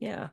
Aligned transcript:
Yeah. 0.00 0.28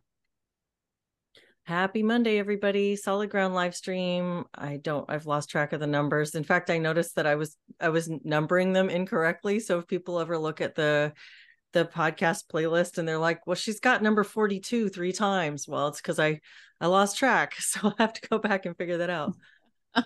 Happy 1.64 2.02
Monday, 2.02 2.40
everybody. 2.40 2.96
Solid 2.96 3.30
ground 3.30 3.54
live 3.54 3.76
stream. 3.76 4.46
I 4.56 4.78
don't, 4.78 5.06
I've 5.10 5.26
lost 5.26 5.50
track 5.50 5.74
of 5.74 5.82
the 5.82 5.88
numbers. 5.88 6.34
In 6.34 6.46
fact, 6.46 6.70
I 6.70 6.78
noticed 6.78 7.16
that 7.18 7.28
I 7.28 7.36
was, 7.36 7.58
I 7.78 7.90
was 7.90 8.10
numbering 8.24 8.72
them 8.72 8.90
incorrectly. 8.90 9.60
So 9.60 9.80
if 9.80 9.88
people 9.88 10.22
ever 10.22 10.38
look 10.38 10.62
at 10.62 10.76
the, 10.76 11.12
the 11.74 11.84
podcast 11.84 12.46
playlist 12.52 12.98
and 12.98 13.06
they're 13.06 13.18
like, 13.18 13.46
well, 13.46 13.56
she's 13.56 13.82
got 13.82 14.02
number 14.02 14.24
42 14.24 14.88
three 14.88 15.12
times. 15.12 15.68
Well, 15.68 15.90
it's 15.90 16.00
because 16.00 16.20
I, 16.20 16.40
I 16.80 16.88
lost 16.88 17.18
track. 17.18 17.56
So 17.60 17.82
I'll 17.84 17.96
have 17.98 18.14
to 18.14 18.28
go 18.30 18.38
back 18.38 18.66
and 18.66 18.78
figure 18.78 19.00
that 19.00 19.10
out. 19.10 19.34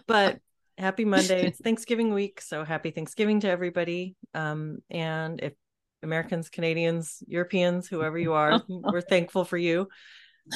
but 0.08 0.40
happy 0.80 1.06
Monday. 1.06 1.46
It's 1.46 1.60
Thanksgiving 1.64 2.12
week. 2.12 2.42
So 2.42 2.64
happy 2.64 2.90
Thanksgiving 2.90 3.42
to 3.42 3.50
everybody. 3.50 4.16
Um, 4.34 4.80
and 4.90 5.40
if 5.40 5.54
Americans, 6.04 6.50
Canadians, 6.50 7.24
Europeans, 7.28 7.88
whoever 7.88 8.18
you 8.18 8.34
are, 8.34 8.62
we're 8.70 9.02
thankful 9.02 9.46
for 9.46 9.58
you. 9.58 9.88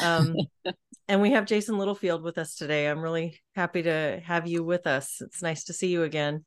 Um, 0.02 0.36
and 1.08 1.22
we 1.22 1.32
have 1.32 1.46
Jason 1.46 1.78
Littlefield 1.78 2.24
with 2.24 2.38
us 2.38 2.56
today. 2.56 2.88
I'm 2.88 3.02
really 3.02 3.42
happy 3.56 3.84
to 3.84 4.22
have 4.26 4.48
you 4.48 4.64
with 4.64 4.88
us. 4.88 5.22
It's 5.22 5.42
nice 5.42 5.66
to 5.66 5.74
see 5.74 5.88
you 5.88 6.04
again. 6.04 6.46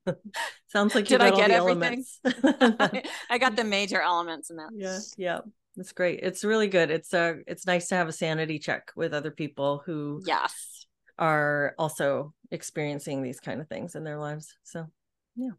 Sounds 0.68 0.96
like 0.96 1.10
you 1.10 1.18
Did 1.18 1.34
I 1.34 1.36
get 1.36 1.52
everything? 1.52 2.04
I 3.30 3.38
got 3.40 3.56
the 3.56 3.64
major 3.64 4.02
elements 4.02 4.50
in 4.50 4.58
that. 4.58 4.70
Yeah, 4.76 5.00
yeah. 5.18 5.40
That's 5.76 5.92
great. 5.92 6.22
It's 6.24 6.44
really 6.44 6.68
good. 6.68 6.90
It's 6.90 7.14
a 7.14 7.20
uh, 7.20 7.34
it's 7.46 7.68
nice 7.68 7.88
to 7.90 7.96
have 7.96 8.08
a 8.08 8.12
sanity 8.12 8.58
check 8.58 8.92
with 8.96 9.14
other 9.14 9.32
people 9.32 9.84
who 9.86 10.22
yes 10.26 10.86
are 11.20 11.74
also 11.78 12.34
experiencing 12.52 13.22
these 13.22 13.40
kind 13.40 13.62
of 13.62 13.68
things 13.68 13.96
in 13.96 14.04
their 14.04 14.18
lives. 14.18 14.56
So, 14.64 14.88
yeah, 15.36 15.52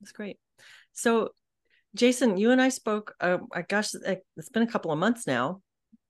that's 0.00 0.12
great. 0.12 0.38
So, 0.92 1.30
Jason, 1.94 2.36
you 2.36 2.50
and 2.50 2.60
I 2.60 2.68
spoke. 2.68 3.14
Uh, 3.20 3.38
I 3.52 3.62
gosh, 3.62 3.94
it's 3.94 4.48
been 4.48 4.62
a 4.62 4.70
couple 4.70 4.92
of 4.92 4.98
months 4.98 5.26
now, 5.26 5.60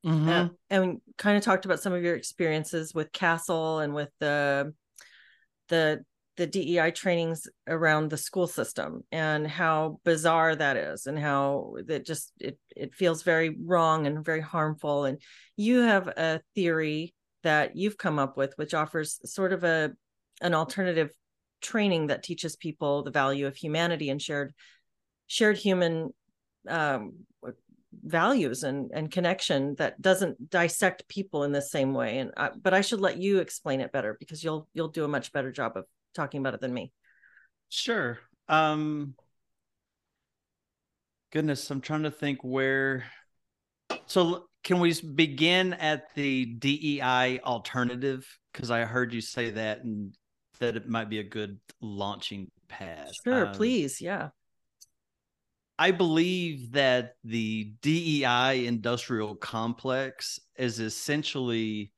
mm-hmm. 0.04 0.28
uh, 0.28 0.48
and 0.70 1.00
kind 1.18 1.36
of 1.36 1.42
talked 1.42 1.64
about 1.64 1.80
some 1.80 1.92
of 1.92 2.02
your 2.02 2.16
experiences 2.16 2.94
with 2.94 3.12
CASEL 3.12 3.82
and 3.82 3.94
with 3.94 4.10
the 4.20 4.74
the 5.68 6.04
the 6.36 6.46
DEI 6.46 6.92
trainings 6.92 7.46
around 7.68 8.08
the 8.08 8.16
school 8.16 8.46
system 8.46 9.04
and 9.12 9.46
how 9.46 10.00
bizarre 10.04 10.56
that 10.56 10.78
is 10.78 11.06
and 11.06 11.18
how 11.18 11.74
that 11.86 12.06
just 12.06 12.32
it 12.40 12.58
it 12.74 12.94
feels 12.94 13.22
very 13.22 13.54
wrong 13.64 14.06
and 14.06 14.24
very 14.24 14.40
harmful 14.40 15.04
and 15.04 15.20
you 15.56 15.80
have 15.80 16.08
a 16.08 16.40
theory 16.54 17.14
that 17.42 17.76
you've 17.76 17.98
come 17.98 18.18
up 18.18 18.36
with, 18.36 18.52
which 18.56 18.74
offers 18.74 19.20
sort 19.30 19.52
of 19.52 19.64
a 19.64 19.92
an 20.40 20.54
alternative 20.54 21.10
training 21.60 22.08
that 22.08 22.22
teaches 22.22 22.56
people 22.56 23.02
the 23.02 23.10
value 23.10 23.46
of 23.46 23.56
humanity 23.56 24.10
and 24.10 24.20
shared 24.20 24.52
shared 25.26 25.56
human 25.56 26.10
um, 26.68 27.14
values 28.04 28.62
and 28.62 28.90
and 28.92 29.10
connection 29.10 29.74
that 29.76 30.00
doesn't 30.00 30.50
dissect 30.50 31.08
people 31.08 31.44
in 31.44 31.52
the 31.52 31.62
same 31.62 31.94
way. 31.94 32.18
And 32.18 32.32
I, 32.36 32.50
but 32.50 32.74
I 32.74 32.80
should 32.80 33.00
let 33.00 33.18
you 33.18 33.38
explain 33.38 33.80
it 33.80 33.92
better 33.92 34.16
because 34.18 34.42
you'll 34.42 34.68
you'll 34.72 34.88
do 34.88 35.04
a 35.04 35.08
much 35.08 35.32
better 35.32 35.52
job 35.52 35.76
of 35.76 35.84
talking 36.14 36.40
about 36.40 36.54
it 36.54 36.60
than 36.60 36.72
me. 36.72 36.92
Sure. 37.68 38.18
Um, 38.48 39.14
goodness, 41.32 41.70
I'm 41.70 41.80
trying 41.80 42.02
to 42.04 42.10
think 42.10 42.40
where. 42.42 43.04
So 44.06 44.46
can 44.64 44.80
we 44.80 44.94
begin 45.00 45.74
at 45.74 46.14
the 46.14 46.44
DEI 46.44 47.40
alternative? 47.40 48.26
Because 48.52 48.70
I 48.70 48.84
heard 48.84 49.12
you 49.12 49.20
say 49.20 49.50
that 49.50 49.82
and 49.84 50.14
that 50.60 50.76
it 50.76 50.88
might 50.88 51.08
be 51.08 51.18
a 51.18 51.24
good 51.24 51.58
launching 51.80 52.50
pad. 52.68 53.10
Sure, 53.24 53.46
um, 53.46 53.54
please. 53.54 54.00
Yeah. 54.00 54.28
I 55.78 55.90
believe 55.90 56.72
that 56.72 57.14
the 57.24 57.72
DEI 57.82 58.66
industrial 58.66 59.34
complex 59.34 60.38
is 60.56 60.78
essentially 60.78 61.90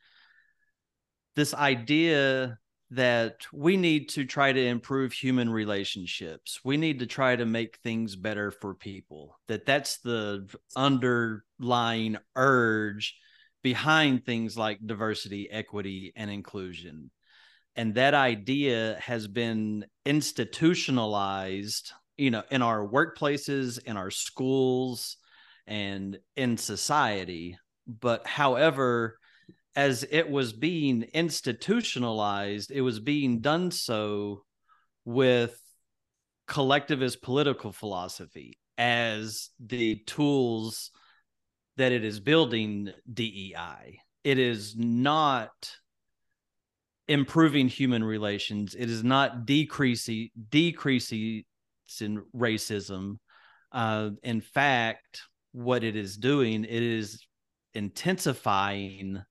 this 1.34 1.52
idea 1.52 2.58
that 2.94 3.46
we 3.52 3.76
need 3.76 4.08
to 4.10 4.24
try 4.24 4.52
to 4.52 4.66
improve 4.66 5.12
human 5.12 5.50
relationships. 5.50 6.60
We 6.64 6.76
need 6.76 7.00
to 7.00 7.06
try 7.06 7.36
to 7.36 7.46
make 7.46 7.78
things 7.78 8.16
better 8.16 8.50
for 8.50 8.74
people. 8.74 9.38
That 9.48 9.66
that's 9.66 9.98
the 9.98 10.48
underlying 10.76 12.18
urge 12.36 13.16
behind 13.62 14.24
things 14.24 14.56
like 14.56 14.78
diversity 14.84 15.50
equity 15.50 16.12
and 16.16 16.30
inclusion. 16.30 17.10
And 17.76 17.94
that 17.94 18.14
idea 18.14 18.96
has 19.00 19.26
been 19.26 19.86
institutionalized 20.04 21.92
you 22.16 22.30
know 22.30 22.42
in 22.50 22.62
our 22.62 22.86
workplaces 22.86 23.82
in 23.84 23.96
our 23.96 24.10
schools 24.10 25.16
and 25.66 26.18
in 26.36 26.56
society. 26.56 27.58
But 27.86 28.26
however 28.26 29.18
as 29.76 30.04
it 30.10 30.30
was 30.30 30.52
being 30.52 31.02
institutionalized, 31.14 32.70
it 32.70 32.80
was 32.80 33.00
being 33.00 33.40
done 33.40 33.70
so 33.70 34.44
with 35.04 35.60
collectivist 36.46 37.22
political 37.22 37.72
philosophy 37.72 38.58
as 38.78 39.50
the 39.58 39.96
tools 40.06 40.90
that 41.76 41.92
it 41.92 42.04
is 42.04 42.20
building 42.20 42.90
DEI. 43.12 43.98
It 44.22 44.38
is 44.38 44.76
not 44.76 45.52
improving 47.08 47.68
human 47.68 48.02
relations. 48.02 48.74
It 48.74 48.88
is 48.88 49.04
not 49.04 49.44
decreasing 49.44 50.30
decreasing 50.48 51.44
racism. 52.34 53.18
Uh, 53.72 54.10
in 54.22 54.40
fact, 54.40 55.22
what 55.52 55.84
it 55.84 55.96
is 55.96 56.16
doing, 56.16 56.64
it 56.64 56.82
is 56.82 57.24
intensifying 57.74 59.22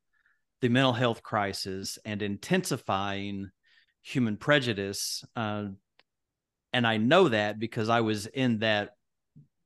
the 0.63 0.69
mental 0.69 0.93
health 0.93 1.21
crisis 1.21 1.99
and 2.05 2.21
intensifying 2.21 3.49
human 4.01 4.37
prejudice. 4.37 5.25
Uh, 5.35 5.65
and 6.71 6.87
I 6.87 6.95
know 6.95 7.27
that 7.27 7.59
because 7.59 7.89
I 7.89 7.99
was 7.99 8.27
in 8.27 8.59
that 8.59 8.91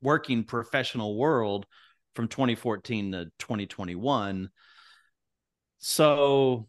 working 0.01 0.43
professional 0.43 1.15
world 1.15 1.67
from 2.15 2.27
2014 2.27 3.11
to 3.11 3.25
2021. 3.37 4.49
So 5.77 6.67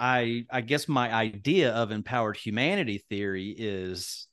I 0.00 0.44
I 0.50 0.62
guess 0.62 0.88
my 0.88 1.14
idea 1.14 1.74
of 1.74 1.92
empowered 1.92 2.36
humanity 2.36 3.04
theory 3.08 3.54
is 3.56 4.26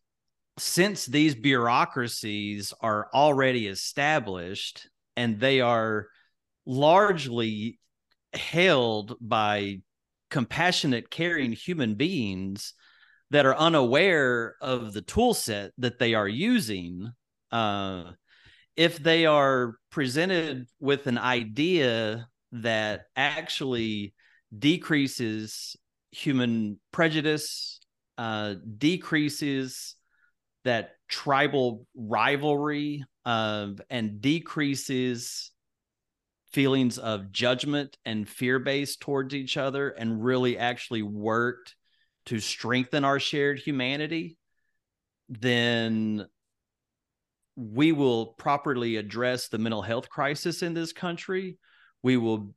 since 0.58 1.06
these 1.06 1.36
bureaucracies 1.36 2.74
are 2.82 3.08
already 3.14 3.68
established 3.68 4.90
and 5.16 5.40
they 5.40 5.62
are 5.62 6.08
largely 6.66 7.78
held 8.36 9.16
by 9.20 9.82
compassionate, 10.30 11.10
caring 11.10 11.52
human 11.52 11.96
beings 11.96 12.74
that 13.30 13.46
are 13.46 13.56
unaware 13.56 14.56
of 14.62 14.94
the 14.94 15.02
tool 15.02 15.34
set 15.34 15.72
that 15.78 16.00
they 16.00 16.14
are 16.14 16.28
using. 16.28 17.12
Uh, 17.52 18.12
if 18.76 18.98
they 18.98 19.26
are 19.26 19.76
presented 19.92 20.68
with 20.80 21.08
an 21.08 21.18
idea 21.18 22.28
that 22.52 23.06
actually 23.16 24.14
decreases 24.58 25.76
human 26.12 26.80
prejudice, 26.92 27.80
uh, 28.18 28.56
decreases 28.78 29.96
that 30.64 30.92
tribal 31.08 31.88
rivalry, 31.96 33.04
uh, 33.26 33.70
and 33.90 34.22
decreases 34.22 35.53
feelings 36.54 36.98
of 36.98 37.32
judgment 37.32 37.98
and 38.06 38.30
fear 38.30 38.60
based 38.60 39.02
towards 39.02 39.34
each 39.34 39.58
other, 39.58 39.90
and 39.90 40.24
really 40.24 40.58
actually 40.58 41.02
worked 41.02 41.76
to 42.28 42.40
strengthen 42.40 43.04
our 43.04 43.20
shared 43.20 43.60
humanity, 43.60 44.38
then 45.28 46.26
we 47.56 47.92
will 47.92 48.28
properly 48.28 48.96
address 48.96 49.48
the 49.48 49.58
mental 49.58 49.82
health 49.82 50.10
crisis 50.10 50.64
in 50.64 50.74
this 50.74 50.94
country. 50.94 51.58
We 52.02 52.18
will 52.18 52.54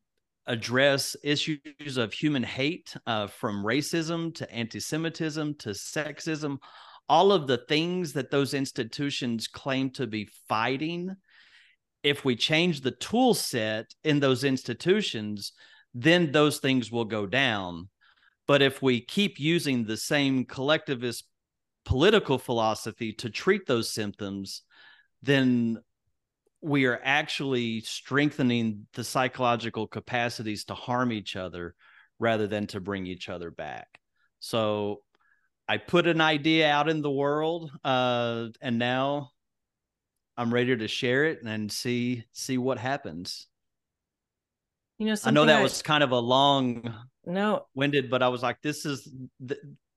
address 0.47 1.17
issues 1.23 1.97
of 1.97 2.13
human 2.13 2.43
hate 2.43 2.95
uh, 3.07 3.27
from 3.27 3.65
racism 3.65 4.35
to 4.37 4.51
anti 4.53 4.81
Semitism 4.81 5.55
to 5.57 5.71
sexism, 5.71 6.59
all 7.09 7.33
of 7.33 7.47
the 7.47 7.59
things 7.69 8.13
that 8.13 8.31
those 8.31 8.55
institutions 8.55 9.49
claim 9.49 9.91
to 9.91 10.07
be 10.07 10.29
fighting. 10.49 11.15
If 12.06 12.25
we 12.25 12.37
change 12.37 12.82
the 12.82 12.93
tool 12.93 13.35
set 13.35 13.93
in 14.05 14.20
those 14.20 14.44
institutions, 14.44 15.50
then 15.93 16.31
those 16.31 16.58
things 16.58 16.93
will 16.93 17.05
go 17.05 17.26
down. 17.26 17.88
But 18.47 18.62
if 18.62 18.81
we 18.81 19.00
keep 19.00 19.41
using 19.41 19.85
the 19.85 19.97
same 19.97 20.44
collectivist 20.44 21.25
political 21.85 22.38
philosophy 22.38 23.12
to 23.14 23.29
treat 23.29 23.67
those 23.67 23.93
symptoms, 23.93 24.62
then 25.20 25.79
we 26.61 26.85
are 26.85 27.00
actually 27.03 27.81
strengthening 27.81 28.87
the 28.94 29.02
psychological 29.02 29.88
capacities 29.88 30.64
to 30.67 30.75
harm 30.75 31.11
each 31.11 31.35
other 31.35 31.75
rather 32.20 32.47
than 32.47 32.69
to 32.69 32.81
bring 32.81 33.09
each 33.09 33.29
other 33.29 33.50
back. 33.50 33.88
So 34.38 35.02
I 35.67 35.79
put 35.79 36.06
an 36.06 36.20
idea 36.20 36.70
out 36.70 36.88
in 36.88 37.02
the 37.02 37.11
world, 37.11 37.73
uh, 37.82 38.47
and 38.61 38.79
now 38.79 39.32
I'm 40.37 40.53
ready 40.53 40.77
to 40.77 40.88
share 40.88 41.25
it 41.25 41.43
and 41.43 41.71
see 41.71 42.25
see 42.33 42.59
what 42.59 42.79
happens. 42.79 43.49
You 44.99 45.06
know, 45.06 45.17
I 45.25 45.31
know 45.31 45.44
that 45.44 45.61
I, 45.61 45.62
was 45.62 45.83
kind 45.83 46.03
of 46.03 46.12
a 46.12 46.19
long, 46.19 46.94
no 47.27 47.67
winded, 47.75 48.11
but 48.11 48.23
I 48.23 48.29
was 48.29 48.43
like, 48.43 48.62
this 48.62 48.87
is 48.87 49.12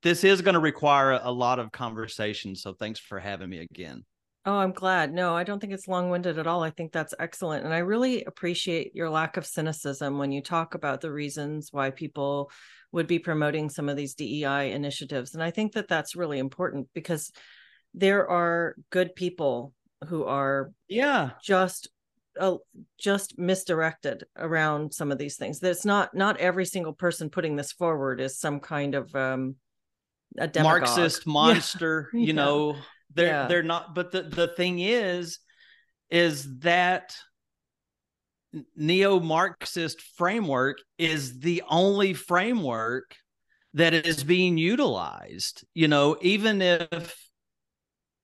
this 0.03 0.23
is 0.23 0.41
going 0.41 0.53
to 0.53 0.59
require 0.59 1.19
a 1.21 1.31
lot 1.31 1.59
of 1.59 1.71
conversation. 1.71 2.55
So 2.55 2.73
thanks 2.73 2.99
for 2.99 3.19
having 3.19 3.49
me 3.49 3.59
again. 3.59 4.03
Oh, 4.45 4.57
I'm 4.57 4.71
glad. 4.71 5.13
No, 5.13 5.35
I 5.35 5.43
don't 5.43 5.59
think 5.59 5.73
it's 5.73 5.87
long 5.87 6.09
winded 6.09 6.39
at 6.39 6.47
all. 6.47 6.63
I 6.63 6.69
think 6.69 6.91
that's 6.91 7.13
excellent. 7.19 7.65
And 7.65 7.73
I 7.73 7.79
really 7.79 8.23
appreciate 8.23 8.95
your 8.95 9.09
lack 9.09 9.37
of 9.37 9.45
cynicism 9.45 10.17
when 10.17 10.31
you 10.31 10.41
talk 10.41 10.75
about 10.75 11.01
the 11.01 11.11
reasons 11.11 11.69
why 11.71 11.91
people 11.91 12.49
would 12.91 13.05
be 13.05 13.19
promoting 13.19 13.69
some 13.69 13.89
of 13.89 13.97
these 13.97 14.15
DEI 14.15 14.71
initiatives. 14.71 15.33
And 15.33 15.43
I 15.43 15.51
think 15.51 15.73
that 15.73 15.87
that's 15.87 16.15
really 16.15 16.39
important 16.39 16.87
because 16.93 17.31
there 17.93 18.29
are 18.29 18.75
good 18.89 19.13
people 19.15 19.73
who 20.07 20.23
are 20.25 20.71
yeah 20.87 21.31
just 21.43 21.89
uh, 22.39 22.55
just 22.97 23.37
misdirected 23.37 24.23
around 24.37 24.93
some 24.93 25.11
of 25.11 25.17
these 25.17 25.35
things 25.35 25.59
that's 25.59 25.85
not 25.85 26.13
not 26.13 26.37
every 26.37 26.65
single 26.65 26.93
person 26.93 27.29
putting 27.29 27.55
this 27.55 27.71
forward 27.73 28.21
is 28.21 28.39
some 28.39 28.59
kind 28.59 28.95
of 28.95 29.13
um 29.15 29.55
a 30.37 30.47
demagogue. 30.47 30.81
marxist 30.87 31.27
monster 31.27 32.09
yeah. 32.13 32.19
you 32.19 32.27
yeah. 32.27 32.33
know 32.33 32.75
they're 33.13 33.27
yeah. 33.27 33.47
they're 33.47 33.63
not. 33.63 33.95
But 33.95 34.11
the 34.11 34.23
the 34.23 34.47
thing 34.47 34.79
is, 34.79 35.39
is 36.09 36.59
that 36.59 37.15
neo-Marxist 38.75 40.01
framework 40.17 40.77
is 40.97 41.39
the 41.39 41.61
only 41.69 42.13
framework 42.13 43.15
that 43.75 43.93
is 43.93 44.23
being 44.23 44.57
utilized. 44.57 45.65
You 45.73 45.87
know, 45.87 46.17
even 46.21 46.61
if 46.61 47.15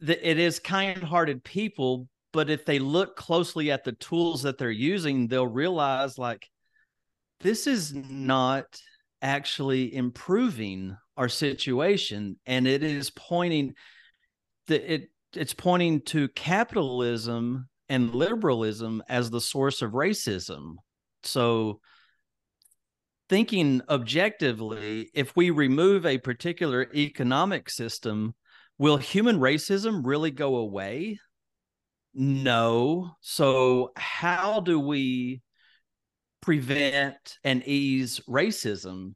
it 0.09 0.39
is 0.39 0.59
kind-hearted 0.59 1.43
people, 1.43 2.07
but 2.33 2.49
if 2.49 2.65
they 2.65 2.79
look 2.79 3.15
closely 3.15 3.71
at 3.71 3.83
the 3.83 3.93
tools 3.93 4.43
that 4.43 4.57
they're 4.57 4.71
using, 4.71 5.27
they'll 5.27 5.47
realize 5.47 6.17
like 6.17 6.47
this 7.39 7.67
is 7.67 7.93
not 7.93 8.65
actually 9.21 9.95
improving 9.95 10.95
our 11.17 11.29
situation 11.29 12.37
and 12.45 12.67
it 12.67 12.83
is 12.83 13.09
pointing 13.11 13.73
the, 14.67 14.93
it 14.93 15.09
it's 15.33 15.53
pointing 15.53 16.01
to 16.01 16.27
capitalism 16.29 17.67
and 17.89 18.15
liberalism 18.15 19.03
as 19.09 19.29
the 19.29 19.41
source 19.41 19.81
of 19.81 19.91
racism. 19.91 20.75
So 21.23 21.79
thinking 23.29 23.81
objectively, 23.89 25.09
if 25.13 25.35
we 25.35 25.49
remove 25.49 26.05
a 26.05 26.17
particular 26.17 26.87
economic 26.93 27.69
system, 27.69 28.33
will 28.77 28.97
human 28.97 29.39
racism 29.39 30.05
really 30.05 30.31
go 30.31 30.57
away? 30.57 31.19
No. 32.13 33.11
So 33.21 33.91
how 33.95 34.61
do 34.61 34.79
we 34.79 35.41
prevent 36.41 37.37
and 37.43 37.63
ease 37.65 38.21
racism? 38.27 39.15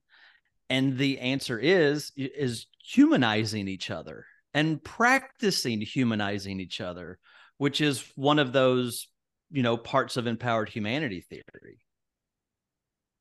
And 0.69 0.97
the 0.97 1.19
answer 1.19 1.57
is 1.57 2.11
is 2.15 2.67
humanizing 2.83 3.67
each 3.67 3.89
other 3.89 4.25
and 4.53 4.83
practicing 4.83 5.81
humanizing 5.81 6.59
each 6.59 6.81
other, 6.81 7.19
which 7.57 7.81
is 7.81 8.03
one 8.15 8.39
of 8.39 8.51
those, 8.51 9.07
you 9.51 9.63
know, 9.63 9.77
parts 9.77 10.17
of 10.17 10.27
empowered 10.27 10.69
humanity 10.69 11.21
theory. 11.21 11.79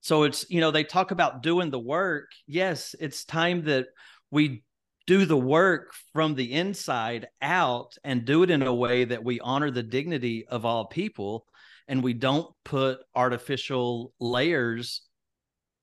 So 0.00 0.22
it's, 0.24 0.48
you 0.50 0.60
know, 0.60 0.70
they 0.70 0.84
talk 0.84 1.10
about 1.10 1.42
doing 1.42 1.70
the 1.70 1.78
work. 1.78 2.30
Yes, 2.46 2.94
it's 2.98 3.24
time 3.24 3.64
that 3.64 3.86
we 4.30 4.62
do 5.08 5.24
the 5.24 5.38
work 5.38 5.94
from 6.12 6.34
the 6.34 6.52
inside 6.52 7.28
out 7.40 7.96
and 8.04 8.26
do 8.26 8.42
it 8.42 8.50
in 8.50 8.62
a 8.62 8.74
way 8.74 9.06
that 9.06 9.24
we 9.24 9.40
honor 9.40 9.70
the 9.70 9.82
dignity 9.82 10.46
of 10.46 10.66
all 10.66 10.84
people 10.84 11.46
and 11.88 12.04
we 12.04 12.12
don't 12.12 12.54
put 12.62 12.98
artificial 13.14 14.12
layers 14.20 15.00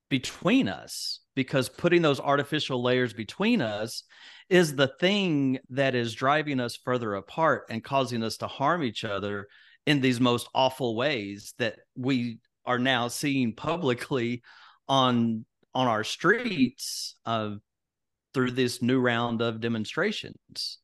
between 0.08 0.68
us 0.68 1.18
because 1.34 1.68
putting 1.68 2.02
those 2.02 2.20
artificial 2.20 2.80
layers 2.80 3.12
between 3.12 3.60
us 3.60 4.04
is 4.48 4.76
the 4.76 4.92
thing 5.00 5.58
that 5.70 5.96
is 5.96 6.14
driving 6.14 6.60
us 6.60 6.76
further 6.76 7.16
apart 7.16 7.64
and 7.68 7.82
causing 7.82 8.22
us 8.22 8.36
to 8.36 8.46
harm 8.46 8.84
each 8.84 9.02
other 9.04 9.48
in 9.86 10.00
these 10.00 10.20
most 10.20 10.48
awful 10.54 10.94
ways 10.94 11.52
that 11.58 11.74
we 11.96 12.38
are 12.64 12.78
now 12.78 13.08
seeing 13.08 13.52
publicly 13.52 14.40
on 14.88 15.44
on 15.74 15.88
our 15.88 16.04
streets 16.04 17.16
uh, 17.26 17.50
through 18.36 18.50
this 18.50 18.82
new 18.82 19.00
round 19.00 19.40
of 19.40 19.62
demonstrations. 19.62 20.78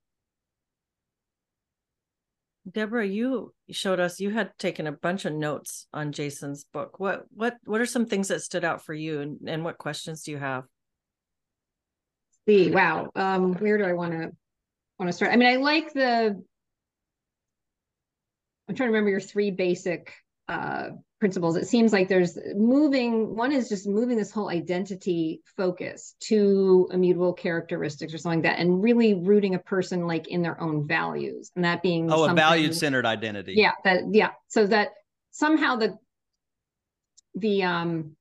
Deborah, 2.71 3.07
you 3.07 3.53
showed 3.71 4.01
us 4.01 4.21
you 4.21 4.31
had 4.31 4.57
taken 4.59 4.87
a 4.87 4.93
bunch 4.93 5.27
of 5.27 5.35
notes 5.35 5.87
on 5.93 6.13
Jason's 6.13 6.65
book. 6.73 6.99
What 6.99 7.25
what 7.29 7.59
what 7.65 7.83
are 7.83 7.87
some 7.87 8.07
things 8.07 8.29
that 8.29 8.41
stood 8.41 8.65
out 8.65 8.83
for 8.83 8.95
you 8.95 9.21
and, 9.21 9.39
and 9.47 9.65
what 9.65 9.77
questions 9.77 10.23
do 10.23 10.31
you 10.31 10.39
have? 10.39 10.65
see. 12.49 12.71
Wow. 12.71 13.11
Um, 13.15 13.53
where 13.57 13.77
do 13.77 13.85
I 13.85 13.93
want 13.93 14.13
to 14.13 14.31
want 14.99 15.11
to 15.11 15.13
start? 15.13 15.31
I 15.31 15.37
mean, 15.37 15.53
I 15.53 15.57
like 15.57 15.93
the. 15.93 16.43
I'm 18.67 18.75
trying 18.75 18.89
to 18.89 18.93
remember 18.93 19.11
your 19.11 19.21
three 19.21 19.51
basic 19.51 20.15
uh, 20.53 20.91
principles. 21.19 21.57
It 21.57 21.67
seems 21.67 21.93
like 21.93 22.09
there's 22.09 22.37
moving. 22.55 23.35
One 23.37 23.53
is 23.53 23.69
just 23.69 23.87
moving 23.87 24.17
this 24.17 24.31
whole 24.31 24.51
identity 24.51 25.41
focus 25.57 26.15
to 26.25 26.89
immutable 26.93 27.33
characteristics 27.33 28.13
or 28.13 28.19
something 28.19 28.43
like 28.43 28.51
that, 28.51 28.61
and 28.61 28.83
really 28.83 29.15
rooting 29.15 29.55
a 29.55 29.59
person 29.59 30.07
like 30.07 30.29
in 30.29 30.43
their 30.43 30.61
own 30.61 30.87
values, 30.87 31.51
and 31.57 31.65
that 31.65 31.83
being 31.83 32.13
oh, 32.13 32.25
a 32.25 32.35
value 32.35 32.73
centered 32.73 33.07
identity. 33.07 33.55
Yeah. 33.57 33.73
That 33.85 34.03
yeah. 34.11 34.31
So 34.49 34.67
that 34.67 34.89
somehow 35.31 35.77
the 35.77 35.97
the 37.35 37.63
um 37.63 38.17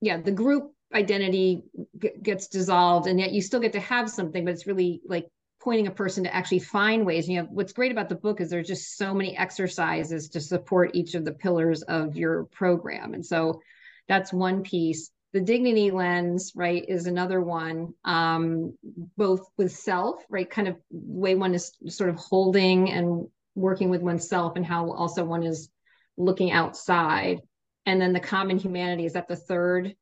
yeah 0.00 0.20
the 0.20 0.30
group 0.30 0.72
identity 0.94 1.64
g- 2.00 2.12
gets 2.22 2.46
dissolved 2.46 3.08
and 3.08 3.18
yet 3.18 3.32
you 3.32 3.42
still 3.42 3.60
get 3.60 3.72
to 3.72 3.80
have 3.80 4.08
something 4.08 4.44
but 4.44 4.54
it's 4.54 4.66
really 4.66 5.02
like 5.04 5.26
pointing 5.68 5.86
a 5.86 5.90
person 5.90 6.24
to 6.24 6.34
actually 6.34 6.60
find 6.60 7.04
ways. 7.04 7.28
You 7.28 7.42
know, 7.42 7.48
what's 7.50 7.74
great 7.74 7.92
about 7.92 8.08
the 8.08 8.14
book 8.14 8.40
is 8.40 8.48
there's 8.48 8.66
just 8.66 8.96
so 8.96 9.12
many 9.12 9.36
exercises 9.36 10.30
to 10.30 10.40
support 10.40 10.92
each 10.94 11.14
of 11.14 11.26
the 11.26 11.32
pillars 11.32 11.82
of 11.82 12.16
your 12.16 12.44
program. 12.44 13.12
And 13.12 13.24
so 13.24 13.60
that's 14.08 14.32
one 14.32 14.62
piece. 14.62 15.10
The 15.34 15.42
dignity 15.42 15.90
lens 15.90 16.52
right 16.56 16.82
is 16.88 17.04
another 17.04 17.42
one 17.42 17.92
um, 18.06 18.78
both 19.18 19.46
with 19.58 19.70
self 19.70 20.24
right 20.30 20.48
kind 20.48 20.68
of 20.68 20.76
way 20.90 21.34
one 21.34 21.54
is 21.54 21.72
sort 21.88 22.08
of 22.08 22.16
holding 22.16 22.90
and 22.90 23.28
working 23.54 23.90
with 23.90 24.00
oneself 24.00 24.54
and 24.56 24.64
how 24.64 24.90
also 24.90 25.22
one 25.22 25.42
is 25.42 25.68
looking 26.16 26.50
outside. 26.50 27.42
And 27.84 28.00
then 28.00 28.14
the 28.14 28.20
common 28.20 28.56
humanity 28.56 29.04
is 29.04 29.12
that 29.12 29.28
the 29.28 29.36
third 29.36 29.94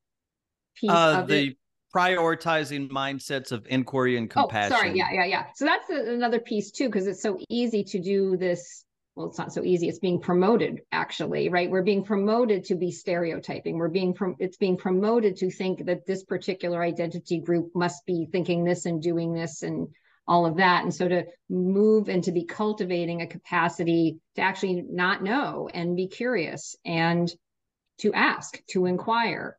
piece 0.77 0.93
uh, 0.93 1.23
of 1.23 1.27
the 1.27 1.49
it. 1.49 1.57
Prioritizing 1.97 2.89
mindsets 2.91 3.53
of 3.53 3.67
inquiry 3.69 4.17
and 4.17 4.29
compassion. 4.29 4.73
Oh, 4.73 4.77
sorry. 4.77 4.97
Yeah, 4.97 5.13
yeah, 5.13 5.25
yeah. 5.25 5.47
So 5.55 5.65
that's 5.65 5.89
another 5.89 6.41
piece 6.41 6.71
too, 6.71 6.87
because 6.89 7.07
it's 7.07 7.23
so 7.23 7.39
easy 7.49 7.85
to 7.85 8.01
do 8.01 8.37
this 8.37 8.85
well 9.17 9.29
it's 9.29 9.39
not 9.39 9.53
so 9.53 9.65
easy 9.65 9.89
it's 9.89 9.99
being 9.99 10.21
promoted 10.21 10.83
actually 10.93 11.49
right 11.49 11.71
we're 11.71 11.83
being 11.83 12.05
promoted 12.05 12.65
to 12.65 12.75
be 12.75 12.91
stereotyping 12.91 13.79
we're 13.79 13.89
being 13.89 14.15
from 14.15 14.37
it's 14.39 14.59
being 14.59 14.77
promoted 14.77 15.37
to 15.37 15.51
think 15.51 15.87
that 15.87 16.07
this 16.07 16.23
particular 16.23 16.83
identity 16.83 17.41
group 17.41 17.71
must 17.75 18.05
be 18.07 18.29
thinking 18.31 18.63
this 18.63 18.85
and 18.85 19.03
doing 19.03 19.33
this 19.33 19.63
and 19.63 19.89
all 20.29 20.45
of 20.45 20.57
that 20.59 20.83
and 20.83 20.95
so 20.95 21.09
to 21.09 21.25
move 21.49 22.09
and 22.09 22.25
to 22.25 22.33
be 22.33 22.45
cultivating 22.45 23.23
a 23.23 23.27
capacity 23.27 24.19
to 24.35 24.43
actually 24.43 24.85
not 24.89 25.23
know 25.23 25.69
and 25.73 25.97
be 25.97 26.09
curious 26.09 26.77
and 26.85 27.33
to 27.99 28.13
ask 28.13 28.61
to 28.67 28.85
inquire 28.85 29.57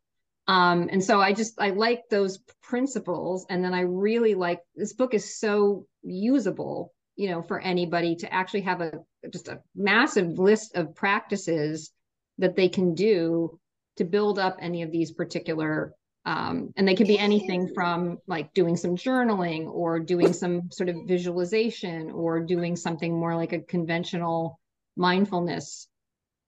um, 0.48 0.90
and 0.92 1.04
so 1.04 1.20
i 1.22 1.34
just 1.34 1.60
i 1.60 1.70
like 1.70 2.04
those 2.10 2.40
principles 2.62 3.46
and 3.50 3.64
then 3.64 3.74
i 3.74 3.82
really 3.82 4.36
like 4.36 4.62
this 4.76 4.94
book 4.94 5.14
is 5.14 5.40
so 5.40 5.86
usable 6.04 6.94
you 7.16 7.30
know 7.30 7.42
for 7.42 7.60
anybody 7.60 8.16
to 8.16 8.32
actually 8.34 8.62
have 8.62 8.82
a 8.82 8.92
just 9.32 9.48
a 9.48 9.62
massive 9.76 10.40
list 10.40 10.76
of 10.76 10.96
practices 10.96 11.92
that 12.38 12.56
they 12.56 12.70
can 12.70 12.94
do 12.94 13.60
to 13.98 14.06
build 14.06 14.40
up 14.40 14.58
any 14.62 14.84
of 14.84 14.92
these 14.92 15.12
particular 15.12 15.94
um, 16.26 16.74
and 16.76 16.86
they 16.86 16.96
could 16.96 17.08
be 17.08 17.18
anything 17.18 17.74
from 17.74 18.18
like 18.28 18.54
doing 18.54 18.76
some 18.76 18.98
journaling 18.98 19.72
or 19.72 19.98
doing 19.98 20.34
some 20.34 20.70
sort 20.72 20.90
of 20.90 20.98
visualization 21.08 22.12
or 22.12 22.42
doing 22.42 22.76
something 22.76 23.18
more 23.18 23.34
like 23.34 23.54
a 23.54 23.62
conventional 23.62 24.60
mindfulness 24.98 25.88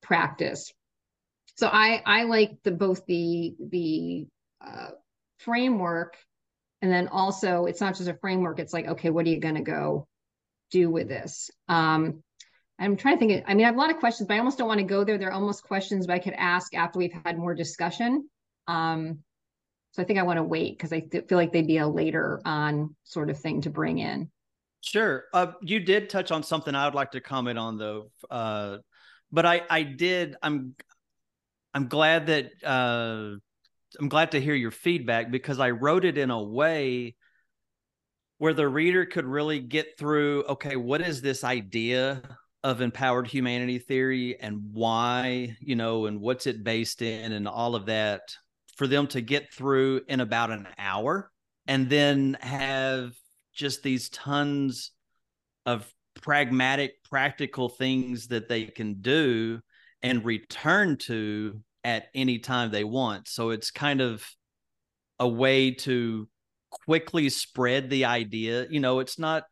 practice 0.02 0.74
so 1.60 1.68
i 1.68 2.02
i 2.06 2.24
like 2.24 2.52
the 2.64 2.72
both 2.72 3.06
the 3.06 3.56
the 3.60 4.28
uh, 4.66 4.90
framework 5.38 6.18
and 6.82 6.92
then 6.92 7.08
also 7.08 7.66
it's 7.66 7.82
not 7.82 7.96
just 7.96 8.10
a 8.10 8.14
framework 8.16 8.60
it's 8.60 8.74
like 8.74 8.88
okay 8.88 9.10
what 9.10 9.26
are 9.26 9.30
you 9.30 9.40
going 9.40 9.56
to 9.56 9.62
go 9.62 10.08
do 10.70 10.90
with 10.90 11.08
this? 11.08 11.50
Um, 11.68 12.24
I'm 12.80 12.96
trying 12.96 13.16
to 13.16 13.20
think. 13.20 13.32
Of, 13.40 13.44
I 13.48 13.54
mean, 13.54 13.66
I 13.66 13.68
have 13.68 13.76
a 13.76 13.80
lot 13.80 13.92
of 13.92 13.98
questions, 13.98 14.28
but 14.28 14.36
I 14.36 14.38
almost 14.38 14.58
don't 14.58 14.68
want 14.68 14.80
to 14.80 14.86
go 14.86 15.04
there. 15.04 15.18
They're 15.18 15.34
almost 15.34 15.64
questions 15.64 16.08
but 16.08 16.14
I 16.14 16.20
could 16.20 16.34
ask 16.34 16.74
after 16.74 17.00
we've 17.00 17.16
had 17.26 17.38
more 17.38 17.54
discussion. 17.54 18.30
Um, 18.68 19.20
so 19.92 20.02
I 20.02 20.06
think 20.06 20.20
I 20.20 20.24
want 20.24 20.38
to 20.38 20.44
wait 20.44 20.78
because 20.78 20.94
I 20.94 21.02
th- 21.02 21.26
feel 21.28 21.38
like 21.38 21.52
they'd 21.52 21.68
be 21.68 21.78
a 21.78 21.88
later 21.88 22.42
on 22.46 22.96
sort 23.04 23.30
of 23.30 23.40
thing 23.40 23.62
to 23.62 23.70
bring 23.70 23.98
in. 23.98 24.30
Sure. 24.82 25.26
Uh, 25.34 25.54
you 25.62 25.80
did 25.80 26.10
touch 26.10 26.32
on 26.32 26.44
something 26.44 26.74
I 26.74 26.86
would 26.86 26.96
like 26.96 27.12
to 27.12 27.22
comment 27.22 27.58
on 27.58 27.78
though. 27.78 28.12
Uh, 28.30 28.78
but 29.32 29.46
I, 29.46 29.64
I 29.70 29.84
did. 29.84 30.36
I'm, 30.42 30.76
I'm 31.74 31.88
glad 31.88 32.28
that 32.28 32.52
uh, 32.64 33.36
I'm 34.00 34.10
glad 34.10 34.32
to 34.32 34.42
hear 34.42 34.56
your 34.56 34.72
feedback 34.72 35.32
because 35.32 35.60
I 35.60 35.72
wrote 35.72 36.06
it 36.06 36.18
in 36.18 36.32
a 36.32 36.42
way 36.42 37.16
where 38.38 38.54
the 38.54 38.68
reader 38.68 39.06
could 39.06 39.26
really 39.26 39.60
get 39.60 39.98
through 39.98 40.44
okay 40.46 40.76
what 40.76 41.02
is 41.02 41.22
this 41.22 41.44
idea 41.44 42.22
of 42.64 42.82
empowered 42.82 43.28
humanity 43.28 43.80
theory 43.80 44.40
and 44.40 44.60
why 44.74 45.56
you 45.60 45.76
know 45.76 46.06
and 46.06 46.20
what's 46.20 46.48
it 46.48 46.64
based 46.64 47.02
in 47.02 47.32
and 47.32 47.48
all 47.48 47.76
of 47.76 47.86
that 47.86 48.22
for 48.78 48.88
them 48.88 49.08
to 49.08 49.22
get 49.22 49.54
through 49.54 50.02
in 50.08 50.20
about 50.20 50.52
an 50.52 50.68
hour 50.78 51.32
and 51.68 51.90
then 51.90 52.38
have 52.42 53.12
just 53.54 53.84
these 53.84 54.10
tons 54.10 54.92
of 55.66 55.92
pragmatic 56.22 57.04
practical 57.04 57.70
things 57.70 58.28
that 58.28 58.50
they 58.50 58.66
can 58.66 59.02
do 59.02 59.60
and 60.02 60.26
return 60.26 60.98
to 60.98 61.60
at 61.84 62.08
any 62.14 62.40
time 62.40 62.72
they 62.72 62.84
want 62.84 63.28
so 63.28 63.52
it's 63.52 63.72
kind 63.72 64.02
of 64.02 64.24
a 65.20 65.28
way 65.28 65.72
to 65.72 66.28
quickly 66.70 67.30
spread 67.30 67.90
the 67.90 68.06
idea. 68.06 68.68
You 68.70 68.80
know, 68.80 69.00
it's 69.00 69.20
not 69.20 69.44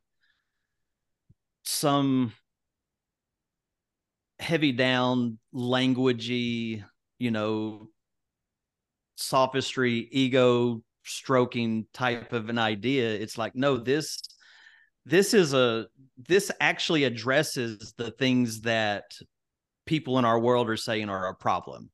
some 1.63 2.34
heavy 4.39 4.72
down 4.72 5.39
languagey, 5.54 6.84
you 7.20 7.32
know, 7.32 7.89
sophistry, 9.16 10.08
ego 10.12 10.82
stroking 11.04 11.88
type 11.94 12.34
of 12.34 12.50
an 12.50 12.58
idea. 12.58 13.10
It's 13.10 13.38
like, 13.38 13.56
no, 13.56 13.77
this 13.77 14.20
this 15.06 15.34
is 15.34 15.54
a 15.54 15.88
this 16.18 16.51
actually 16.60 17.06
addresses 17.06 17.94
the 17.98 18.12
things 18.12 18.62
that 18.62 19.06
people 19.88 20.20
in 20.20 20.25
our 20.25 20.39
world 20.39 20.70
are 20.70 20.77
saying 20.77 21.10
are 21.10 21.29
a 21.29 21.34
problem. 21.36 21.89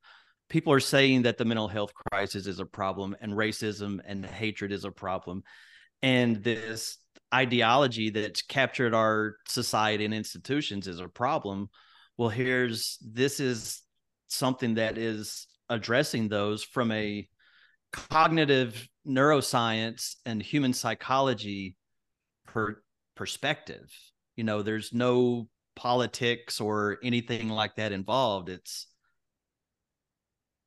People 0.49 0.73
are 0.73 0.79
saying 0.79 1.21
that 1.23 1.37
the 1.37 1.45
mental 1.45 1.67
health 1.67 1.93
crisis 1.93 2.47
is 2.47 2.59
a 2.59 2.65
problem 2.65 3.15
and 3.21 3.33
racism 3.33 3.99
and 4.05 4.25
hatred 4.25 4.71
is 4.71 4.83
a 4.83 4.91
problem. 4.91 5.43
And 6.01 6.43
this 6.43 6.97
ideology 7.33 8.09
that's 8.09 8.41
captured 8.41 8.93
our 8.93 9.37
society 9.47 10.05
and 10.05 10.13
institutions 10.13 10.87
is 10.87 10.99
a 10.99 11.07
problem. 11.07 11.69
Well 12.17 12.29
here's 12.29 12.97
this 13.01 13.39
is 13.39 13.81
something 14.27 14.75
that 14.75 14.97
is 14.97 15.47
addressing 15.69 16.27
those 16.27 16.63
from 16.63 16.91
a 16.91 17.27
cognitive 17.91 18.87
neuroscience 19.07 20.15
and 20.25 20.41
human 20.41 20.73
psychology 20.73 21.75
per 22.45 22.81
perspective. 23.15 23.89
You 24.35 24.43
know 24.43 24.61
there's 24.61 24.93
no 24.93 25.47
politics 25.75 26.61
or 26.61 26.97
anything 27.03 27.49
like 27.49 27.75
that 27.75 27.91
involved 27.91 28.49
it's 28.49 28.87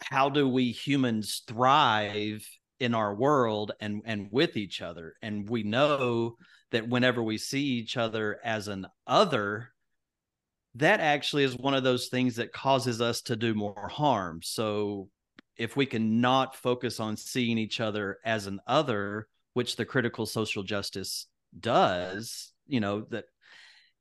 how 0.03 0.29
do 0.29 0.49
we 0.49 0.73
humans 0.73 1.43
thrive 1.47 2.47
in 2.79 2.95
our 2.95 3.15
world 3.15 3.73
and 3.81 4.03
and 4.05 4.29
with 4.31 4.57
each 4.57 4.83
other? 4.83 5.15
And 5.23 5.49
we 5.49 5.63
know 5.63 6.37
that 6.71 6.89
whenever 6.89 7.23
we 7.23 7.39
see 7.39 7.63
each 7.63 7.97
other 7.97 8.39
as 8.45 8.69
an 8.69 8.87
other 9.07 9.71
that 10.75 11.01
actually 11.01 11.45
is 11.45 11.57
one 11.57 11.73
of 11.73 11.85
those 11.85 12.09
things 12.09 12.37
that 12.37 12.53
causes 12.53 13.01
us 13.01 13.23
to 13.23 13.35
do 13.35 13.55
more 13.55 13.89
harm. 13.89 14.41
So 14.43 15.09
if 15.57 15.75
we 15.75 15.87
can 15.87 16.21
not 16.21 16.55
focus 16.55 17.01
on 17.01 17.17
seeing 17.17 17.57
each 17.57 17.81
other 17.81 18.19
as 18.25 18.47
an 18.47 18.61
other 18.67 19.27
which 19.55 19.77
the 19.77 19.87
critical 19.87 20.27
social 20.27 20.63
justice 20.63 21.29
does 21.59 22.53
you 22.67 22.81
know 22.81 23.07
that 23.11 23.25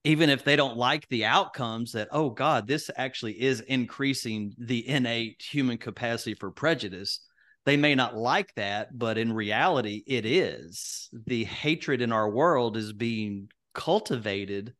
even 0.05 0.29
if 0.29 0.43
they 0.43 0.55
don't 0.55 0.77
like 0.77 1.07
the 1.09 1.25
outcomes 1.25 1.91
that 1.91 2.07
oh 2.11 2.29
god 2.29 2.67
this 2.67 2.89
actually 2.95 3.41
is 3.41 3.59
increasing 3.61 4.53
the 4.57 4.87
innate 4.87 5.41
human 5.41 5.77
capacity 5.77 6.33
for 6.33 6.51
prejudice 6.51 7.21
they 7.65 7.77
may 7.77 7.95
not 7.95 8.15
like 8.15 8.53
that 8.55 8.97
but 8.97 9.17
in 9.17 9.33
reality 9.33 10.03
it 10.07 10.25
is. 10.25 11.09
The 11.25 11.43
hatred 11.43 12.01
in 12.01 12.11
our 12.11 12.29
world 12.29 12.77
is 12.77 12.93
being 12.93 13.49
cultivated 13.73 14.73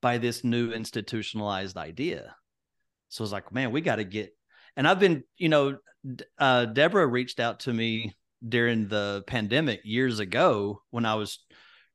by 0.00 0.18
this 0.18 0.42
new 0.42 0.72
institutionalized 0.72 1.76
idea. 1.76 2.34
So 3.10 3.22
it's 3.22 3.32
like 3.32 3.52
man 3.52 3.70
we 3.70 3.82
got 3.82 3.96
to 3.96 4.04
get 4.04 4.34
and 4.76 4.88
i've 4.88 4.98
been 4.98 5.22
you 5.36 5.50
know 5.50 5.76
uh, 6.38 6.64
deborah 6.64 7.06
reached 7.06 7.38
out 7.38 7.60
to 7.60 7.72
me 7.72 8.14
during 8.46 8.88
the 8.88 9.22
pandemic 9.26 9.80
years 9.84 10.18
ago 10.18 10.82
when 10.90 11.04
i 11.04 11.14
was 11.14 11.38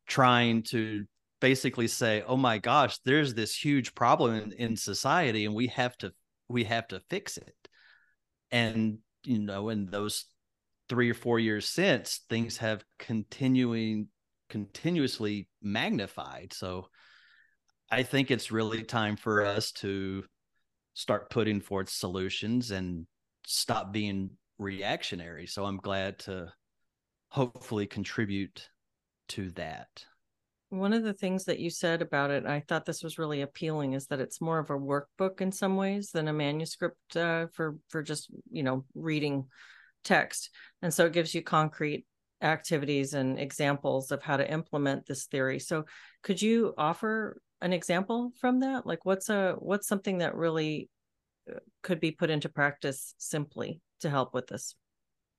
trying 0.08 0.64
to 0.64 1.06
basically 1.40 1.88
say, 1.88 2.24
"Oh 2.26 2.38
my 2.38 2.58
gosh, 2.58 2.98
there's 3.00 3.34
this 3.34 3.56
huge 3.56 3.96
problem 3.96 4.36
in, 4.36 4.52
in 4.54 4.76
society, 4.78 5.46
and 5.46 5.56
we 5.56 5.68
have 5.68 5.98
to 6.00 6.14
we 6.48 6.64
have 6.66 6.88
to 6.90 7.02
fix 7.10 7.38
it." 7.38 7.56
And 8.52 9.00
you 9.24 9.40
know, 9.40 9.70
in 9.70 9.88
those 9.88 10.26
three 10.90 11.10
or 11.10 11.14
four 11.14 11.40
years 11.40 11.68
since, 11.70 12.22
things 12.30 12.58
have 12.58 12.84
continuing 13.00 14.08
continuously 14.50 15.50
magnified. 15.62 16.54
So, 16.54 16.88
I 17.92 18.04
think 18.04 18.32
it's 18.32 18.52
really 18.52 18.84
time 18.84 19.18
for 19.18 19.46
us 19.46 19.72
to 19.74 20.24
start 20.94 21.30
putting 21.30 21.62
forth 21.62 21.90
solutions 21.90 22.72
and 22.72 23.06
stop 23.46 23.92
being 23.92 24.32
reactionary. 24.58 25.48
So, 25.48 25.66
I'm 25.66 25.78
glad 25.78 26.20
to 26.20 26.52
hopefully 27.30 27.86
contribute 27.86 28.70
to 29.30 29.52
that. 29.52 30.06
One 30.70 30.92
of 30.92 31.04
the 31.04 31.14
things 31.14 31.46
that 31.46 31.60
you 31.60 31.70
said 31.70 32.02
about 32.02 32.30
it, 32.30 32.46
I 32.46 32.60
thought 32.60 32.86
this 32.86 33.02
was 33.02 33.18
really 33.18 33.42
appealing, 33.42 33.94
is 33.94 34.08
that 34.08 34.20
it's 34.20 34.42
more 34.42 34.60
of 34.60 34.70
a 34.70 34.78
workbook 34.78 35.40
in 35.40 35.52
some 35.52 35.78
ways 35.78 36.12
than 36.12 36.28
a 36.28 36.34
manuscript 36.34 37.16
uh, 37.16 37.48
for 37.54 37.78
for 37.88 38.04
just 38.04 38.30
you 38.52 38.64
know 38.64 38.84
reading 38.94 39.46
text, 40.04 40.50
and 40.82 40.94
so 40.94 41.06
it 41.06 41.14
gives 41.14 41.34
you 41.34 41.42
concrete 41.42 42.06
activities 42.42 43.14
and 43.14 43.40
examples 43.40 44.12
of 44.12 44.22
how 44.22 44.38
to 44.38 44.52
implement 44.52 45.06
this 45.06 45.26
theory. 45.26 45.60
So, 45.60 45.86
could 46.22 46.42
you 46.42 46.74
offer 46.78 47.42
an 47.62 47.72
example 47.72 48.32
from 48.40 48.60
that? 48.60 48.86
Like, 48.86 49.06
what's 49.06 49.30
a 49.30 49.56
what's 49.60 49.88
something 49.88 50.18
that 50.18 50.36
really 50.36 50.90
uh, 51.50 51.60
could 51.82 52.00
be 52.00 52.12
put 52.12 52.30
into 52.30 52.50
practice 52.50 53.14
simply 53.18 53.80
to 54.02 54.10
help 54.10 54.34
with 54.34 54.48
this? 54.48 54.76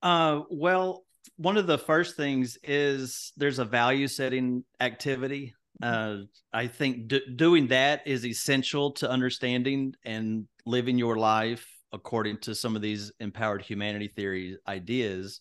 Uh, 0.03 0.43
well, 0.49 1.05
one 1.37 1.57
of 1.57 1.67
the 1.67 1.79
first 1.79 2.17
things 2.17 2.59
is 2.63 3.33
there's 3.37 3.59
a 3.59 3.65
value 3.65 4.09
setting 4.09 4.65
activity. 4.81 5.55
Uh, 5.83 6.19
I 6.53 6.67
think 6.67 7.09
d- 7.09 7.23
doing 7.37 7.69
that 7.69 8.07
is 8.07 8.27
essential 8.27 8.93
to 8.93 9.11
understanding 9.11 9.95
and 10.05 10.47
living 10.67 10.99
your 10.99 11.17
life 11.17 11.67
according 11.93 12.39
to 12.39 12.55
some 12.55 12.77
of 12.77 12.83
these 12.83 13.13
empowered 13.21 13.63
humanity 13.63 14.09
theory 14.09 14.59
ideas. 14.67 15.41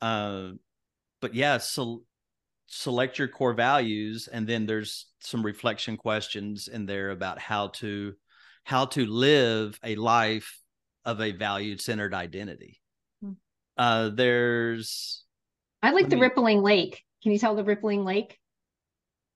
Uh, 0.00 0.50
but 1.20 1.34
yeah, 1.34 1.58
so 1.58 2.02
select 2.66 3.18
your 3.18 3.28
core 3.28 3.54
values 3.54 4.28
and 4.32 4.46
then 4.46 4.66
there's 4.66 5.06
some 5.20 5.44
reflection 5.44 5.96
questions 5.96 6.68
in 6.68 6.86
there 6.86 7.10
about 7.10 7.38
how 7.38 7.68
to 7.68 8.14
how 8.64 8.86
to 8.86 9.04
live 9.06 9.78
a 9.84 9.94
life 9.96 10.58
of 11.04 11.20
a 11.20 11.32
value 11.32 11.76
centered 11.76 12.14
identity. 12.14 12.81
Uh 13.78 14.10
there's 14.10 15.24
i 15.82 15.90
like 15.90 16.08
the 16.08 16.16
me, 16.16 16.22
rippling 16.22 16.62
lake. 16.62 17.02
Can 17.22 17.32
you 17.32 17.38
tell 17.38 17.54
the 17.54 17.64
rippling 17.64 18.04
lake? 18.04 18.38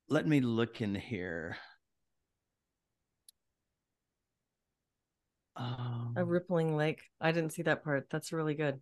Let 0.09 0.26
me 0.26 0.40
look 0.40 0.81
in 0.81 0.95
here. 0.95 1.57
Um, 5.57 6.14
a 6.16 6.25
rippling 6.25 6.76
lake. 6.76 7.00
I 7.21 7.33
didn't 7.33 7.52
see 7.52 7.62
that 7.62 7.83
part. 7.83 8.09
That's 8.11 8.33
really 8.33 8.55
good. 8.55 8.81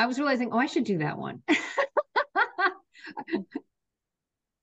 I 0.00 0.06
was 0.06 0.18
realizing 0.18 0.50
oh 0.50 0.58
i 0.58 0.64
should 0.64 0.84
do 0.84 0.98
that 0.98 1.18
one 1.18 1.42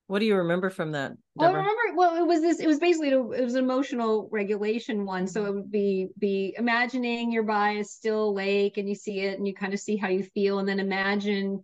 what 0.08 0.20
do 0.20 0.26
you 0.26 0.38
remember 0.38 0.70
from 0.70 0.94
that? 0.94 1.14
Well, 1.36 1.50
I 1.50 1.54
remember. 1.54 1.82
Well, 1.96 2.16
it 2.16 2.26
was 2.26 2.42
this. 2.42 2.60
It 2.60 2.68
was 2.68 2.80
basically 2.80 3.10
it 3.10 3.44
was 3.44 3.56
an 3.56 3.64
emotional 3.64 4.30
regulation 4.32 5.06
one. 5.06 5.28
So 5.28 5.46
it 5.46 5.54
would 5.54 5.72
be 5.72 6.08
be 6.18 6.56
imagining 6.58 7.32
you're 7.32 7.44
by 7.44 7.72
a 7.72 7.84
still 7.84 8.34
lake 8.34 8.78
and 8.78 8.88
you 8.88 8.96
see 8.96 9.20
it 9.20 9.38
and 9.38 9.46
you 9.48 9.54
kind 9.54 9.74
of 9.74 9.80
see 9.80 9.98
how 9.98 10.08
you 10.08 10.24
feel, 10.24 10.60
and 10.60 10.68
then 10.68 10.80
imagine 10.80 11.64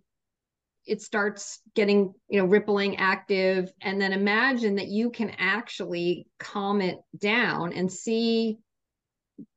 it 0.85 1.01
starts 1.01 1.61
getting 1.73 2.13
you 2.27 2.39
know 2.39 2.45
rippling 2.45 2.97
active, 2.97 3.71
and 3.81 3.99
then 3.99 4.11
imagine 4.11 4.75
that 4.75 4.87
you 4.87 5.09
can 5.09 5.31
actually 5.37 6.27
calm 6.37 6.81
it 6.81 6.97
down 7.17 7.71
and 7.71 7.91
see 7.91 8.57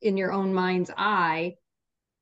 in 0.01 0.17
your 0.17 0.33
own 0.33 0.55
mind's 0.55 0.91
eye 0.97 1.55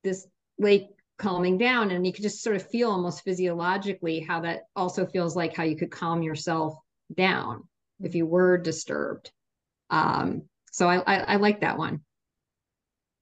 this 0.03 0.27
lake 0.59 0.89
calming 1.19 1.59
down 1.59 1.91
and 1.91 2.07
you 2.07 2.13
could 2.13 2.23
just 2.23 2.43
sort 2.43 2.57
of 2.57 2.69
feel 2.69 2.91
almost 2.91 3.23
physiologically 3.23 4.21
how 4.21 4.41
that 4.41 4.63
also 4.75 5.07
feels 5.07 5.37
like 5.37 5.55
how 5.55 5.63
you 5.63 5.77
could 5.77 5.91
calm 5.91 6.23
yourself 6.23 6.75
down 7.17 7.69
if 8.01 8.15
you 8.15 8.27
were 8.27 8.59
disturbed. 8.59 9.31
Um 9.91 10.43
so 10.73 10.89
i 10.89 10.99
i, 10.99 11.17
I 11.35 11.37
like 11.37 11.61
that 11.61 11.79
one. 11.79 12.01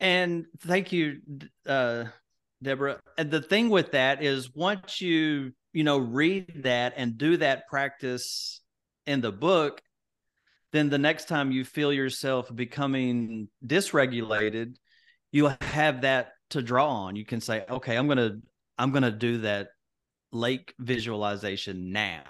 And 0.01 0.47
thank 0.61 0.93
you 0.93 1.21
uh 1.67 2.05
deborah. 2.63 3.01
And 3.19 3.31
the 3.31 3.43
thing 3.43 3.69
with 3.69 3.93
that 3.93 4.23
is 4.23 4.55
once 4.55 5.01
you 5.01 5.53
you 5.73 5.85
know 5.85 5.99
read 5.99 6.63
that 6.65 6.95
and 6.97 7.19
do 7.19 7.37
that 7.39 7.67
practice 7.69 8.61
in 9.07 9.21
the 9.21 9.33
book 9.33 9.81
then 10.73 10.89
the 10.89 10.99
next 10.99 11.29
time 11.29 11.53
you 11.53 11.65
feel 11.65 11.93
yourself 11.93 12.55
becoming 12.55 13.49
dysregulated 13.67 14.77
you'll 15.33 15.57
have 15.61 16.03
that 16.03 16.33
to 16.53 16.63
draw 16.63 16.89
on. 16.89 17.17
You 17.17 17.25
can 17.25 17.41
say, 17.41 17.65
okay, 17.69 17.97
I'm 17.97 18.09
gonna 18.09 18.39
I'm 18.79 18.91
gonna 18.91 19.11
do 19.11 19.39
that 19.39 19.69
lake 20.33 20.75
visualization 20.79 21.93
now. 21.93 22.23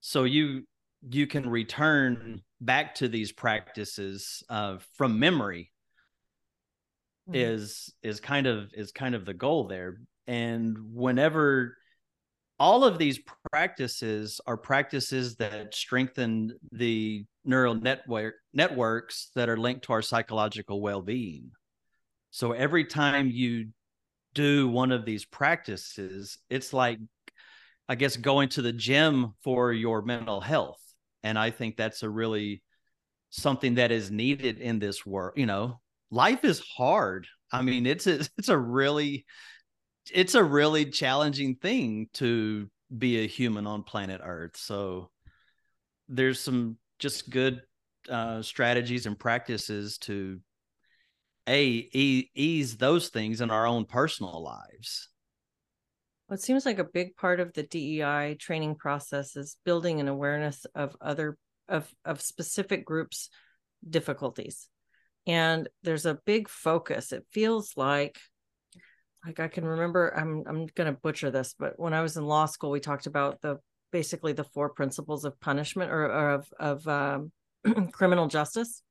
So 0.00 0.24
you 0.24 0.64
you 1.10 1.26
can 1.26 1.48
return 1.48 2.42
back 2.60 2.94
to 2.96 3.08
these 3.08 3.32
practices 3.32 4.42
uh, 4.48 4.78
from 4.96 5.18
memory 5.18 5.70
mm-hmm. 7.28 7.34
is 7.34 7.92
is 8.02 8.20
kind 8.20 8.46
of 8.46 8.70
is 8.74 8.92
kind 8.92 9.14
of 9.14 9.24
the 9.24 9.34
goal 9.34 9.66
there 9.66 9.98
and 10.26 10.76
whenever 10.92 11.76
all 12.58 12.84
of 12.84 12.98
these 12.98 13.18
practices 13.50 14.40
are 14.46 14.56
practices 14.56 15.36
that 15.36 15.74
strengthen 15.74 16.52
the 16.72 17.24
neural 17.44 17.74
network 17.74 18.34
networks 18.52 19.30
that 19.34 19.48
are 19.48 19.56
linked 19.56 19.84
to 19.84 19.92
our 19.92 20.02
psychological 20.02 20.80
well-being 20.80 21.50
so 22.34 22.50
every 22.50 22.84
time 22.84 23.30
you 23.30 23.68
do 24.34 24.66
one 24.66 24.90
of 24.90 25.04
these 25.04 25.24
practices, 25.24 26.36
it's 26.50 26.72
like, 26.72 26.98
I 27.88 27.94
guess, 27.94 28.16
going 28.16 28.48
to 28.48 28.62
the 28.62 28.72
gym 28.72 29.34
for 29.44 29.72
your 29.72 30.02
mental 30.02 30.40
health. 30.40 30.80
And 31.22 31.38
I 31.38 31.50
think 31.50 31.76
that's 31.76 32.02
a 32.02 32.10
really 32.10 32.64
something 33.30 33.76
that 33.76 33.92
is 33.92 34.10
needed 34.10 34.58
in 34.58 34.80
this 34.80 35.06
world. 35.06 35.34
You 35.36 35.46
know, 35.46 35.80
life 36.10 36.44
is 36.44 36.58
hard. 36.58 37.28
I 37.52 37.62
mean, 37.62 37.86
it's 37.86 38.08
a, 38.08 38.26
it's 38.36 38.48
a 38.48 38.58
really, 38.58 39.26
it's 40.12 40.34
a 40.34 40.42
really 40.42 40.86
challenging 40.86 41.54
thing 41.54 42.08
to 42.14 42.68
be 42.98 43.22
a 43.22 43.28
human 43.28 43.68
on 43.68 43.84
planet 43.84 44.20
Earth. 44.24 44.56
So 44.56 45.12
there's 46.08 46.40
some 46.40 46.78
just 46.98 47.30
good 47.30 47.60
uh, 48.10 48.42
strategies 48.42 49.06
and 49.06 49.16
practices 49.16 49.98
to 49.98 50.40
a 51.48 51.88
ease 51.94 52.76
those 52.76 53.08
things 53.08 53.40
in 53.40 53.50
our 53.50 53.66
own 53.66 53.84
personal 53.84 54.42
lives. 54.42 55.08
Well, 56.28 56.36
it 56.36 56.42
seems 56.42 56.64
like 56.64 56.78
a 56.78 56.84
big 56.84 57.16
part 57.16 57.40
of 57.40 57.52
the 57.52 57.62
dei 57.62 58.36
training 58.38 58.76
process 58.76 59.36
is 59.36 59.56
building 59.64 60.00
an 60.00 60.08
awareness 60.08 60.66
of 60.74 60.96
other 61.00 61.36
of 61.68 61.88
of 62.04 62.20
specific 62.20 62.84
groups 62.84 63.30
difficulties. 63.88 64.68
And 65.26 65.68
there's 65.82 66.06
a 66.06 66.18
big 66.26 66.48
focus. 66.48 67.12
It 67.12 67.24
feels 67.32 67.72
like 67.76 68.18
like 69.26 69.40
i 69.40 69.48
can 69.48 69.64
remember 69.64 70.12
i'm 70.14 70.44
i'm 70.46 70.66
going 70.74 70.92
to 70.92 71.00
butcher 71.00 71.30
this 71.30 71.54
but 71.58 71.80
when 71.80 71.94
i 71.94 72.02
was 72.02 72.18
in 72.18 72.26
law 72.26 72.44
school 72.44 72.70
we 72.70 72.78
talked 72.78 73.06
about 73.06 73.40
the 73.40 73.58
basically 73.94 74.32
the 74.32 74.42
four 74.42 74.70
principles 74.70 75.24
of 75.24 75.40
punishment 75.40 75.88
or, 75.88 76.06
or 76.06 76.30
of 76.30 76.48
of 76.58 76.88
um, 76.88 77.30
criminal 77.92 78.26
justice. 78.26 78.82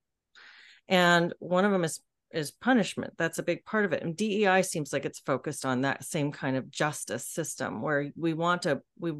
And 0.88 1.34
one 1.40 1.66
of 1.66 1.74
them 1.74 1.84
is 1.84 2.00
is 2.34 2.52
punishment. 2.52 3.14
That's 3.18 3.38
a 3.38 3.44
big 3.44 3.64
part 3.64 3.86
of 3.86 3.94
it. 3.94 4.02
And 4.02 4.18
dei 4.18 4.62
seems 4.64 4.92
like 4.92 5.06
it's 5.06 5.20
focused 5.20 5.66
on 5.66 5.82
that 5.82 6.04
same 6.04 6.32
kind 6.32 6.58
of 6.58 6.72
justice 6.72 7.28
system 7.28 7.82
where 7.82 8.12
we 8.16 8.34
want 8.34 8.64
to 8.64 8.82
we 9.00 9.14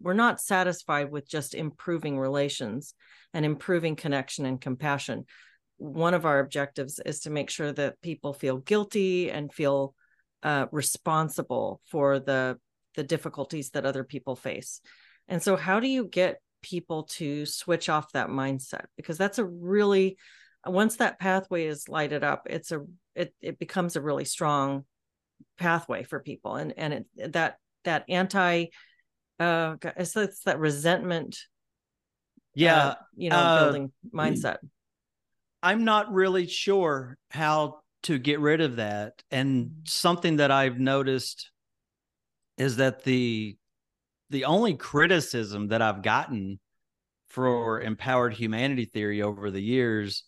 we're 0.00 0.14
not 0.14 0.40
satisfied 0.40 1.10
with 1.10 1.28
just 1.28 1.54
improving 1.54 2.18
relations 2.18 2.94
and 3.34 3.44
improving 3.44 3.96
connection 3.96 4.46
and 4.46 4.60
compassion. 4.60 5.24
One 5.78 6.14
of 6.14 6.24
our 6.24 6.38
objectives 6.38 7.00
is 7.04 7.20
to 7.20 7.30
make 7.30 7.50
sure 7.50 7.72
that 7.72 8.00
people 8.00 8.32
feel 8.32 8.58
guilty 8.58 9.30
and 9.30 9.52
feel 9.52 9.94
uh, 10.42 10.66
responsible 10.70 11.80
for 11.90 12.20
the 12.20 12.58
the 12.94 13.02
difficulties 13.02 13.70
that 13.70 13.86
other 13.86 14.04
people 14.04 14.36
face. 14.36 14.80
And 15.28 15.42
so 15.42 15.56
how 15.56 15.80
do 15.80 15.88
you 15.88 16.04
get 16.04 16.40
people 16.62 17.04
to 17.04 17.46
switch 17.46 17.88
off 17.88 18.12
that 18.12 18.28
mindset? 18.28 18.84
Because 18.96 19.18
that's 19.18 19.38
a 19.38 19.44
really 19.44 20.16
once 20.66 20.96
that 20.96 21.18
pathway 21.18 21.66
is 21.66 21.88
lighted 21.88 22.22
up 22.22 22.46
it's 22.48 22.70
a 22.70 22.80
it, 23.14 23.34
it 23.40 23.58
becomes 23.58 23.96
a 23.96 24.00
really 24.00 24.24
strong 24.24 24.84
pathway 25.58 26.02
for 26.02 26.20
people. 26.20 26.56
And 26.56 26.74
and 26.76 26.94
it, 27.16 27.32
that 27.32 27.58
that 27.84 28.04
anti 28.08 28.66
uh 29.40 29.76
it's, 29.96 30.16
it's 30.16 30.42
that 30.44 30.58
resentment 30.58 31.38
yeah 32.54 32.86
uh, 32.86 32.94
you 33.16 33.30
know 33.30 33.36
uh, 33.36 33.64
building 33.64 33.92
mindset. 34.14 34.58
I'm 35.62 35.84
not 35.84 36.12
really 36.12 36.46
sure 36.46 37.16
how 37.30 37.80
to 38.04 38.18
get 38.18 38.40
rid 38.40 38.60
of 38.60 38.76
that. 38.76 39.22
And 39.30 39.66
mm-hmm. 39.66 39.80
something 39.84 40.36
that 40.36 40.50
i've 40.50 40.78
noticed 40.78 41.50
is 42.58 42.76
that 42.76 43.04
the 43.04 43.56
the 44.30 44.44
only 44.44 44.74
criticism 44.74 45.68
that 45.68 45.82
i've 45.82 46.02
gotten 46.02 46.58
for 47.28 47.80
empowered 47.80 48.34
humanity 48.34 48.84
theory 48.84 49.22
over 49.22 49.50
the 49.50 49.62
years 49.62 50.24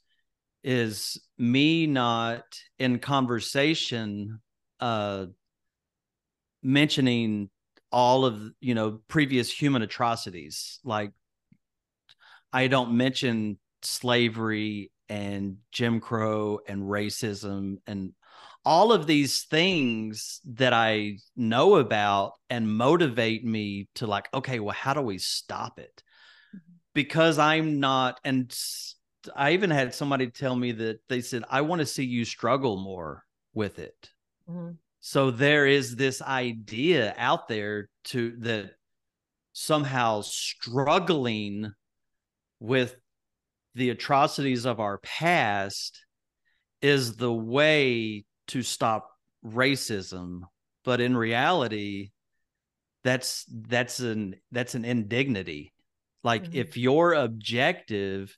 is 0.65 1.21
me 1.39 1.87
not 1.87 2.43
in 2.79 2.99
conversation 2.99 4.41
uh 4.81 5.27
mentioning 6.63 7.51
all 7.93 8.25
of 8.25 8.41
you 8.61 8.75
know 8.75 8.99
previous 9.07 9.53
human 9.53 9.83
atrocities 9.83 10.81
like 10.83 11.13
i 12.53 12.67
don't 12.67 12.97
mention 12.97 13.59
slavery 13.83 14.91
and 15.11 15.59
jim 15.71 16.01
crow 16.01 16.59
and 16.67 16.83
racism 16.83 17.77
and 17.87 18.13
all 18.65 18.93
of 18.93 19.07
these 19.07 19.43
things 19.43 20.41
that 20.47 20.73
i 20.73 21.17
know 21.37 21.77
about 21.77 22.33
and 22.49 22.67
motivate 22.67 23.45
me 23.45 23.87
to 23.95 24.07
like 24.07 24.29
okay 24.33 24.59
well 24.59 24.75
how 24.75 24.95
do 24.95 25.03
we 25.03 25.19
stop 25.19 25.79
it 25.79 26.03
mm-hmm. 26.57 26.73
because 26.95 27.39
i'm 27.39 27.79
not 27.79 28.19
and 28.25 28.51
I 29.35 29.53
even 29.53 29.71
had 29.71 29.95
somebody 29.95 30.29
tell 30.29 30.55
me 30.55 30.73
that 30.73 31.01
they 31.09 31.21
said, 31.21 31.45
I 31.49 31.63
want 31.63 31.81
to 31.81 31.87
see 31.87 32.05
you 32.05 32.25
struggle 32.25 32.77
more 32.77 33.25
with 33.53 33.79
it. 33.79 34.11
Mm-hmm. 34.49 34.73
So 35.01 35.31
there 35.31 35.67
is 35.67 35.97
this 35.97 36.23
idea 36.23 37.15
out 37.19 37.49
there 37.49 37.89
to 38.05 38.35
that 38.39 38.73
somehow 39.53 40.23
struggling 40.23 41.73
with 42.59 42.97
the 43.75 43.91
atrocities 43.91 44.65
of 44.65 44.81
our 44.81 44.99
past 44.99 46.05
is 46.81 47.17
the 47.17 47.33
way 47.33 48.25
to 48.49 48.63
stop 48.63 49.11
racism 49.45 50.41
but 50.85 51.01
in 51.01 51.17
reality 51.17 52.11
that's 53.03 53.45
that's 53.69 54.01
an 54.01 54.35
that's 54.53 54.75
an 54.75 54.85
indignity 54.85 55.73
like 56.23 56.45
mm-hmm. 56.45 56.57
if 56.57 56.77
your 56.77 57.15
objective 57.15 58.37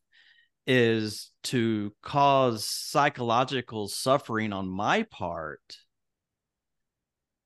is 0.66 1.30
to 1.44 1.92
cause 2.02 2.64
psychological 2.64 3.88
suffering 3.88 4.52
on 4.52 4.68
my 4.68 5.04
part 5.04 5.76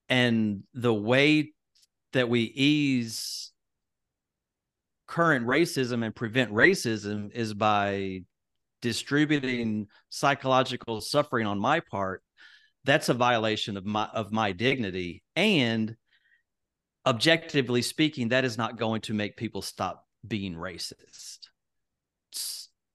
and 0.09 0.63
the 0.75 0.95
way 0.95 1.53
that 2.13 2.29
we 2.29 2.41
ease 2.41 3.53
current 5.07 5.47
racism 5.47 6.05
and 6.05 6.15
prevent 6.15 6.53
racism 6.53 7.31
is 7.33 7.53
by 7.53 8.21
distributing 8.81 9.87
psychological 10.09 11.01
suffering 11.01 11.47
on 11.47 11.59
my 11.59 11.81
part 11.81 12.23
that's 12.85 13.09
a 13.09 13.15
violation 13.15 13.77
of 13.77 13.85
my 13.85 14.07
of 14.07 14.33
my 14.33 14.53
dignity. 14.53 15.23
And 15.37 15.97
objectively 17.07 17.83
speaking 17.83 18.29
that 18.29 18.45
is 18.45 18.59
not 18.59 18.77
going 18.77 19.01
to 19.03 19.15
make 19.15 19.37
people 19.37 19.63
stop 19.63 20.07
being 20.27 20.55
racist 20.55 21.40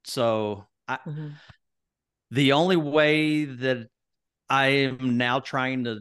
so 0.06 0.66
I, 0.88 0.98
mm-hmm. 1.08 1.30
the 2.32 2.54
only 2.54 2.78
way 2.78 3.46
that 3.46 3.88
i 4.50 4.68
am 4.68 5.18
now 5.18 5.40
trying 5.40 5.86
to 5.86 6.00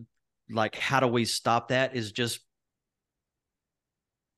like 0.50 0.76
how 0.76 1.00
do 1.00 1.06
we 1.06 1.24
stop 1.24 1.68
that 1.68 1.96
is 1.96 2.12
just 2.12 2.40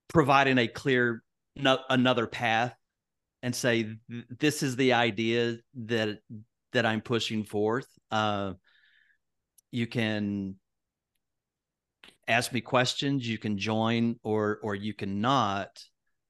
providing 0.08 0.58
a 0.58 0.68
clear 0.68 1.22
no, 1.56 1.78
another 1.88 2.26
path 2.26 2.74
and 3.42 3.54
say 3.54 3.96
this 4.38 4.62
is 4.62 4.76
the 4.76 4.92
idea 4.92 5.56
that 5.86 6.18
that 6.72 6.84
I'm 6.86 7.00
pushing 7.00 7.44
forth. 7.44 7.86
Uh, 8.10 8.54
you 9.70 9.86
can 9.86 10.56
ask 12.28 12.52
me 12.52 12.60
questions, 12.60 13.28
you 13.28 13.38
can 13.38 13.56
join 13.56 14.16
or 14.22 14.58
or 14.62 14.74
you 14.74 14.94
can 14.94 15.20
not. 15.20 15.68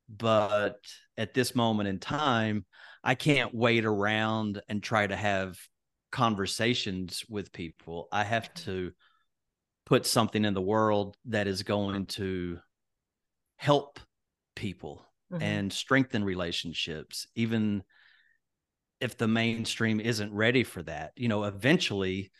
But 0.08 0.78
at 1.16 1.34
this 1.34 1.54
moment 1.54 1.88
in 1.88 1.98
time, 1.98 2.64
I 3.06 3.14
can't 3.14 3.54
wait 3.54 3.84
around 3.84 4.60
and 4.68 4.82
try 4.82 5.06
to 5.06 5.14
have 5.14 5.56
conversations 6.10 7.24
with 7.28 7.52
people. 7.52 8.08
I 8.10 8.24
have 8.24 8.52
to 8.64 8.90
put 9.84 10.04
something 10.04 10.44
in 10.44 10.54
the 10.54 10.60
world 10.60 11.16
that 11.26 11.46
is 11.46 11.62
going 11.62 12.06
to 12.06 12.58
help 13.56 14.00
people 14.56 15.06
mm-hmm. 15.32 15.42
and 15.42 15.72
strengthen 15.72 16.24
relationships 16.24 17.26
even 17.36 17.82
if 19.00 19.16
the 19.16 19.28
mainstream 19.28 20.00
isn't 20.00 20.32
ready 20.32 20.64
for 20.64 20.82
that 20.82 21.12
you 21.16 21.28
know 21.28 21.44
eventually 21.44 22.30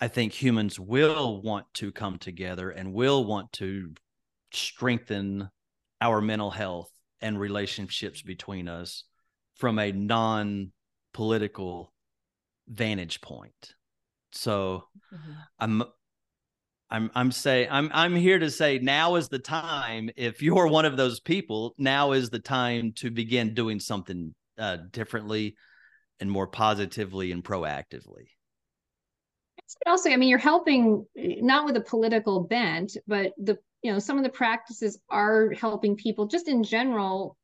i 0.00 0.08
think 0.08 0.32
humans 0.32 0.78
will 0.78 1.40
want 1.42 1.66
to 1.74 1.90
come 1.90 2.18
together 2.18 2.70
and 2.70 2.92
will 2.92 3.24
want 3.24 3.50
to 3.52 3.92
strengthen 4.52 5.48
our 6.00 6.20
mental 6.20 6.50
health 6.50 6.90
and 7.20 7.38
relationships 7.38 8.22
between 8.22 8.68
us 8.68 9.04
from 9.62 9.78
a 9.78 9.92
non 9.92 10.72
political 11.14 11.92
vantage 12.66 13.20
point 13.20 13.76
so 14.32 14.82
mm-hmm. 15.14 15.32
i'm 15.60 15.84
I'm 16.90 17.10
I'm 17.14 17.30
saying 17.30 17.68
I'm 17.70 17.88
I'm 17.94 18.16
here 18.16 18.40
to 18.40 18.50
say 18.50 18.78
now 18.78 19.14
is 19.14 19.30
the 19.30 19.38
time. 19.38 20.10
If 20.14 20.42
you're 20.42 20.66
one 20.66 20.84
of 20.84 20.98
those 20.98 21.20
people, 21.20 21.74
now 21.78 22.12
is 22.12 22.28
the 22.28 22.38
time 22.38 22.92
to 22.96 23.10
begin 23.10 23.54
doing 23.54 23.80
something 23.80 24.34
uh, 24.58 24.76
differently 24.90 25.56
and 26.20 26.30
more 26.30 26.46
positively 26.46 27.32
and 27.32 27.42
proactively. 27.42 28.26
Also, 29.86 30.10
I 30.10 30.18
mean, 30.18 30.28
you're 30.28 30.38
helping 30.38 31.06
not 31.16 31.64
with 31.64 31.78
a 31.78 31.80
political 31.80 32.40
bent, 32.40 32.94
but 33.06 33.32
the 33.38 33.56
you 33.80 33.90
know 33.90 33.98
some 33.98 34.18
of 34.18 34.24
the 34.24 34.28
practices 34.28 35.00
are 35.08 35.50
helping 35.52 35.96
people 35.96 36.26
just 36.26 36.46
in 36.46 36.62
general 36.62 37.38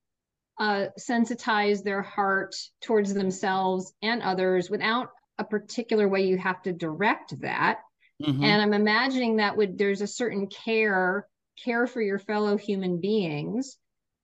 uh, 0.59 0.87
sensitize 0.99 1.83
their 1.83 2.03
heart 2.03 2.55
towards 2.83 3.15
themselves 3.15 3.93
and 4.03 4.23
others 4.23 4.71
without 4.71 5.11
a 5.39 5.45
particular 5.45 6.09
way 6.09 6.23
you 6.27 6.37
have 6.37 6.61
to 6.63 6.73
direct 6.73 7.41
that 7.41 7.79
Mm-hmm. 8.23 8.43
And 8.43 8.63
I'm 8.63 8.75
imagining 8.75 9.37
that 9.37 9.57
would 9.57 9.79
there's 9.79 10.01
a 10.01 10.07
certain 10.07 10.49
care, 10.49 11.27
care 11.63 11.87
for 11.87 12.03
your 12.03 12.19
fellow 12.19 12.57
human 12.57 13.01
beings. 13.01 13.77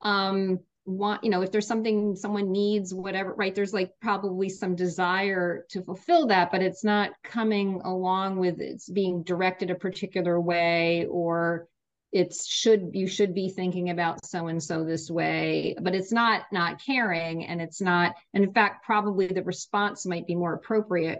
Um, 0.02 0.60
want 0.86 1.24
you 1.24 1.30
know 1.30 1.40
if 1.40 1.50
there's 1.50 1.66
something 1.66 2.14
someone 2.14 2.52
needs 2.52 2.92
whatever 2.92 3.32
right 3.32 3.54
there's 3.54 3.72
like 3.72 3.92
probably 4.02 4.50
some 4.50 4.76
desire 4.76 5.64
to 5.70 5.82
fulfill 5.82 6.26
that 6.26 6.52
but 6.52 6.60
it's 6.60 6.84
not 6.84 7.12
coming 7.22 7.80
along 7.86 8.36
with 8.36 8.60
it's 8.60 8.86
being 8.90 9.22
directed 9.22 9.70
a 9.70 9.74
particular 9.74 10.38
way 10.38 11.06
or 11.06 11.66
it's 12.14 12.46
should 12.46 12.90
you 12.92 13.06
should 13.06 13.34
be 13.34 13.50
thinking 13.50 13.90
about 13.90 14.24
so 14.24 14.46
and 14.46 14.62
so 14.62 14.84
this 14.84 15.10
way 15.10 15.74
but 15.82 15.94
it's 15.94 16.12
not 16.12 16.42
not 16.52 16.80
caring 16.80 17.44
and 17.44 17.60
it's 17.60 17.80
not 17.80 18.14
and 18.32 18.44
in 18.44 18.52
fact 18.52 18.86
probably 18.86 19.26
the 19.26 19.42
response 19.42 20.06
might 20.06 20.26
be 20.26 20.34
more 20.34 20.54
appropriate 20.54 21.18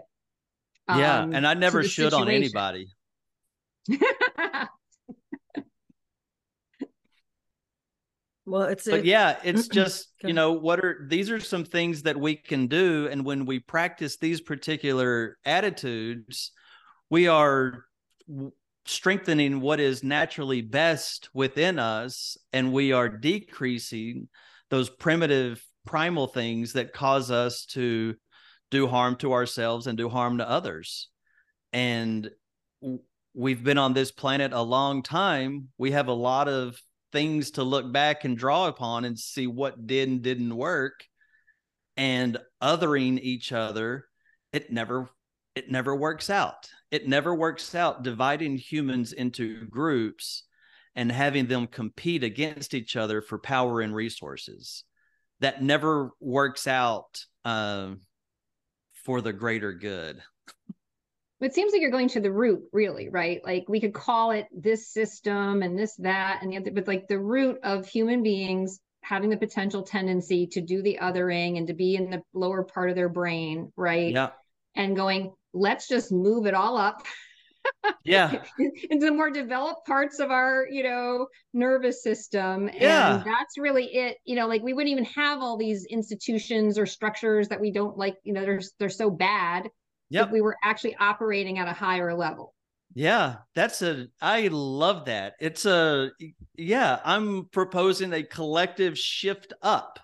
yeah, 0.89 1.21
um, 1.21 1.33
and 1.33 1.47
I 1.47 1.53
never 1.55 1.83
should 1.83 2.11
situation. 2.11 2.21
on 2.21 2.29
anybody. 2.29 2.87
well, 8.45 8.63
it's 8.63 8.87
but 8.87 9.03
yeah, 9.05 9.37
it's 9.43 9.67
just 9.73 10.09
you 10.23 10.33
know 10.33 10.51
what 10.53 10.79
are 10.79 11.05
these 11.07 11.31
are 11.31 11.39
some 11.39 11.65
things 11.65 12.03
that 12.03 12.19
we 12.19 12.35
can 12.35 12.67
do, 12.67 13.07
and 13.09 13.25
when 13.25 13.45
we 13.47 13.57
practice 13.59 14.17
these 14.17 14.41
particular 14.41 15.39
attitudes, 15.43 16.51
we 17.09 17.27
are 17.27 17.85
strengthening 18.85 19.61
what 19.61 19.79
is 19.79 20.03
naturally 20.03 20.61
best 20.61 21.29
within 21.33 21.79
us, 21.79 22.37
and 22.53 22.71
we 22.71 22.91
are 22.91 23.09
decreasing 23.09 24.27
those 24.69 24.89
primitive 24.89 25.63
primal 25.85 26.27
things 26.27 26.73
that 26.73 26.93
cause 26.93 27.31
us 27.31 27.65
to 27.65 28.15
do 28.71 28.87
harm 28.87 29.15
to 29.17 29.33
ourselves 29.33 29.87
and 29.87 29.97
do 29.97 30.09
harm 30.09 30.37
to 30.39 30.49
others. 30.49 31.09
And 31.73 32.29
we've 33.33 33.63
been 33.63 33.77
on 33.77 33.93
this 33.93 34.11
planet 34.11 34.53
a 34.53 34.61
long 34.61 35.03
time. 35.03 35.69
We 35.77 35.91
have 35.91 36.07
a 36.07 36.13
lot 36.13 36.47
of 36.47 36.79
things 37.11 37.51
to 37.51 37.63
look 37.63 37.91
back 37.91 38.25
and 38.25 38.37
draw 38.37 38.67
upon 38.67 39.05
and 39.05 39.17
see 39.17 39.47
what 39.47 39.85
did 39.85 40.09
and 40.09 40.21
didn't 40.21 40.55
work. 40.55 41.05
And 41.97 42.37
othering 42.61 43.19
each 43.21 43.53
other, 43.53 44.05
it 44.51 44.71
never 44.71 45.09
it 45.55 45.71
never 45.71 45.95
works 45.95 46.29
out. 46.29 46.69
It 46.91 47.07
never 47.07 47.33
works 47.33 47.73
out 47.73 48.03
dividing 48.03 48.57
humans 48.57 49.13
into 49.13 49.65
groups 49.67 50.43
and 50.95 51.11
having 51.11 51.47
them 51.47 51.67
compete 51.67 52.23
against 52.23 52.73
each 52.73 52.95
other 52.95 53.21
for 53.21 53.37
power 53.37 53.81
and 53.81 53.93
resources. 53.93 54.83
That 55.41 55.61
never 55.61 56.11
works 56.19 56.67
out 56.67 57.19
um, 57.43 58.01
for 59.03 59.21
the 59.21 59.33
greater 59.33 59.73
good. 59.73 60.21
It 61.41 61.53
seems 61.53 61.73
like 61.73 61.81
you're 61.81 61.91
going 61.91 62.07
to 62.09 62.21
the 62.21 62.31
root, 62.31 62.63
really, 62.71 63.09
right? 63.09 63.41
Like 63.43 63.65
we 63.67 63.81
could 63.81 63.93
call 63.93 64.31
it 64.31 64.47
this 64.55 64.87
system 64.87 65.61
and 65.61 65.77
this, 65.77 65.95
that, 65.97 66.39
and 66.41 66.51
the 66.51 66.57
other, 66.57 66.71
but 66.71 66.87
like 66.87 67.07
the 67.07 67.19
root 67.19 67.59
of 67.61 67.85
human 67.85 68.23
beings 68.23 68.79
having 69.01 69.29
the 69.29 69.37
potential 69.37 69.83
tendency 69.83 70.47
to 70.47 70.61
do 70.61 70.81
the 70.81 70.97
othering 71.01 71.57
and 71.57 71.67
to 71.67 71.73
be 71.73 71.95
in 71.95 72.09
the 72.09 72.21
lower 72.33 72.63
part 72.63 72.89
of 72.89 72.95
their 72.95 73.09
brain, 73.09 73.71
right? 73.75 74.13
Yeah. 74.13 74.29
And 74.75 74.95
going, 74.95 75.33
let's 75.55 75.87
just 75.87 76.11
move 76.11 76.45
it 76.45 76.53
all 76.53 76.77
up 76.77 77.03
yeah. 78.03 78.41
into 78.89 79.05
the 79.05 79.11
more 79.11 79.29
developed 79.29 79.85
parts 79.85 80.19
of 80.19 80.31
our 80.31 80.67
you 80.69 80.83
know 80.83 81.27
nervous 81.53 82.03
system. 82.03 82.69
Yeah. 82.73 83.15
and 83.15 83.25
that's 83.25 83.57
really 83.57 83.85
it. 83.85 84.17
You 84.25 84.35
know 84.35 84.47
like 84.47 84.61
we 84.61 84.73
wouldn't 84.73 84.91
even 84.91 85.05
have 85.05 85.41
all 85.41 85.57
these 85.57 85.85
institutions 85.85 86.77
or 86.77 86.85
structures 86.85 87.47
that 87.49 87.59
we 87.59 87.71
don't 87.71 87.97
like 87.97 88.17
you 88.23 88.33
know 88.33 88.41
they're 88.41 88.61
they're 88.79 88.89
so 88.89 89.09
bad 89.09 89.69
yep. 90.09 90.27
if 90.27 90.31
we 90.31 90.41
were 90.41 90.57
actually 90.63 90.95
operating 90.99 91.59
at 91.59 91.67
a 91.67 91.73
higher 91.73 92.13
level. 92.13 92.53
Yeah 92.93 93.37
that's 93.55 93.81
a 93.81 94.07
i 94.21 94.47
love 94.51 95.05
that. 95.05 95.33
It's 95.39 95.65
a 95.65 96.11
yeah 96.55 96.99
i'm 97.03 97.45
proposing 97.51 98.13
a 98.13 98.23
collective 98.23 98.97
shift 98.97 99.53
up. 99.61 99.99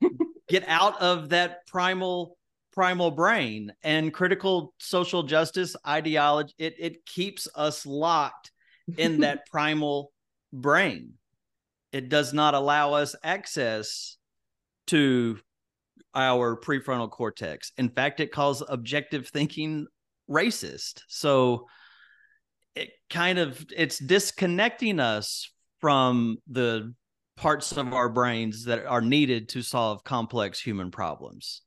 Get 0.48 0.64
out 0.68 1.00
of 1.00 1.30
that 1.30 1.66
primal 1.66 2.36
primal 2.76 3.10
brain 3.10 3.72
and 3.82 4.12
critical 4.12 4.74
social 4.78 5.22
justice 5.22 5.74
ideology 5.88 6.52
it 6.58 6.74
it 6.78 7.06
keeps 7.06 7.48
us 7.56 7.86
locked 7.86 8.52
in 8.98 9.20
that 9.20 9.46
primal 9.50 10.12
brain. 10.52 11.14
It 11.90 12.10
does 12.10 12.34
not 12.34 12.54
allow 12.54 12.92
us 12.92 13.16
access 13.24 14.18
to 14.88 15.38
our 16.14 16.60
prefrontal 16.60 17.10
cortex. 17.10 17.72
In 17.78 17.88
fact 17.88 18.20
it 18.20 18.30
calls 18.30 18.62
objective 18.68 19.28
thinking 19.28 19.86
racist. 20.30 21.00
So 21.08 21.66
it 22.74 22.90
kind 23.08 23.38
of 23.38 23.64
it's 23.74 23.98
disconnecting 23.98 25.00
us 25.00 25.50
from 25.80 26.36
the 26.46 26.94
parts 27.38 27.72
of 27.72 27.94
our 27.94 28.10
brains 28.10 28.64
that 28.64 28.84
are 28.84 29.00
needed 29.00 29.48
to 29.50 29.62
solve 29.62 30.04
complex 30.04 30.60
human 30.60 30.90
problems 30.90 31.62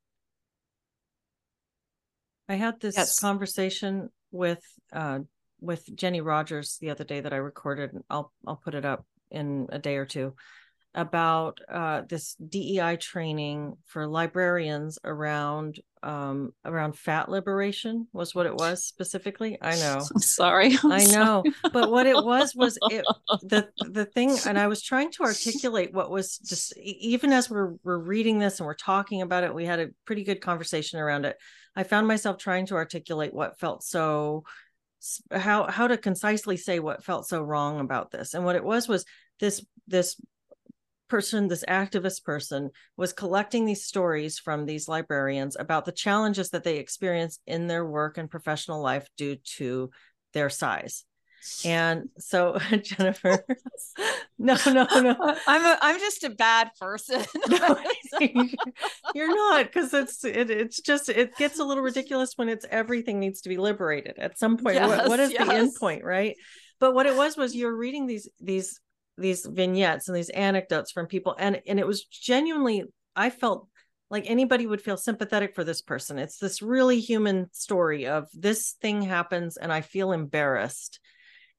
I 2.49 2.55
had 2.55 2.79
this 2.81 2.97
yes. 2.97 3.19
conversation 3.19 4.09
with 4.31 4.63
uh, 4.91 5.19
with 5.61 5.95
Jenny 5.95 6.19
Rogers 6.19 6.77
the 6.81 6.89
other 6.89 7.03
day 7.03 7.21
that 7.21 7.31
I 7.31 7.37
recorded. 7.37 7.91
I'll 8.09 8.33
I'll 8.45 8.57
put 8.57 8.73
it 8.73 8.85
up 8.85 9.05
in 9.31 9.67
a 9.71 9.77
day 9.77 9.97
or 9.97 10.05
two. 10.05 10.33
about 10.95 11.59
uh, 11.71 12.01
this 12.09 12.33
DEI 12.35 12.97
training 12.97 13.77
for 13.85 14.07
librarians 14.07 14.97
around 15.03 15.79
um, 16.01 16.53
around 16.65 16.97
fat 16.97 17.29
liberation 17.29 18.07
was 18.13 18.33
what 18.33 18.47
it 18.47 18.55
was 18.55 18.83
specifically. 18.85 19.57
I 19.61 19.75
know. 19.75 20.01
I'm 20.13 20.21
sorry. 20.21 20.77
I'm 20.83 20.91
I 20.91 20.99
sorry. 20.99 21.25
know, 21.25 21.43
but 21.71 21.91
what 21.91 22.07
it 22.07 22.15
was 22.15 22.55
was 22.55 22.79
it 22.89 23.05
the 23.43 23.69
the 23.77 24.05
thing, 24.05 24.35
and 24.47 24.57
I 24.57 24.67
was 24.67 24.81
trying 24.81 25.11
to 25.11 25.23
articulate 25.31 25.93
what 25.93 26.09
was 26.09 26.39
just 26.39 26.75
even 26.77 27.31
as 27.31 27.49
we're 27.49 27.75
we're 27.83 27.99
reading 27.99 28.39
this 28.39 28.59
and 28.59 28.65
we're 28.65 28.73
talking 28.73 29.21
about 29.21 29.43
it, 29.43 29.53
we 29.53 29.65
had 29.65 29.79
a 29.79 29.89
pretty 30.05 30.23
good 30.23 30.41
conversation 30.41 30.99
around 30.99 31.25
it. 31.25 31.37
I 31.79 31.83
found 31.83 32.09
myself 32.09 32.37
trying 32.37 32.65
to 32.65 32.75
articulate 32.75 33.33
what 33.33 33.57
felt 33.57 33.85
so 33.85 34.43
how 35.31 35.71
how 35.71 35.87
to 35.87 35.95
concisely 35.95 36.57
say 36.57 36.79
what 36.79 37.05
felt 37.05 37.25
so 37.25 37.41
wrong 37.41 37.79
about 37.79 38.11
this, 38.11 38.33
and 38.33 38.43
what 38.43 38.57
it 38.57 38.65
was 38.65 38.89
was 38.89 39.05
this 39.39 39.65
this 39.87 40.19
person, 41.07 41.47
this 41.47 41.63
activist 41.69 42.25
person, 42.25 42.71
was 42.97 43.13
collecting 43.13 43.63
these 43.63 43.85
stories 43.85 44.37
from 44.37 44.65
these 44.65 44.89
librarians 44.89 45.55
about 45.57 45.85
the 45.85 45.93
challenges 45.93 46.49
that 46.49 46.65
they 46.65 46.79
experience 46.79 47.39
in 47.47 47.67
their 47.67 47.85
work 47.85 48.17
and 48.17 48.29
professional 48.29 48.81
life 48.81 49.07
due 49.15 49.37
to 49.57 49.89
their 50.33 50.49
size. 50.49 51.05
And 51.65 52.09
so, 52.17 52.57
Jennifer, 52.83 53.45
no, 54.39 54.57
no, 54.65 54.87
no, 54.95 55.35
I'm 55.47 55.65
a, 55.65 55.77
I'm 55.81 55.99
just 55.99 56.23
a 56.23 56.29
bad 56.29 56.71
person. 56.79 57.23
no, 57.49 57.77
you're 59.13 59.35
not, 59.35 59.65
because 59.65 59.93
it's 59.93 60.23
it, 60.23 60.49
it's 60.49 60.81
just 60.81 61.09
it 61.09 61.35
gets 61.37 61.59
a 61.59 61.63
little 61.63 61.83
ridiculous 61.83 62.33
when 62.35 62.49
it's 62.49 62.65
everything 62.69 63.19
needs 63.19 63.41
to 63.41 63.49
be 63.49 63.57
liberated 63.57 64.17
at 64.17 64.37
some 64.37 64.57
point. 64.57 64.81
what, 64.81 65.07
what 65.07 65.19
is 65.19 65.31
Yes, 65.31 65.47
the 65.47 65.53
end 65.53 65.71
point, 65.79 66.03
right? 66.03 66.35
But 66.79 66.93
what 66.93 67.05
it 67.05 67.15
was 67.15 67.37
was 67.37 67.55
you're 67.55 67.75
reading 67.75 68.05
these 68.05 68.29
these 68.39 68.79
these 69.17 69.45
vignettes 69.45 70.07
and 70.07 70.15
these 70.15 70.29
anecdotes 70.29 70.91
from 70.91 71.07
people, 71.07 71.35
and 71.37 71.61
and 71.67 71.79
it 71.79 71.87
was 71.87 72.05
genuinely 72.05 72.83
I 73.15 73.29
felt 73.29 73.67
like 74.09 74.29
anybody 74.29 74.65
would 74.65 74.81
feel 74.81 74.97
sympathetic 74.97 75.53
for 75.53 75.63
this 75.63 75.81
person. 75.81 76.17
It's 76.17 76.37
this 76.37 76.61
really 76.61 76.99
human 76.99 77.47
story 77.53 78.07
of 78.07 78.27
this 78.33 78.75
thing 78.81 79.01
happens 79.01 79.57
and 79.57 79.71
I 79.71 79.81
feel 79.81 80.11
embarrassed. 80.11 80.99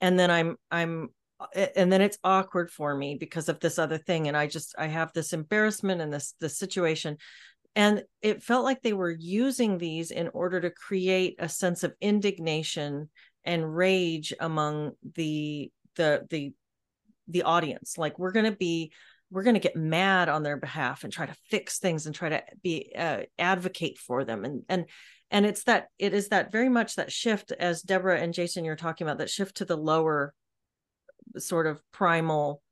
And 0.00 0.18
then 0.18 0.30
I'm 0.30 0.56
I'm 0.70 1.10
and 1.54 1.90
then 1.90 2.02
it's 2.02 2.18
awkward 2.22 2.70
for 2.70 2.94
me 2.94 3.16
because 3.18 3.48
of 3.48 3.60
this 3.60 3.78
other 3.78 3.98
thing 3.98 4.28
and 4.28 4.36
I 4.36 4.46
just 4.46 4.74
I 4.78 4.88
have 4.88 5.12
this 5.12 5.32
embarrassment 5.32 6.00
and 6.00 6.12
this 6.12 6.34
this 6.40 6.58
situation. 6.58 7.16
And 7.76 8.02
it 8.20 8.42
felt 8.42 8.64
like 8.64 8.82
they 8.82 8.92
were 8.92 9.16
using 9.16 9.78
these 9.78 10.10
in 10.10 10.28
order 10.34 10.60
to 10.60 10.70
create 10.70 11.36
a 11.38 11.48
sense 11.48 11.84
of 11.84 11.94
indignation 12.00 13.08
and 13.44 13.74
rage 13.76 14.34
among 14.40 14.92
the 15.14 15.70
the 15.96 16.26
the 16.30 16.52
the 17.28 17.42
audience. 17.44 17.96
Like 17.96 18.18
we're 18.18 18.32
going 18.32 18.50
to 18.50 18.56
be 18.56 18.92
we're 19.30 19.44
going 19.44 19.54
to 19.54 19.60
get 19.60 19.76
mad 19.76 20.28
on 20.28 20.42
their 20.42 20.56
behalf 20.56 21.04
and 21.04 21.12
try 21.12 21.26
to 21.26 21.36
fix 21.48 21.78
things 21.78 22.06
and 22.06 22.14
try 22.14 22.30
to 22.30 22.42
be 22.62 22.92
uh, 22.96 23.20
advocate 23.38 23.98
for 23.98 24.24
them. 24.24 24.44
And 24.44 24.62
and 24.68 24.86
and 25.30 25.46
it's 25.46 25.64
that 25.64 25.88
it 25.98 26.12
is 26.14 26.28
that 26.28 26.52
very 26.52 26.68
much 26.68 26.96
that 26.96 27.12
shift 27.12 27.52
as 27.52 27.82
deborah 27.82 28.18
and 28.18 28.34
jason 28.34 28.64
you're 28.64 28.76
talking 28.76 29.06
about 29.06 29.18
that 29.18 29.30
shift 29.30 29.56
to 29.56 29.64
the 29.64 29.76
lower 29.76 30.34
sort 31.38 31.66
of 31.66 31.80
primal 31.92 32.62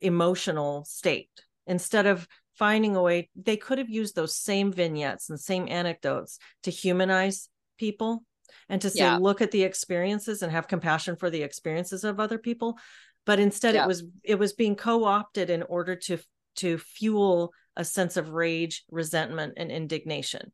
emotional 0.00 0.84
state 0.84 1.30
instead 1.66 2.06
of 2.06 2.26
finding 2.54 2.96
a 2.96 3.02
way 3.02 3.28
they 3.36 3.56
could 3.56 3.78
have 3.78 3.90
used 3.90 4.14
those 4.14 4.36
same 4.36 4.72
vignettes 4.72 5.30
and 5.30 5.38
same 5.38 5.66
anecdotes 5.68 6.38
to 6.62 6.70
humanize 6.70 7.48
people 7.78 8.24
and 8.68 8.80
to 8.82 8.90
say 8.90 9.04
Yeah. 9.04 9.16
look 9.18 9.40
at 9.40 9.50
the 9.50 9.62
experiences 9.62 10.42
and 10.42 10.52
have 10.52 10.68
compassion 10.68 11.16
for 11.16 11.30
the 11.30 11.42
experiences 11.42 12.04
of 12.04 12.20
other 12.20 12.38
people 12.38 12.78
but 13.24 13.38
instead 13.38 13.74
Yeah. 13.74 13.84
it 13.84 13.88
was 13.88 14.04
it 14.22 14.38
was 14.38 14.52
being 14.52 14.76
co-opted 14.76 15.50
in 15.50 15.62
order 15.62 15.96
to 15.96 16.18
to 16.56 16.78
fuel 16.78 17.52
a 17.76 17.84
sense 17.84 18.16
of 18.16 18.30
rage 18.30 18.84
resentment 18.90 19.54
and 19.56 19.70
indignation 19.70 20.52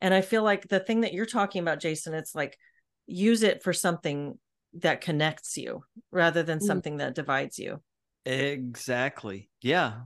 and 0.00 0.12
i 0.14 0.20
feel 0.20 0.42
like 0.42 0.68
the 0.68 0.80
thing 0.80 1.02
that 1.02 1.12
you're 1.12 1.26
talking 1.26 1.62
about 1.62 1.80
jason 1.80 2.14
it's 2.14 2.34
like 2.34 2.58
use 3.06 3.42
it 3.42 3.62
for 3.62 3.72
something 3.72 4.38
that 4.74 5.00
connects 5.00 5.56
you 5.56 5.82
rather 6.12 6.42
than 6.42 6.58
Mm. 6.58 6.66
something 6.66 6.96
that 6.98 7.14
divides 7.14 7.58
you 7.58 7.80
Exactly. 8.26 9.48
Yeah. 9.62 10.02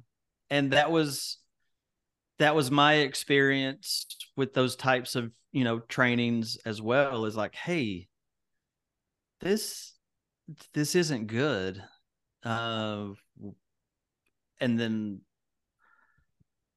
And 0.50 0.72
that 0.72 0.90
was 0.90 1.38
that 2.38 2.54
was 2.54 2.70
my 2.70 2.94
experience 2.94 4.06
with 4.36 4.54
those 4.54 4.76
types 4.76 5.16
of, 5.16 5.32
you 5.52 5.64
know, 5.64 5.80
trainings 5.80 6.56
as 6.64 6.80
well 6.80 7.24
is 7.24 7.36
like, 7.36 7.54
hey, 7.54 8.08
this 9.40 9.94
this 10.72 10.94
isn't 10.94 11.26
good. 11.26 11.82
Uh 12.44 13.08
and 14.60 14.78
then 14.78 15.20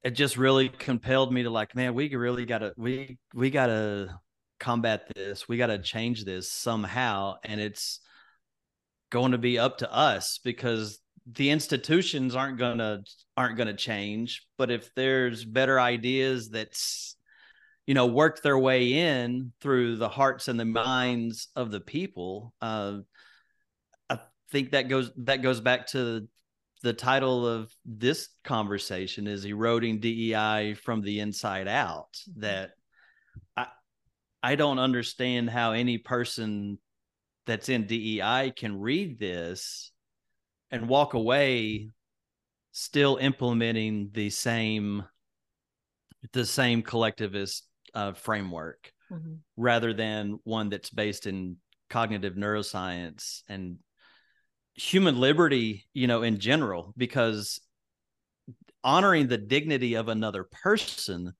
it 0.04 0.12
just 0.12 0.38
really 0.38 0.70
compelled 0.70 1.34
me 1.34 1.44
to 1.44 1.50
like, 1.50 1.76
man, 1.76 1.94
we 1.94 2.14
really 2.16 2.46
gotta 2.46 2.74
we 2.78 3.18
we 3.34 3.50
gotta 3.50 4.20
combat 4.60 5.12
this. 5.16 5.48
We 5.48 5.58
gotta 5.58 5.80
change 5.80 6.26
this 6.26 6.52
somehow. 6.52 7.36
And 7.44 7.60
it's 7.60 8.00
going 9.10 9.32
to 9.32 9.38
be 9.38 9.58
up 9.58 9.80
to 9.80 9.94
us 9.94 10.40
because 10.44 11.00
the 11.32 11.50
institutions 11.50 12.36
aren't 12.36 12.58
gonna 12.58 13.02
aren't 13.36 13.58
gonna 13.58 13.74
change 13.74 14.46
but 14.58 14.72
if 14.72 14.94
there's 14.96 15.44
better 15.44 15.80
ideas 15.80 16.50
that's 16.50 17.18
you 17.86 17.94
know 17.94 18.06
work 18.06 18.42
their 18.42 18.58
way 18.58 18.94
in 18.94 19.52
through 19.60 19.98
the 19.98 20.08
hearts 20.08 20.48
and 20.48 20.60
the 20.60 20.66
minds 20.66 21.50
of 21.56 21.70
the 21.70 21.82
people 21.82 22.54
uh 22.62 22.98
i 24.10 24.18
think 24.52 24.72
that 24.72 24.88
goes 24.88 25.12
that 25.18 25.42
goes 25.42 25.60
back 25.60 25.88
to 25.88 26.28
the 26.84 26.94
title 26.94 27.48
of 27.48 27.74
this 27.86 28.30
conversation 28.44 29.28
is 29.28 29.46
eroding 29.46 30.00
dei 30.00 30.74
from 30.76 31.02
the 31.02 31.20
inside 31.20 31.68
out 31.68 32.22
that 32.36 32.72
i 33.56 33.68
i 34.44 34.56
don't 34.56 34.80
understand 34.80 35.50
how 35.50 35.72
any 35.72 35.98
person 35.98 36.78
that's 37.46 37.70
in 37.70 37.88
DEI 37.88 38.52
can 38.56 38.78
read 38.78 39.18
this 39.20 39.92
and 40.70 40.90
walk 40.90 41.14
away 41.14 41.90
still 42.74 43.16
implementing 43.18 44.10
the 44.12 44.30
same 44.30 45.04
the 46.34 46.46
same 46.46 46.82
collectivist 46.82 47.68
uh, 47.94 48.12
framework 48.14 48.92
Mhm. 49.10 49.40
rather 49.56 49.94
than 49.94 50.40
one 50.44 50.68
that's 50.70 50.90
based 50.90 51.26
in 51.26 51.58
cognitive 51.90 52.36
neuroscience 52.36 53.44
and 53.48 53.80
human 54.78 55.20
liberty 55.20 55.86
you 55.94 56.08
know 56.08 56.22
in 56.22 56.40
general 56.40 56.94
because 56.96 57.60
honoring 58.84 59.28
the 59.28 59.38
dignity 59.38 59.96
of 59.96 60.08
another 60.08 60.44
person 60.44 61.34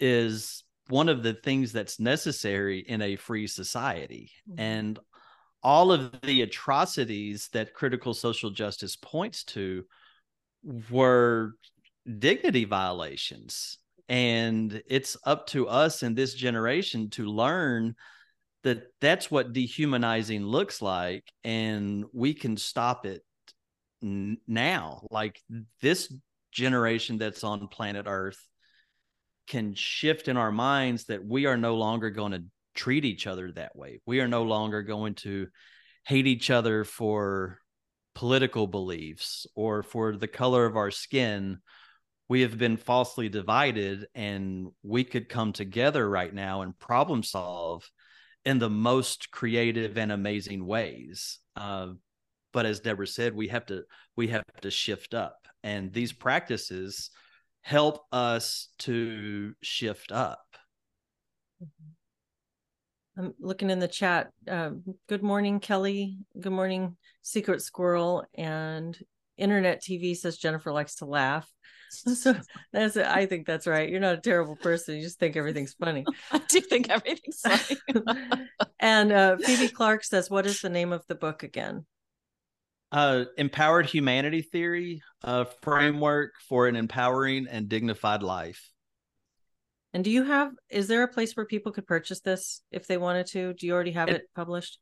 is 0.00 0.62
one 0.88 1.08
of 1.08 1.22
the 1.22 1.34
things 1.34 1.72
that's 1.72 2.00
necessary 2.00 2.78
in 2.78 3.02
a 3.02 3.16
free 3.16 3.46
society 3.48 4.30
Mhm. 4.48 4.54
and 4.58 4.98
all 5.62 5.90
of 5.90 6.20
the 6.22 6.42
atrocities 6.42 7.48
that 7.52 7.74
critical 7.74 8.14
social 8.14 8.50
justice 8.50 8.94
points 8.94 9.42
to 9.42 9.84
were 10.90 11.54
dignity 12.18 12.64
violations 12.64 13.78
and 14.08 14.82
it's 14.86 15.16
up 15.24 15.48
to 15.48 15.68
us 15.68 16.02
in 16.04 16.14
this 16.14 16.32
generation 16.32 17.10
to 17.10 17.26
learn 17.26 17.94
that 18.68 18.82
that's 19.00 19.30
what 19.30 19.52
dehumanizing 19.52 20.44
looks 20.44 20.82
like 20.82 21.24
and 21.42 22.04
we 22.12 22.34
can 22.34 22.56
stop 22.56 23.06
it 23.06 23.22
n- 24.02 24.38
now 24.46 25.06
like 25.10 25.40
this 25.80 26.12
generation 26.52 27.18
that's 27.18 27.44
on 27.44 27.68
planet 27.68 28.06
earth 28.06 28.38
can 29.48 29.74
shift 29.74 30.28
in 30.28 30.36
our 30.36 30.52
minds 30.52 31.04
that 31.06 31.24
we 31.24 31.46
are 31.46 31.56
no 31.56 31.76
longer 31.76 32.10
going 32.10 32.32
to 32.32 32.44
treat 32.74 33.04
each 33.04 33.26
other 33.26 33.50
that 33.52 33.74
way. 33.74 34.00
We 34.06 34.20
are 34.20 34.28
no 34.28 34.44
longer 34.44 34.82
going 34.82 35.14
to 35.16 35.48
hate 36.06 36.26
each 36.26 36.50
other 36.50 36.84
for 36.84 37.58
political 38.14 38.66
beliefs 38.66 39.46
or 39.54 39.82
for 39.82 40.16
the 40.16 40.28
color 40.28 40.66
of 40.66 40.76
our 40.76 40.90
skin. 40.90 41.58
We 42.28 42.42
have 42.42 42.58
been 42.58 42.76
falsely 42.76 43.30
divided, 43.30 44.06
and 44.14 44.68
we 44.82 45.02
could 45.02 45.28
come 45.30 45.52
together 45.54 46.08
right 46.08 46.32
now 46.32 46.60
and 46.60 46.78
problem 46.78 47.22
solve 47.22 47.88
in 48.44 48.58
the 48.58 48.70
most 48.70 49.30
creative 49.30 49.98
and 49.98 50.12
amazing 50.12 50.66
ways. 50.66 51.38
Uh, 51.56 51.88
but 52.52 52.66
as 52.66 52.80
Deborah 52.80 53.06
said, 53.06 53.34
we 53.34 53.48
have 53.48 53.66
to 53.66 53.84
we 54.16 54.28
have 54.28 54.44
to 54.62 54.70
shift 54.70 55.14
up, 55.14 55.46
and 55.62 55.92
these 55.92 56.12
practices 56.12 57.10
help 57.62 58.06
us 58.12 58.68
to 58.78 59.54
shift 59.62 60.12
up. 60.12 60.46
I'm 63.18 63.34
looking 63.40 63.68
in 63.68 63.80
the 63.80 63.88
chat. 63.88 64.30
Um, 64.48 64.82
good 65.08 65.22
morning, 65.22 65.58
Kelly. 65.58 66.18
Good 66.40 66.52
morning, 66.52 66.96
Secret 67.22 67.62
Squirrel. 67.62 68.24
And 68.34 68.96
Internet 69.38 69.82
TV 69.82 70.16
says 70.16 70.36
Jennifer 70.36 70.72
likes 70.72 70.96
to 70.96 71.04
laugh. 71.06 71.48
So 72.14 72.34
that's 72.72 72.98
I 72.98 73.24
think 73.24 73.46
that's 73.46 73.66
right. 73.66 73.88
You're 73.88 74.00
not 74.00 74.18
a 74.18 74.20
terrible 74.20 74.56
person. 74.56 74.96
You 74.96 75.02
just 75.02 75.18
think 75.18 75.36
everything's 75.36 75.72
funny. 75.72 76.04
I 76.30 76.38
do 76.48 76.60
think 76.60 76.90
everything's 76.90 77.40
funny. 77.40 77.78
and 78.78 79.10
uh, 79.10 79.36
Phoebe 79.38 79.68
Clark 79.68 80.04
says, 80.04 80.28
"What 80.28 80.44
is 80.44 80.60
the 80.60 80.68
name 80.68 80.92
of 80.92 81.02
the 81.08 81.14
book 81.14 81.42
again?" 81.44 81.86
Uh, 82.92 83.24
empowered 83.38 83.86
humanity 83.86 84.42
theory, 84.42 85.02
a 85.22 85.46
framework 85.62 86.32
for 86.48 86.66
an 86.68 86.76
empowering 86.76 87.46
and 87.50 87.68
dignified 87.70 88.22
life. 88.22 88.70
And 89.94 90.04
do 90.04 90.10
you 90.10 90.24
have? 90.24 90.52
Is 90.68 90.88
there 90.88 91.02
a 91.02 91.08
place 91.08 91.34
where 91.36 91.46
people 91.46 91.72
could 91.72 91.86
purchase 91.86 92.20
this 92.20 92.60
if 92.70 92.86
they 92.86 92.98
wanted 92.98 93.26
to? 93.28 93.54
Do 93.54 93.66
you 93.66 93.72
already 93.72 93.92
have 93.92 94.08
it, 94.10 94.16
It- 94.16 94.28
published? 94.34 94.78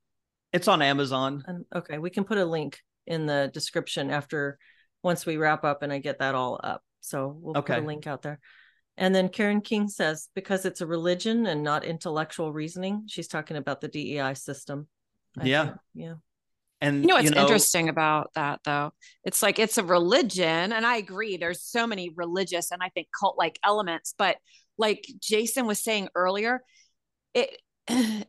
It's 0.53 0.69
on 0.69 0.83
Amazon. 0.83 1.45
And 1.47 1.65
okay, 1.75 1.99
we 1.99 2.11
can 2.11 2.25
put 2.25 2.39
a 2.39 2.45
link 2.45 2.81
in 3.07 3.27
the 3.27 3.51
description 3.53 4.11
after 4.11 4.59
once 5.03 5.25
we 5.27 5.37
wrap 5.37 5.65
up 5.65 5.83
and 5.83 5.93
I 5.93 5.99
get 5.99 6.19
that 6.19 6.35
all 6.35 6.61
up. 6.63 6.83
So 7.01 7.37
we'll 7.41 7.63
put 7.63 7.79
a 7.79 7.81
link 7.81 8.07
out 8.07 8.23
there. 8.23 8.41
And 8.97 9.15
then 9.15 9.29
Karen 9.29 9.61
King 9.61 9.89
says 9.89 10.29
because 10.35 10.65
it's 10.65 10.81
a 10.81 10.87
religion 10.87 11.47
and 11.47 11.63
not 11.63 11.85
intellectual 11.85 12.53
reasoning, 12.53 13.05
she's 13.07 13.29
talking 13.29 13.57
about 13.57 13.81
the 13.81 13.89
DEI 13.89 14.35
system. 14.35 14.89
I 15.39 15.45
Yeah. 15.47 15.65
think. 15.65 15.77
Yeah. 15.95 16.15
And 16.81 17.03
You 17.03 17.09
know 17.09 17.15
what's 17.17 17.31
interesting 17.31 17.89
about 17.89 18.33
that 18.35 18.61
though? 18.65 18.93
It's 19.25 19.43
like 19.43 19.59
it's 19.59 19.79
a 19.79 19.85
religion, 19.85 20.73
and 20.73 20.87
I 20.87 20.97
agree. 20.97 21.37
There's 21.37 21.63
so 21.63 21.87
many 21.87 22.11
religious 22.15 22.71
and 22.71 22.83
I 22.83 22.91
think 22.91 23.09
cult 23.19 23.39
like 23.39 23.59
elements, 23.65 24.15
but 24.17 24.37
like 24.77 25.07
Jason 25.21 25.67
was 25.67 25.83
saying 25.83 26.09
earlier, 26.15 26.63
it 27.33 27.61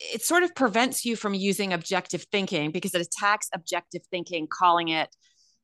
it 0.00 0.16
it 0.16 0.22
sort 0.22 0.42
of 0.42 0.54
prevents 0.54 1.04
you 1.04 1.16
from 1.16 1.34
using 1.34 1.72
objective 1.72 2.24
thinking 2.30 2.70
because 2.70 2.94
it 2.94 3.00
attacks 3.00 3.48
objective 3.54 4.02
thinking, 4.10 4.46
calling 4.50 4.88
it 4.88 5.08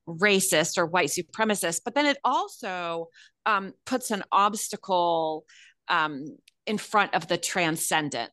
racist 0.09 0.79
or 0.79 0.87
white 0.87 1.09
supremacist. 1.09 1.81
But 1.85 1.95
then 1.95 2.07
it 2.07 2.19
also 2.25 3.09
um, 3.47 3.73
puts 3.87 4.11
an 4.11 4.25
obstacle 4.33 5.45
um, 5.89 6.25
in 6.67 6.79
front 6.79 7.15
of 7.15 7.29
the 7.29 7.39
transcendent 7.39 8.33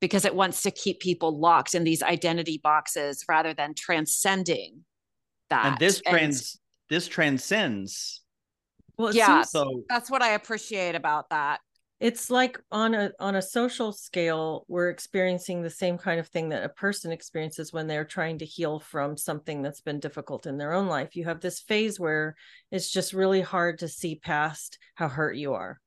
because 0.00 0.24
it 0.24 0.34
wants 0.34 0.62
to 0.62 0.70
keep 0.70 1.00
people 1.00 1.38
locked 1.38 1.74
in 1.74 1.84
these 1.84 2.02
identity 2.02 2.60
boxes 2.62 3.24
rather 3.28 3.52
than 3.52 3.74
transcending 3.74 4.84
that. 5.50 5.66
and 5.66 5.78
this 5.78 6.00
trans 6.00 6.60
this 6.88 7.08
transcends. 7.08 8.22
Well, 8.96 9.14
Yeah. 9.14 9.42
So 9.42 9.84
that's 9.88 10.10
what 10.10 10.22
I 10.22 10.30
appreciate 10.30 10.94
about 10.94 11.30
that. 11.30 11.60
It's 12.00 12.30
like 12.30 12.60
on 12.70 12.94
a 12.94 13.10
on 13.18 13.34
a 13.34 13.42
social 13.42 13.92
scale 13.92 14.64
we're 14.68 14.88
experiencing 14.88 15.62
the 15.62 15.70
same 15.70 15.98
kind 15.98 16.20
of 16.20 16.28
thing 16.28 16.48
that 16.48 16.64
a 16.64 16.68
person 16.68 17.10
experiences 17.10 17.72
when 17.72 17.86
they're 17.86 18.04
trying 18.04 18.38
to 18.38 18.44
heal 18.44 18.78
from 18.78 19.16
something 19.16 19.62
that's 19.62 19.80
been 19.80 20.00
difficult 20.00 20.46
in 20.46 20.58
their 20.58 20.72
own 20.72 20.86
life 20.86 21.16
you 21.16 21.24
have 21.24 21.40
this 21.40 21.60
phase 21.60 21.98
where 21.98 22.34
it's 22.70 22.90
just 22.90 23.12
really 23.12 23.40
hard 23.40 23.78
to 23.78 23.88
see 23.88 24.14
past 24.16 24.78
how 24.94 25.08
hurt 25.08 25.36
you 25.36 25.54
are 25.54 25.80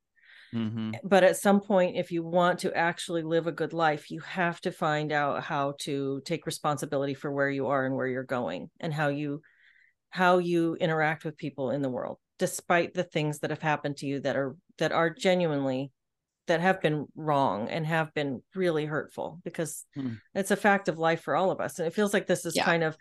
mhm. 0.54 0.94
but 1.04 1.24
at 1.24 1.38
some 1.38 1.62
point 1.62 1.96
if 1.96 2.12
you 2.12 2.24
want 2.24 2.60
to 2.60 2.76
actually 2.76 3.24
live 3.24 3.48
a 3.48 3.52
good 3.52 3.74
life 3.74 4.12
you 4.12 4.20
have 4.20 4.60
to 4.60 4.72
find 4.72 5.12
out 5.12 5.44
how 5.44 5.74
to 5.80 6.22
take 6.26 6.46
responsibility 6.46 7.14
for 7.14 7.32
where 7.32 7.50
you 7.50 7.68
are 7.68 7.86
and 7.86 7.96
where 7.96 8.08
you're 8.08 8.24
going 8.24 8.70
and 8.80 8.94
how 8.94 9.08
you 9.08 9.42
how 10.10 10.40
you 10.40 10.76
interact 10.76 11.24
with 11.24 11.38
people 11.38 11.72
in 11.72 11.82
the 11.82 11.90
world 11.90 12.18
despite 12.38 12.94
the 12.94 13.04
things 13.04 13.40
that 13.40 13.50
have 13.50 13.62
happened 13.62 13.96
to 13.96 14.06
you 14.06 14.20
that 14.20 14.36
are 14.36 14.58
that 14.78 14.92
are 14.92 15.10
genuinely 15.10 15.90
that 16.52 16.60
have 16.60 16.82
been 16.82 17.08
wrong 17.16 17.70
and 17.70 17.88
have 17.88 18.14
been 18.14 18.44
really 18.54 18.86
hurtful 18.86 19.40
because 19.46 19.86
Hmm. 19.96 20.16
it's 20.36 20.52
a 20.52 20.58
fact 20.58 20.90
of 20.90 21.00
life 21.00 21.22
for 21.22 21.34
all 21.34 21.50
of 21.50 21.62
us 21.62 21.80
and 21.80 21.88
it 21.88 21.94
feels 21.94 22.14
like 22.14 22.28
this 22.28 22.46
is 22.46 22.58
Yeah. 22.58 22.66
kind 22.66 22.84
of 22.84 22.98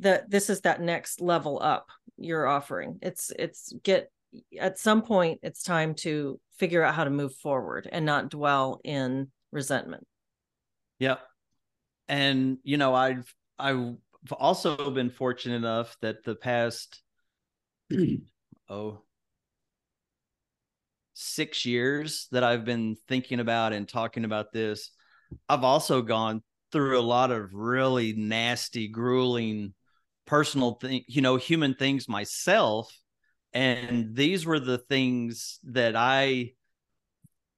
that 0.00 0.28
this 0.28 0.50
is 0.50 0.62
that 0.62 0.80
next 0.80 1.20
level 1.20 1.60
up 1.62 1.86
you're 2.16 2.48
offering 2.48 2.98
it's 3.00 3.30
it's 3.38 3.72
get 3.84 4.10
at 4.58 4.80
some 4.80 5.02
point 5.02 5.38
it's 5.44 5.62
time 5.62 5.94
to 5.94 6.40
figure 6.58 6.82
out 6.82 6.94
how 6.96 7.04
to 7.04 7.10
move 7.10 7.34
forward 7.36 7.88
and 7.92 8.04
not 8.04 8.30
dwell 8.30 8.80
in 8.82 9.30
resentment 9.52 10.04
Yep. 10.98 11.20
And 12.08 12.58
you 12.64 12.76
know, 12.76 12.92
I've 12.94 13.32
I've 13.56 13.94
also 14.32 14.90
been 14.90 15.10
fortunate 15.10 15.54
enough 15.54 15.96
that 16.00 16.24
the 16.24 16.34
past 16.34 17.00
oh 18.68 19.02
six 21.20 21.66
years 21.66 22.28
that 22.30 22.44
I've 22.44 22.64
been 22.64 22.96
thinking 23.08 23.40
about 23.40 23.72
and 23.72 23.88
talking 23.88 24.24
about 24.24 24.52
this, 24.52 24.92
I've 25.48 25.64
also 25.64 26.00
gone 26.00 26.42
through 26.70 26.98
a 26.98 27.02
lot 27.02 27.32
of 27.32 27.52
really 27.52 28.12
nasty, 28.12 28.86
grueling 28.86 29.74
personal 30.26 30.74
thing, 30.74 31.02
you 31.08 31.20
know, 31.20 31.36
human 31.36 31.74
things 31.74 32.08
myself. 32.08 32.94
And 33.52 34.14
these 34.14 34.46
were 34.46 34.60
the 34.60 34.78
things 34.78 35.58
that 35.64 35.96
I, 35.96 36.52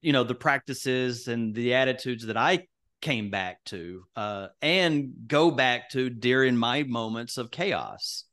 you 0.01 0.13
know, 0.13 0.25
the 0.25 0.35
practices 0.35 1.29
and 1.29 1.55
the 1.55 1.75
attitudes 1.75 2.27
that 2.27 2.39
I 2.39 2.67
came 3.03 3.31
back 3.31 3.63
to 3.67 4.05
uh, 4.17 4.47
and 4.63 5.13
go 5.27 5.51
back 5.51 5.91
to 5.91 6.09
during 6.09 6.57
my 6.57 6.85
moments 6.85 7.37
of 7.37 7.51
chaos 7.51 8.25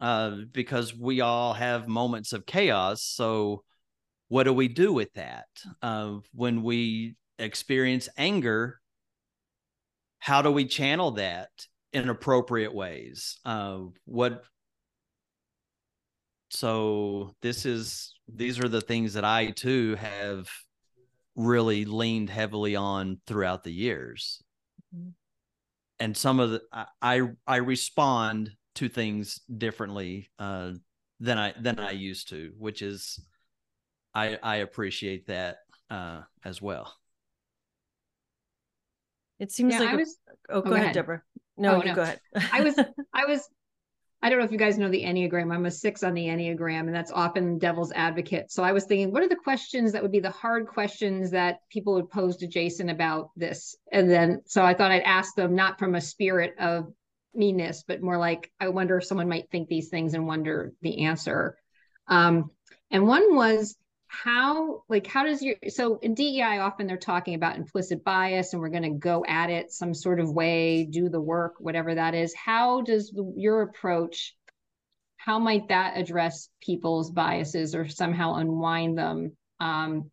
uh, 0.00 0.32
because 0.50 0.96
we 0.96 1.20
all 1.20 1.52
have 1.52 1.86
moments 1.86 2.32
of 2.32 2.44
chaos. 2.44 3.02
So, 3.02 3.62
what 4.34 4.42
do 4.42 4.52
we 4.52 4.66
do 4.66 4.92
with 4.92 5.14
that? 5.14 5.46
Uh, 5.80 6.16
when 6.32 6.64
we 6.64 7.14
experience 7.38 8.08
anger, 8.16 8.80
how 10.18 10.42
do 10.42 10.50
we 10.50 10.64
channel 10.64 11.12
that 11.12 11.50
in 11.92 12.08
appropriate 12.08 12.74
ways? 12.74 13.38
Uh, 13.44 13.82
what 14.06 14.42
so 16.50 17.36
this 17.42 17.64
is 17.64 18.16
these 18.26 18.58
are 18.58 18.68
the 18.68 18.80
things 18.80 19.14
that 19.14 19.24
I 19.24 19.52
too 19.52 19.94
have 19.94 20.50
really 21.36 21.84
leaned 21.84 22.28
heavily 22.28 22.74
on 22.74 23.20
throughout 23.28 23.62
the 23.62 23.72
years. 23.72 24.42
Mhm. 24.92 25.12
And 26.00 26.16
some 26.16 26.40
of 26.40 26.50
the 26.50 26.62
I 26.72 26.86
I, 27.00 27.20
I 27.46 27.56
respond 27.58 28.50
to 28.74 28.88
things 28.88 29.42
differently 29.46 30.28
uh, 30.40 30.72
than 31.20 31.38
I 31.38 31.54
than 31.56 31.78
I 31.78 31.92
used 31.92 32.30
to, 32.30 32.52
which 32.58 32.82
is 32.82 33.20
I 34.14 34.38
I 34.42 34.56
appreciate 34.56 35.26
that 35.26 35.58
uh, 35.90 36.22
as 36.44 36.60
well. 36.62 36.94
it 39.38 39.50
seems 39.50 39.72
Yeah, 39.74 39.80
like 39.80 39.88
I 39.90 39.92
a- 39.94 39.96
was 39.96 40.18
oh 40.50 40.60
go, 40.62 40.70
go 40.70 40.74
ahead, 40.76 40.84
ahead. 40.84 40.94
deborah 40.94 41.22
no 41.56 41.76
Oh, 41.76 41.78
you 41.78 41.84
no. 41.86 41.94
go 41.94 42.02
ahead 42.02 42.20
I 42.52 42.60
was 42.62 42.78
I 43.12 43.26
was 43.26 43.48
I 44.22 44.30
don't 44.30 44.38
know 44.38 44.46
if 44.46 44.52
you 44.52 44.56
guys 44.58 44.78
know 44.78 44.88
the 44.88 45.02
Enneagram. 45.04 45.52
I'm 45.52 45.66
a 45.66 45.70
six 45.70 46.02
on 46.02 46.14
the 46.14 46.24
Enneagram, 46.28 46.86
and 46.86 46.94
that's 46.94 47.12
often 47.12 47.58
devil's 47.58 47.92
advocate. 47.92 48.50
So 48.50 48.62
I 48.64 48.72
was 48.72 48.84
thinking, 48.84 49.12
what 49.12 49.22
are 49.22 49.28
the 49.28 49.36
questions 49.36 49.92
that 49.92 50.00
would 50.00 50.12
be 50.12 50.20
the 50.20 50.30
hard 50.30 50.66
questions 50.66 51.30
that 51.32 51.58
people 51.68 51.92
would 51.92 52.08
pose 52.08 52.38
to 52.38 52.46
Jason 52.46 52.88
about 52.88 53.32
this? 53.36 53.76
And 53.92 54.08
then 54.10 54.40
so 54.46 54.64
I 54.64 54.72
thought 54.72 54.90
I'd 54.92 55.02
ask 55.02 55.34
them 55.34 55.54
not 55.54 55.78
from 55.78 55.94
a 55.94 56.00
spirit 56.00 56.54
of 56.58 56.90
meanness, 57.34 57.84
but 57.86 58.00
more 58.00 58.16
like 58.16 58.50
I 58.58 58.68
wonder 58.68 58.96
if 58.96 59.04
someone 59.04 59.28
might 59.28 59.50
think 59.50 59.68
these 59.68 59.90
things 59.90 60.14
and 60.14 60.26
wonder 60.26 60.72
the 60.80 61.04
answer. 61.04 61.58
Um, 62.08 62.50
and 62.90 63.06
one 63.06 63.36
was 63.36 63.76
how 64.22 64.82
like 64.88 65.06
how 65.06 65.24
does 65.24 65.42
your 65.42 65.56
so 65.68 65.98
in 66.02 66.14
DEI 66.14 66.58
often 66.58 66.86
they're 66.86 66.96
talking 66.96 67.34
about 67.34 67.56
implicit 67.56 68.04
bias 68.04 68.52
and 68.52 68.62
we're 68.62 68.68
going 68.68 68.82
to 68.84 68.90
go 68.90 69.24
at 69.26 69.50
it 69.50 69.72
some 69.72 69.92
sort 69.92 70.20
of 70.20 70.32
way 70.32 70.84
do 70.84 71.08
the 71.08 71.20
work 71.20 71.54
whatever 71.58 71.94
that 71.94 72.14
is. 72.14 72.32
How 72.34 72.82
does 72.82 73.12
your 73.36 73.62
approach 73.62 74.34
how 75.16 75.38
might 75.38 75.68
that 75.68 75.96
address 75.96 76.48
people's 76.60 77.10
biases 77.10 77.74
or 77.74 77.88
somehow 77.88 78.34
unwind 78.34 78.96
them? 78.96 79.36
Um 79.60 80.10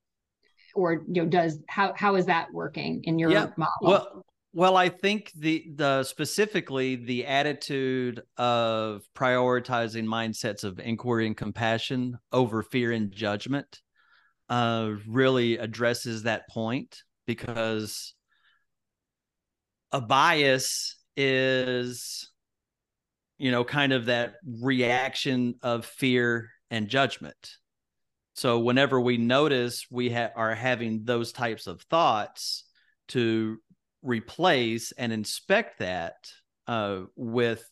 or 0.74 1.04
you 1.08 1.24
know 1.24 1.26
does 1.26 1.60
how 1.68 1.94
how 1.96 2.16
is 2.16 2.26
that 2.26 2.52
working 2.54 3.02
in 3.04 3.20
your 3.20 3.32
Yeah, 3.32 3.48
model? 3.58 3.72
Well, 3.82 4.26
well, 4.54 4.76
I 4.76 4.90
think 4.90 5.32
the 5.36 5.66
the 5.76 6.04
specifically 6.04 6.96
the 6.96 7.26
attitude 7.26 8.22
of 8.38 9.04
prioritizing 9.16 10.06
mindsets 10.06 10.64
of 10.64 10.80
inquiry 10.80 11.28
and 11.28 11.38
compassion 11.38 12.18
over 12.32 12.62
fear 12.64 12.92
and 12.92 13.12
judgment 13.12 13.82
uh, 14.52 14.96
really 15.08 15.58
addresses 15.58 16.24
that 16.24 16.50
point 16.50 17.04
because 17.26 18.14
a 19.94 20.02
bias 20.02 20.98
is 21.16 22.30
you 23.38 23.50
know 23.50 23.64
kind 23.64 23.94
of 23.94 24.08
that 24.08 24.34
reaction 24.46 25.56
of 25.64 25.86
fear 25.86 26.50
and 26.70 26.90
judgment. 26.90 27.52
So 28.34 28.60
whenever 28.60 29.00
we 29.00 29.18
notice 29.18 29.86
we 29.90 30.10
ha- 30.10 30.32
are 30.36 30.54
having 30.54 31.06
those 31.06 31.32
types 31.32 31.66
of 31.66 31.82
thoughts 31.84 32.66
to 33.10 33.58
replace 34.04 34.92
and 34.92 35.14
inspect 35.14 35.80
that 35.80 36.30
uh, 36.68 37.04
with 37.16 37.64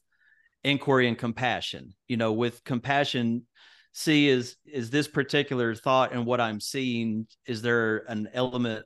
inquiry 0.64 1.10
and 1.10 1.18
compassion 1.18 1.94
you 2.08 2.16
know 2.16 2.32
with 2.34 2.64
compassion 2.64 3.44
see 3.92 4.30
is 4.30 4.56
is 4.66 4.90
this 4.90 5.08
particular 5.08 5.74
thought 5.76 6.14
and 6.14 6.26
what 6.26 6.40
i'm 6.40 6.60
seeing 6.60 7.28
is 7.46 7.62
there 7.62 8.04
an 8.08 8.30
element 8.34 8.86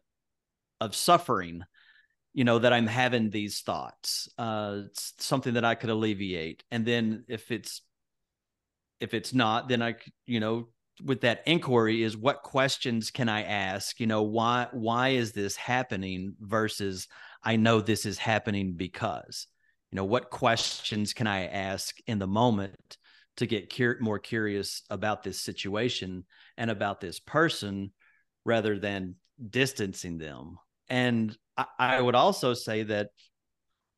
of 0.80 0.96
suffering 0.96 1.64
you 2.34 2.44
know 2.44 2.60
that 2.60 2.74
i'm 2.74 2.88
having 2.88 3.30
these 3.30 3.62
thoughts 3.62 4.28
uh 4.38 4.82
something 4.94 5.54
that 5.54 5.66
i 5.66 5.76
could 5.76 5.90
alleviate? 5.90 6.64
And 6.72 6.86
then 6.86 7.26
if 7.28 7.52
it's 7.52 7.82
if 9.00 9.14
it's 9.14 9.34
not 9.34 9.68
then 9.70 9.82
i 9.82 9.96
you 10.26 10.40
know 10.40 10.68
with 11.04 11.22
that 11.22 11.42
inquiry 11.48 12.04
is 12.04 12.16
what 12.16 12.44
questions 12.44 13.12
can 13.12 13.28
i 13.30 13.44
ask? 13.44 14.00
You 14.00 14.08
know 14.08 14.24
why 14.24 14.68
why 14.72 15.10
is 15.10 15.32
this 15.32 15.56
happening 15.56 16.36
versus 16.40 17.08
i 17.44 17.56
know 17.56 17.82
this 17.82 18.06
is 18.06 18.18
happening 18.18 18.74
because? 18.74 19.48
You 19.92 19.98
know 19.98 20.06
what 20.06 20.32
questions 20.32 21.14
can 21.14 21.28
i 21.28 21.46
ask 21.46 21.98
in 22.08 22.20
the 22.20 22.28
moment 22.28 22.98
to 23.38 23.48
get 23.48 23.74
cur- 23.76 23.98
more 24.00 24.20
curious 24.20 24.84
about 24.90 25.24
this 25.24 25.40
situation 25.40 26.26
and 26.58 26.70
about 26.70 27.02
this 27.02 27.20
person 27.20 27.92
rather 28.46 28.78
than 28.78 29.16
distancing 29.50 30.18
them. 30.18 30.58
And 30.90 31.36
I, 31.58 31.66
I 31.80 32.02
would 32.02 32.16
also 32.16 32.54
say 32.54 32.84
that 32.84 33.10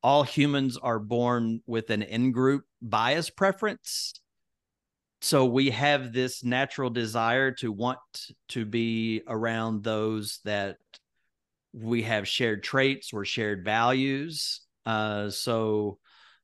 all 0.02 0.22
humans 0.22 0.76
are 0.76 0.98
born 0.98 1.60
with 1.66 1.90
an 1.90 2.02
in-group 2.02 2.64
bias 2.80 3.28
preference. 3.28 4.14
So 5.20 5.46
we 5.46 5.70
have 5.70 6.12
this 6.12 6.44
natural 6.44 6.90
desire 6.90 7.50
to 7.52 7.72
want 7.72 7.98
to 8.50 8.64
be 8.64 9.22
around 9.26 9.82
those 9.82 10.40
that 10.44 10.76
we 11.72 12.02
have 12.02 12.28
shared 12.28 12.62
traits 12.62 13.12
or 13.12 13.24
shared 13.24 13.64
values. 13.64 14.60
Uh, 14.84 15.30
so 15.30 15.98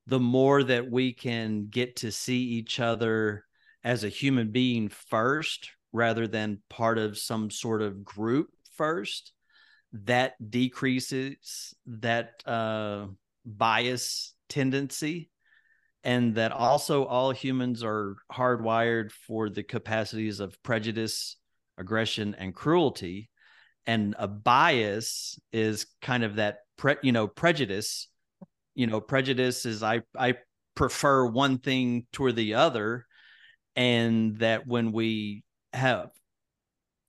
the 0.06 0.20
more 0.20 0.62
that 0.62 0.90
we 0.90 1.12
can 1.12 1.68
get 1.68 1.96
to 1.96 2.10
see 2.10 2.40
each 2.40 2.80
other 2.80 3.44
as 3.84 4.04
a 4.04 4.08
human 4.08 4.50
being 4.50 4.88
first 4.88 5.70
rather 5.92 6.26
than 6.26 6.62
part 6.68 6.98
of 6.98 7.18
some 7.18 7.50
sort 7.50 7.82
of 7.82 8.04
group 8.04 8.48
first 8.76 9.32
that 9.92 10.34
decreases 10.50 11.74
that 11.86 12.42
uh, 12.46 13.06
bias 13.44 14.34
tendency. 14.48 15.28
And 16.04 16.34
that 16.34 16.50
also 16.50 17.04
all 17.04 17.30
humans 17.30 17.84
are 17.84 18.16
hardwired 18.32 19.12
for 19.12 19.48
the 19.48 19.62
capacities 19.62 20.40
of 20.40 20.60
prejudice 20.64 21.36
aggression 21.78 22.34
and 22.36 22.52
cruelty. 22.52 23.30
And 23.86 24.16
a 24.18 24.26
bias 24.26 25.38
is 25.52 25.86
kind 26.00 26.24
of 26.24 26.36
that 26.36 26.58
pre, 26.76 26.96
you 27.02 27.12
know 27.12 27.28
prejudice 27.28 28.08
you 28.74 28.86
know 28.86 29.00
prejudice 29.00 29.66
is 29.66 29.82
i 29.82 30.00
i 30.18 30.34
prefer 30.74 31.26
one 31.26 31.58
thing 31.58 32.06
toward 32.12 32.36
the 32.36 32.54
other 32.54 33.06
and 33.76 34.38
that 34.38 34.66
when 34.66 34.92
we 34.92 35.44
have 35.72 36.10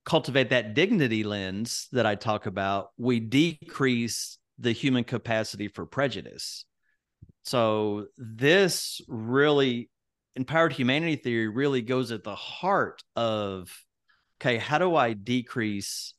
cultivate 0.06 0.50
that 0.50 0.74
dignity 0.74 1.24
lens 1.24 1.88
that 1.92 2.06
i 2.06 2.16
talk 2.16 2.46
about 2.46 2.90
we 2.98 3.20
decrease 3.20 4.38
the 4.60 4.72
human 4.72 5.04
capacity 5.04 5.68
for 5.68 5.86
prejudice. 5.86 6.66
So 7.44 8.08
this 8.18 9.02
really 9.08 9.90
empowered 10.36 10.74
humanity 10.74 11.16
theory 11.18 11.48
really 11.48 11.82
goes 11.82 12.12
at 12.12 12.24
the 12.24 12.36
heart 12.36 13.04
of 13.16 13.72
okay 14.42 14.58
how 14.58 14.80
do 14.80 14.96
i 14.96 15.14
decrease 15.14 16.16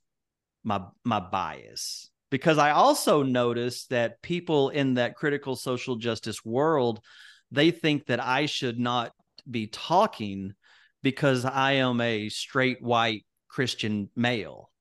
my 0.62 0.80
my 1.02 1.18
bias 1.18 2.10
because 2.34 2.58
I 2.58 2.72
also 2.72 3.22
noticed 3.22 3.90
that 3.90 4.20
people 4.20 4.70
in 4.70 4.94
that 4.94 5.14
critical 5.14 5.54
social 5.54 5.94
justice 5.94 6.44
world 6.44 6.98
they 7.52 7.70
think 7.70 8.06
that 8.06 8.18
I 8.18 8.46
should 8.46 8.76
not 8.76 9.12
be 9.48 9.68
talking 9.68 10.52
because 11.00 11.44
I 11.44 11.74
am 11.74 12.00
a 12.00 12.28
straight 12.30 12.82
white 12.82 13.24
Christian 13.46 14.10
male. 14.16 14.72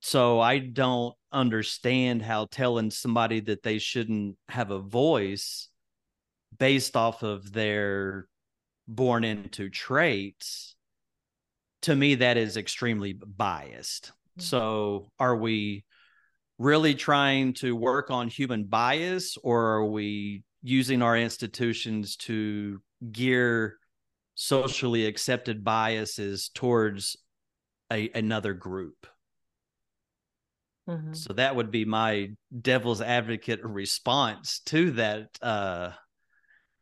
So 0.00 0.40
I 0.40 0.56
don't 0.56 1.14
understand 1.30 2.22
how 2.22 2.46
telling 2.46 2.90
somebody 2.90 3.40
that 3.40 3.62
they 3.62 3.78
shouldn't 3.78 4.38
have 4.48 4.70
a 4.70 4.78
voice 4.78 5.68
based 6.58 6.96
off 6.96 7.22
of 7.22 7.52
their 7.52 8.26
born 8.88 9.22
into 9.22 9.68
traits 9.68 10.76
to 11.82 11.94
me 11.94 12.14
that 12.14 12.38
is 12.38 12.56
extremely 12.56 13.12
biased. 13.12 14.06
Mm-hmm. 14.06 14.40
So 14.40 15.10
are 15.18 15.36
we 15.36 15.84
really 16.58 16.94
trying 16.94 17.52
to 17.54 17.74
work 17.74 18.10
on 18.10 18.28
human 18.28 18.64
bias 18.64 19.36
or 19.42 19.74
are 19.74 19.86
we 19.86 20.42
using 20.62 21.02
our 21.02 21.16
institutions 21.16 22.16
to 22.16 22.80
gear 23.12 23.76
socially 24.34 25.06
accepted 25.06 25.64
biases 25.64 26.50
towards 26.54 27.16
a, 27.92 28.10
another 28.14 28.54
group 28.54 29.06
mm-hmm. 30.88 31.12
so 31.12 31.32
that 31.32 31.54
would 31.54 31.70
be 31.70 31.84
my 31.84 32.30
devil's 32.60 33.00
advocate 33.00 33.62
response 33.62 34.60
to 34.60 34.92
that 34.92 35.28
uh, 35.42 35.90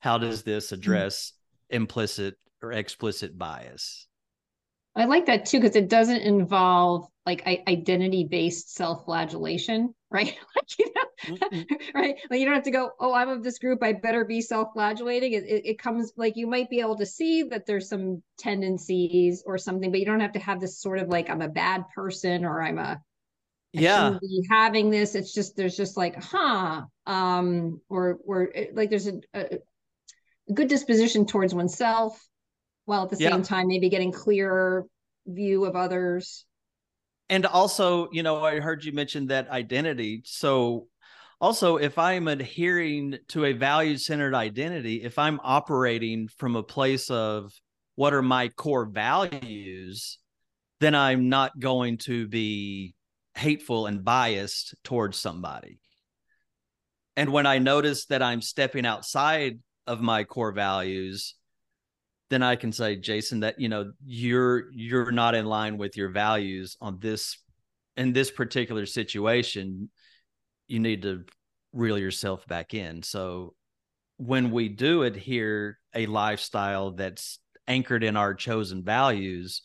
how 0.00 0.18
does 0.18 0.42
this 0.42 0.66
mm-hmm. 0.66 0.74
address 0.74 1.32
implicit 1.70 2.34
or 2.62 2.72
explicit 2.72 3.36
bias 3.36 4.06
I 4.94 5.06
like 5.06 5.26
that 5.26 5.46
too 5.46 5.60
because 5.60 5.76
it 5.76 5.88
doesn't 5.88 6.20
involve 6.20 7.06
like 7.24 7.46
identity 7.46 8.24
based 8.24 8.74
self 8.74 9.04
flagellation, 9.04 9.94
right? 10.10 10.36
like, 10.56 10.78
you 10.78 10.92
know, 10.94 11.36
mm-hmm. 11.36 11.74
right? 11.94 12.16
Like 12.30 12.40
you 12.40 12.44
don't 12.44 12.54
have 12.54 12.64
to 12.64 12.70
go, 12.70 12.90
oh, 13.00 13.14
I'm 13.14 13.28
of 13.28 13.42
this 13.42 13.58
group, 13.58 13.82
I 13.82 13.94
better 13.94 14.24
be 14.24 14.40
self 14.40 14.72
flagellating. 14.74 15.32
It, 15.32 15.44
it, 15.44 15.66
it, 15.66 15.78
comes 15.78 16.12
like 16.16 16.36
you 16.36 16.46
might 16.46 16.68
be 16.68 16.80
able 16.80 16.96
to 16.96 17.06
see 17.06 17.44
that 17.44 17.64
there's 17.66 17.88
some 17.88 18.22
tendencies 18.38 19.42
or 19.46 19.56
something, 19.56 19.90
but 19.90 20.00
you 20.00 20.06
don't 20.06 20.20
have 20.20 20.32
to 20.32 20.40
have 20.40 20.60
this 20.60 20.78
sort 20.78 20.98
of 20.98 21.08
like 21.08 21.30
I'm 21.30 21.42
a 21.42 21.48
bad 21.48 21.84
person 21.94 22.44
or 22.44 22.62
I'm 22.62 22.78
a 22.78 23.00
I 23.74 23.80
yeah 23.80 24.18
having 24.50 24.90
this. 24.90 25.14
It's 25.14 25.32
just 25.32 25.56
there's 25.56 25.76
just 25.76 25.96
like, 25.96 26.22
huh, 26.22 26.82
um, 27.06 27.80
or 27.88 28.18
or 28.26 28.52
like 28.74 28.90
there's 28.90 29.06
a, 29.06 29.20
a 29.32 29.58
good 30.52 30.68
disposition 30.68 31.24
towards 31.24 31.54
oneself 31.54 32.22
while 32.84 33.04
at 33.04 33.10
the 33.10 33.16
yeah. 33.18 33.30
same 33.30 33.42
time 33.42 33.68
maybe 33.68 33.88
getting 33.88 34.12
clearer 34.12 34.86
view 35.26 35.64
of 35.64 35.76
others. 35.76 36.44
And 37.28 37.46
also 37.46 38.08
you 38.12 38.22
know 38.22 38.44
i 38.44 38.60
heard 38.60 38.84
you 38.84 38.92
mention 38.92 39.28
that 39.28 39.48
identity. 39.48 40.22
So 40.24 40.88
also 41.42 41.76
if 41.76 41.98
i'm 41.98 42.28
adhering 42.28 43.18
to 43.28 43.44
a 43.44 43.52
value 43.52 43.98
centered 43.98 44.34
identity 44.34 45.02
if 45.02 45.18
i'm 45.18 45.40
operating 45.42 46.28
from 46.28 46.56
a 46.56 46.62
place 46.62 47.10
of 47.10 47.52
what 47.96 48.14
are 48.14 48.22
my 48.22 48.48
core 48.48 48.86
values 48.86 50.18
then 50.78 50.94
i'm 50.94 51.28
not 51.28 51.58
going 51.58 51.98
to 51.98 52.28
be 52.28 52.94
hateful 53.34 53.86
and 53.86 54.04
biased 54.04 54.74
towards 54.84 55.18
somebody. 55.18 55.80
And 57.16 57.32
when 57.32 57.46
i 57.46 57.58
notice 57.58 58.06
that 58.06 58.22
i'm 58.22 58.40
stepping 58.40 58.86
outside 58.86 59.58
of 59.86 60.00
my 60.00 60.24
core 60.24 60.52
values 60.52 61.34
then 62.32 62.42
I 62.42 62.56
can 62.56 62.72
say, 62.72 62.96
Jason, 62.96 63.40
that 63.40 63.60
you 63.60 63.68
know 63.68 63.92
you're 64.04 64.72
you're 64.72 65.12
not 65.12 65.34
in 65.34 65.44
line 65.44 65.76
with 65.76 65.96
your 65.96 66.08
values 66.08 66.76
on 66.80 66.98
this 66.98 67.36
in 67.96 68.12
this 68.12 68.30
particular 68.30 68.86
situation. 68.86 69.90
You 70.66 70.80
need 70.80 71.02
to 71.02 71.24
reel 71.72 71.98
yourself 71.98 72.46
back 72.46 72.72
in. 72.72 73.02
So 73.02 73.54
when 74.16 74.50
we 74.50 74.68
do 74.68 75.02
adhere 75.02 75.78
a 75.94 76.06
lifestyle 76.06 76.92
that's 76.92 77.38
anchored 77.68 78.04
in 78.04 78.16
our 78.16 78.34
chosen 78.34 78.82
values, 78.82 79.62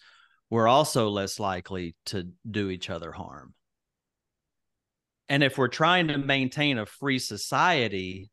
we're 0.50 0.68
also 0.68 1.10
less 1.10 1.40
likely 1.40 1.96
to 2.08 2.30
do 2.50 2.70
each 2.70 2.90
other 2.90 3.12
harm. 3.12 3.54
And 5.30 5.44
if 5.44 5.58
we're 5.58 5.68
trying 5.68 6.08
to 6.08 6.18
maintain 6.18 6.78
a 6.78 6.86
free 6.86 7.20
society, 7.20 8.30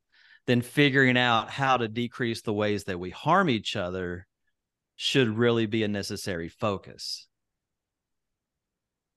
then 0.46 0.60
figuring 0.60 1.16
out 1.16 1.50
how 1.50 1.76
to 1.76 1.88
decrease 1.88 2.42
the 2.42 2.52
ways 2.52 2.84
that 2.84 3.00
we 3.00 3.10
harm 3.10 3.48
each 3.48 3.76
other 3.76 4.26
should 4.96 5.36
really 5.36 5.66
be 5.66 5.82
a 5.82 5.88
necessary 5.88 6.48
focus. 6.48 7.26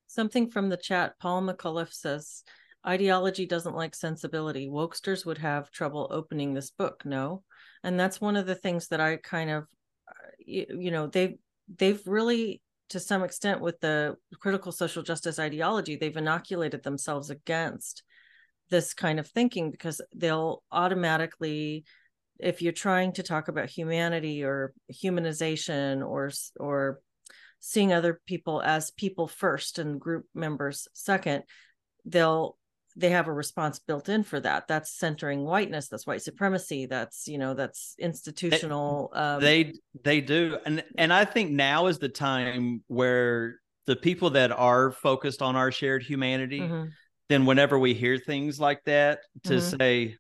Something 0.07 0.49
from 0.49 0.69
the 0.69 0.77
chat, 0.77 1.19
Paul 1.19 1.43
McCullough 1.43 1.93
says, 1.93 2.43
ideology 2.85 3.45
doesn't 3.45 3.75
like 3.75 3.93
sensibility. 3.93 4.67
Wokesters 4.67 5.25
would 5.25 5.37
have 5.37 5.69
trouble 5.69 6.07
opening 6.09 6.53
this 6.53 6.71
book, 6.71 7.03
no? 7.05 7.43
And 7.83 7.99
that's 7.99 8.21
one 8.21 8.35
of 8.35 8.45
the 8.45 8.55
things 8.55 8.87
that 8.87 9.01
I 9.01 9.17
kind 9.17 9.49
of, 9.49 9.63
uh, 10.07 10.29
you, 10.39 10.89
know, 10.91 11.07
they've, 11.07 11.35
they've 11.67 12.01
really, 12.07 12.61
to 12.89 12.99
some 12.99 13.23
extent, 13.23 13.59
with 13.61 13.79
the 13.81 14.15
critical 14.39 14.71
social 14.71 15.03
justice 15.03 15.37
ideology, 15.37 15.97
they've 15.97 16.15
inoculated 16.15 16.83
themselves 16.83 17.29
against 17.29 18.01
this 18.69 18.93
kind 18.93 19.19
of 19.19 19.27
thinking 19.27 19.71
because 19.71 20.01
they'll 20.13 20.63
automatically 20.71 21.85
if 22.39 22.61
you're 22.61 22.73
trying 22.73 23.13
to 23.13 23.23
talk 23.23 23.47
about 23.47 23.69
humanity 23.69 24.43
or 24.43 24.73
humanization 24.91 26.05
or 26.05 26.31
or 26.59 26.99
seeing 27.59 27.91
other 27.91 28.21
people 28.27 28.61
as 28.61 28.91
people 28.91 29.27
first 29.27 29.79
and 29.79 29.99
group 29.99 30.25
members 30.35 30.87
second 30.93 31.43
they'll 32.05 32.57
they 32.95 33.11
have 33.11 33.27
a 33.27 33.33
response 33.33 33.77
built 33.77 34.09
in 34.09 34.23
for 34.23 34.39
that. 34.39 34.67
That's 34.67 34.91
centering 34.91 35.43
whiteness 35.43 35.87
that's 35.87 36.07
white 36.07 36.23
supremacy 36.23 36.87
that's 36.87 37.27
you 37.27 37.37
know 37.37 37.53
that's 37.53 37.95
institutional 37.99 39.11
they, 39.13 39.19
um, 39.19 39.41
they 39.41 39.73
they 40.03 40.21
do. 40.21 40.57
And 40.65 40.83
and 40.97 41.13
i 41.13 41.23
think 41.23 41.51
now 41.51 41.87
is 41.87 41.99
the 41.99 42.09
time 42.09 42.83
where 42.87 43.59
the 43.85 43.95
people 43.95 44.31
that 44.31 44.51
are 44.51 44.91
focused 44.91 45.41
on 45.41 45.55
our 45.55 45.71
shared 45.71 46.03
humanity 46.03 46.59
mm-hmm 46.59 46.89
then 47.29 47.45
whenever 47.45 47.77
we 47.77 47.93
hear 47.93 48.17
things 48.17 48.59
like 48.59 48.83
that 48.85 49.19
to 49.43 49.53
mm-hmm. 49.55 49.77
say 49.77 50.15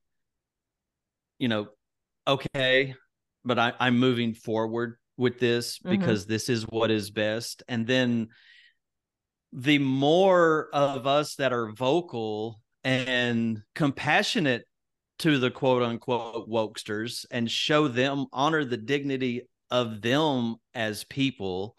you 1.39 1.47
know 1.47 1.67
okay 2.27 2.93
but 3.45 3.59
I, 3.59 3.73
i'm 3.79 3.97
moving 3.99 4.33
forward 4.33 4.97
with 5.17 5.39
this 5.39 5.79
mm-hmm. 5.79 5.97
because 5.97 6.25
this 6.25 6.49
is 6.49 6.63
what 6.63 6.91
is 6.91 7.11
best 7.11 7.63
and 7.67 7.87
then 7.87 8.29
the 9.53 9.79
more 9.79 10.67
of 10.73 11.07
us 11.07 11.35
that 11.35 11.53
are 11.53 11.71
vocal 11.71 12.59
and 12.83 13.61
compassionate 13.75 14.65
to 15.19 15.39
the 15.39 15.49
quote 15.49 15.81
unquote 15.81 16.49
wokesters 16.49 17.25
and 17.31 17.49
show 17.49 17.87
them 17.87 18.25
honor 18.31 18.65
the 18.65 18.77
dignity 18.77 19.43
of 19.71 20.01
them 20.01 20.55
as 20.75 21.03
people 21.05 21.75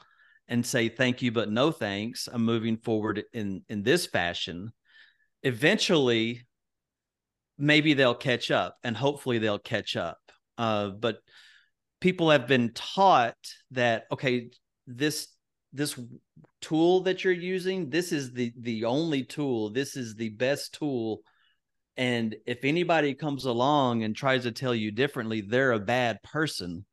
and 0.48 0.64
say 0.64 0.88
thank 0.88 1.22
you 1.22 1.30
but 1.30 1.50
no 1.50 1.70
thanks 1.70 2.28
i'm 2.32 2.44
moving 2.44 2.76
forward 2.76 3.22
in 3.32 3.62
in 3.68 3.82
this 3.82 4.06
fashion 4.06 4.72
eventually 5.42 6.46
maybe 7.58 7.94
they'll 7.94 8.14
catch 8.14 8.50
up 8.50 8.76
and 8.84 8.96
hopefully 8.96 9.38
they'll 9.38 9.58
catch 9.58 9.96
up. 9.96 10.18
Uh, 10.56 10.88
but 10.88 11.18
people 12.00 12.30
have 12.30 12.46
been 12.46 12.72
taught 12.72 13.36
that 13.72 14.04
okay 14.12 14.50
this 14.86 15.28
this 15.72 15.98
tool 16.60 17.00
that 17.02 17.24
you're 17.24 17.32
using 17.32 17.90
this 17.90 18.12
is 18.12 18.32
the 18.32 18.52
the 18.60 18.84
only 18.84 19.24
tool 19.24 19.70
this 19.70 19.96
is 19.96 20.14
the 20.14 20.30
best 20.30 20.74
tool. 20.74 21.20
And 21.96 22.36
if 22.46 22.58
anybody 22.62 23.14
comes 23.14 23.44
along 23.44 24.04
and 24.04 24.14
tries 24.14 24.44
to 24.44 24.52
tell 24.52 24.74
you 24.74 24.92
differently 24.92 25.40
they're 25.40 25.72
a 25.72 25.80
bad 25.80 26.22
person. 26.22 26.84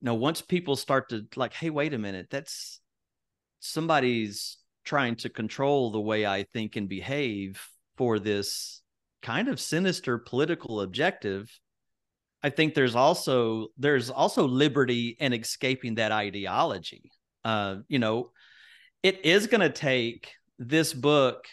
Now 0.00 0.14
once 0.14 0.40
people 0.40 0.76
start 0.76 1.10
to 1.10 1.26
like 1.36 1.52
hey 1.52 1.70
wait 1.70 1.94
a 1.94 1.98
minute 1.98 2.28
that's 2.30 2.80
somebody's 3.60 4.58
trying 4.84 5.16
to 5.16 5.28
control 5.28 5.90
the 5.90 6.00
way 6.00 6.26
i 6.26 6.44
think 6.52 6.76
and 6.76 6.88
behave 6.88 7.60
for 7.96 8.18
this 8.18 8.82
kind 9.22 9.48
of 9.48 9.60
sinister 9.60 10.18
political 10.18 10.80
objective 10.80 11.50
i 12.42 12.50
think 12.50 12.74
there's 12.74 12.94
also 12.94 13.68
there's 13.78 14.10
also 14.10 14.46
liberty 14.46 15.16
in 15.18 15.32
escaping 15.32 15.96
that 15.96 16.12
ideology. 16.12 17.10
Uh 17.44 17.76
you 17.88 17.98
know 17.98 18.30
it 19.02 19.24
is 19.26 19.46
going 19.46 19.60
to 19.60 19.68
take 19.68 20.32
this 20.58 20.94
book 20.94 21.44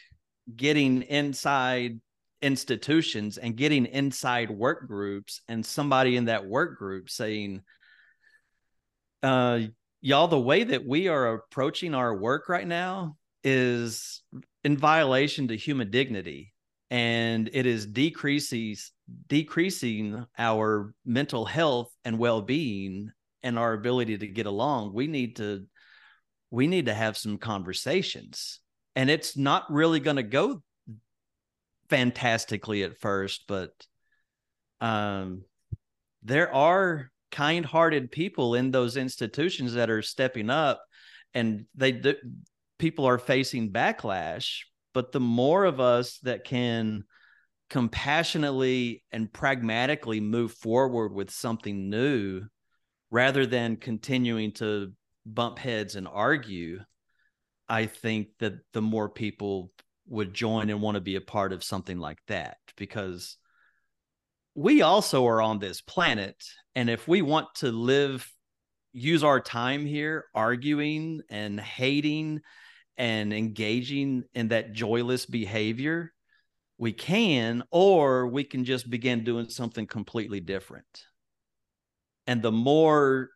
getting 0.55 1.01
inside 1.03 1.99
institutions 2.41 3.37
and 3.37 3.55
getting 3.55 3.85
inside 3.85 4.49
work 4.49 4.87
groups 4.87 5.41
and 5.47 5.65
somebody 5.65 6.15
in 6.15 6.25
that 6.25 6.45
work 6.45 6.77
group 6.77 7.09
saying 7.09 7.61
uh 9.21 9.59
y'all 10.01 10.27
the 10.27 10.39
way 10.39 10.63
that 10.63 10.85
we 10.85 11.07
are 11.07 11.35
approaching 11.35 11.93
our 11.93 12.15
work 12.15 12.49
right 12.49 12.67
now 12.67 13.15
is 13.43 14.21
in 14.63 14.77
violation 14.77 15.47
to 15.47 15.57
human 15.57 15.89
dignity 15.89 16.53
and 16.89 17.49
it 17.53 17.65
is 17.65 17.85
decreases 17.85 18.91
decreasing 19.27 20.25
our 20.37 20.93
mental 21.05 21.45
health 21.45 21.91
and 22.05 22.17
well-being 22.17 23.11
and 23.43 23.57
our 23.57 23.73
ability 23.73 24.17
to 24.17 24.27
get 24.27 24.45
along. 24.45 24.93
We 24.93 25.07
need 25.07 25.37
to 25.37 25.65
we 26.51 26.67
need 26.67 26.87
to 26.87 26.93
have 26.93 27.15
some 27.17 27.37
conversations. 27.37 28.59
And 28.95 29.09
it's 29.09 29.37
not 29.37 29.71
really 29.71 30.01
going 30.01 30.17
to 30.17 30.23
go 30.23 30.61
fantastically 31.89 32.83
at 32.83 32.97
first 32.99 33.43
but 33.49 33.71
um 34.79 35.43
there 36.23 36.53
are 36.53 37.11
kind-hearted 37.31 38.11
people 38.11 38.55
in 38.55 38.71
those 38.71 38.95
institutions 38.95 39.73
that 39.73 39.89
are 39.89 40.01
stepping 40.01 40.49
up 40.49 40.81
and 41.33 41.65
they 41.75 41.91
do, 41.91 42.15
people 42.81 43.05
are 43.05 43.19
facing 43.19 43.71
backlash 43.71 44.61
but 44.95 45.11
the 45.11 45.19
more 45.19 45.65
of 45.65 45.79
us 45.79 46.17
that 46.23 46.43
can 46.43 47.03
compassionately 47.69 49.03
and 49.11 49.31
pragmatically 49.31 50.19
move 50.19 50.51
forward 50.51 51.13
with 51.13 51.29
something 51.29 51.91
new 51.91 52.41
rather 53.11 53.45
than 53.45 53.75
continuing 53.75 54.51
to 54.51 54.91
bump 55.27 55.59
heads 55.59 55.95
and 55.95 56.07
argue 56.07 56.79
i 57.69 57.85
think 57.85 58.29
that 58.39 58.53
the 58.73 58.81
more 58.81 59.07
people 59.07 59.71
would 60.07 60.33
join 60.33 60.71
and 60.71 60.81
want 60.81 60.95
to 60.95 61.01
be 61.01 61.17
a 61.17 61.21
part 61.21 61.53
of 61.53 61.63
something 61.63 61.99
like 61.99 62.17
that 62.27 62.57
because 62.77 63.37
we 64.55 64.81
also 64.81 65.27
are 65.27 65.39
on 65.39 65.59
this 65.59 65.81
planet 65.81 66.35
and 66.73 66.89
if 66.89 67.07
we 67.07 67.21
want 67.21 67.47
to 67.53 67.71
live 67.71 68.27
use 68.91 69.23
our 69.23 69.39
time 69.39 69.85
here 69.85 70.25
arguing 70.33 71.21
and 71.29 71.59
hating 71.59 72.41
and 72.97 73.33
engaging 73.33 74.23
in 74.33 74.49
that 74.49 74.73
joyless 74.73 75.25
behavior 75.25 76.11
we 76.77 76.91
can 76.91 77.63
or 77.71 78.27
we 78.27 78.43
can 78.43 78.65
just 78.65 78.89
begin 78.89 79.23
doing 79.23 79.49
something 79.49 79.85
completely 79.85 80.39
different 80.39 81.05
and 82.27 82.41
the 82.41 82.51
more 82.51 83.29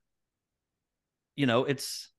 you 1.36 1.46
know 1.46 1.66
it's 1.66 2.10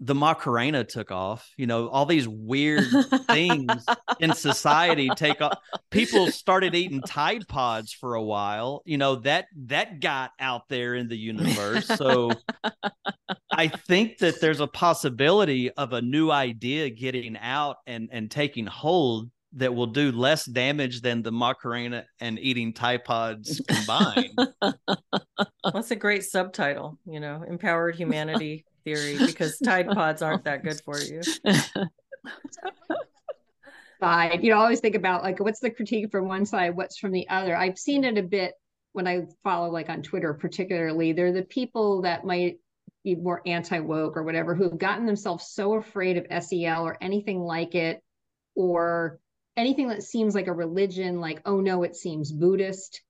the 0.00 0.14
Macarena 0.14 0.84
took 0.84 1.10
off. 1.10 1.50
You 1.56 1.66
know, 1.66 1.88
all 1.88 2.04
these 2.04 2.28
weird 2.28 2.84
things 3.26 3.86
in 4.20 4.34
society 4.34 5.08
take 5.16 5.40
off. 5.40 5.58
People 5.90 6.30
started 6.30 6.74
eating 6.74 7.00
Tide 7.00 7.46
Pods 7.48 7.92
for 7.92 8.14
a 8.14 8.22
while. 8.22 8.82
You 8.84 8.98
know 8.98 9.16
that 9.16 9.46
that 9.66 10.00
got 10.00 10.32
out 10.40 10.68
there 10.68 10.94
in 10.94 11.08
the 11.08 11.16
universe. 11.16 11.86
So 11.86 12.32
I 13.56 13.68
think 13.68 14.18
that 14.18 14.40
there's 14.40 14.60
a 14.60 14.66
possibility 14.66 15.70
of 15.72 15.92
a 15.92 16.02
new 16.02 16.30
idea 16.30 16.90
getting 16.90 17.36
out 17.38 17.76
and 17.86 18.08
and 18.12 18.30
taking 18.30 18.66
hold 18.66 19.30
that 19.56 19.74
will 19.74 19.86
do 19.86 20.10
less 20.12 20.44
damage 20.44 21.00
than 21.00 21.22
the 21.22 21.30
Macarena 21.30 22.04
and 22.20 22.38
eating 22.40 22.72
Tide 22.72 23.04
Pods 23.04 23.60
combined. 23.68 24.36
That's 25.72 25.90
a 25.92 25.96
great 25.96 26.24
subtitle. 26.24 26.98
You 27.06 27.20
know, 27.20 27.44
empowered 27.48 27.94
humanity 27.94 28.64
theory 28.84 29.16
because 29.24 29.58
Tide 29.58 29.88
Pods 29.88 30.22
aren't 30.22 30.44
that 30.44 30.64
good 30.64 30.80
for 30.84 30.98
you. 30.98 31.22
Side, 34.00 34.42
you 34.42 34.50
know, 34.50 34.56
I 34.56 34.62
always 34.62 34.80
think 34.80 34.96
about 34.96 35.22
like 35.22 35.38
what's 35.40 35.60
the 35.60 35.70
critique 35.70 36.10
from 36.10 36.26
one 36.26 36.44
side, 36.44 36.76
what's 36.76 36.98
from 36.98 37.12
the 37.12 37.28
other. 37.28 37.56
I've 37.56 37.78
seen 37.78 38.04
it 38.04 38.18
a 38.18 38.22
bit 38.22 38.54
when 38.92 39.06
I 39.06 39.22
follow 39.42 39.70
like 39.70 39.88
on 39.88 40.02
Twitter, 40.02 40.34
particularly. 40.34 41.12
They're 41.12 41.32
the 41.32 41.42
people 41.42 42.02
that 42.02 42.24
might 42.24 42.56
be 42.56 42.58
more 43.04 43.42
anti 43.46 43.80
woke 43.80 44.16
or 44.16 44.22
whatever 44.22 44.54
who've 44.54 44.78
gotten 44.78 45.06
themselves 45.06 45.48
so 45.48 45.74
afraid 45.74 46.16
of 46.16 46.44
SEL 46.44 46.84
or 46.84 46.96
anything 47.00 47.40
like 47.40 47.74
it, 47.74 48.02
or 48.54 49.18
anything 49.56 49.88
that 49.88 50.02
seems 50.02 50.34
like 50.34 50.46
a 50.46 50.52
religion, 50.52 51.20
like, 51.20 51.40
oh 51.44 51.60
no, 51.60 51.82
it 51.82 51.96
seems 51.96 52.32
Buddhist 52.32 53.02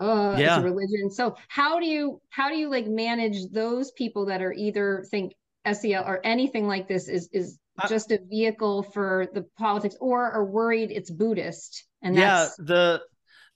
uh 0.00 0.34
yeah. 0.38 0.56
it's 0.56 0.58
a 0.58 0.62
religion 0.62 1.10
so 1.10 1.36
how 1.48 1.78
do 1.78 1.86
you 1.86 2.20
how 2.30 2.48
do 2.48 2.56
you 2.56 2.68
like 2.68 2.86
manage 2.86 3.48
those 3.52 3.92
people 3.92 4.26
that 4.26 4.42
are 4.42 4.52
either 4.52 5.04
think 5.10 5.32
sel 5.72 6.04
or 6.04 6.20
anything 6.26 6.66
like 6.66 6.88
this 6.88 7.08
is 7.08 7.28
is 7.32 7.58
just 7.88 8.10
a 8.10 8.18
vehicle 8.28 8.82
for 8.82 9.28
the 9.34 9.44
politics 9.56 9.96
or 10.00 10.30
are 10.30 10.44
worried 10.44 10.90
it's 10.90 11.10
buddhist 11.10 11.86
and 12.02 12.16
yeah 12.16 12.48
the 12.58 13.00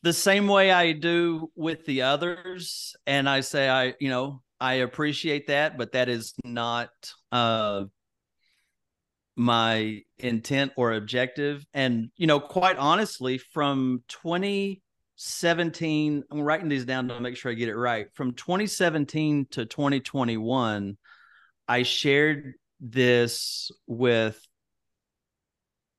the 0.02 0.12
same 0.12 0.46
way 0.46 0.70
i 0.70 0.92
do 0.92 1.50
with 1.56 1.84
the 1.86 2.02
others 2.02 2.94
and 3.06 3.28
i 3.28 3.40
say 3.40 3.68
i 3.68 3.94
you 3.98 4.08
know 4.08 4.40
i 4.60 4.74
appreciate 4.74 5.48
that 5.48 5.78
but 5.78 5.92
that 5.92 6.08
is 6.08 6.34
not 6.44 6.90
uh 7.32 7.84
my 9.38 10.02
intent 10.18 10.72
or 10.76 10.92
objective. 10.94 11.64
And 11.72 12.10
you 12.16 12.26
know 12.26 12.40
quite 12.40 12.76
honestly 12.76 13.38
from 13.38 14.02
2017, 14.08 16.24
i'm 16.30 16.40
writing 16.40 16.68
these 16.68 16.84
down 16.84 17.08
to 17.08 17.18
make 17.20 17.36
sure 17.36 17.52
i 17.52 17.54
get 17.54 17.68
it 17.68 17.76
right. 17.76 18.08
From 18.14 18.34
2017 18.34 19.46
to 19.52 19.64
2021 19.64 20.98
i 21.68 21.82
shared 21.84 22.54
this 22.80 23.70
with 23.86 24.44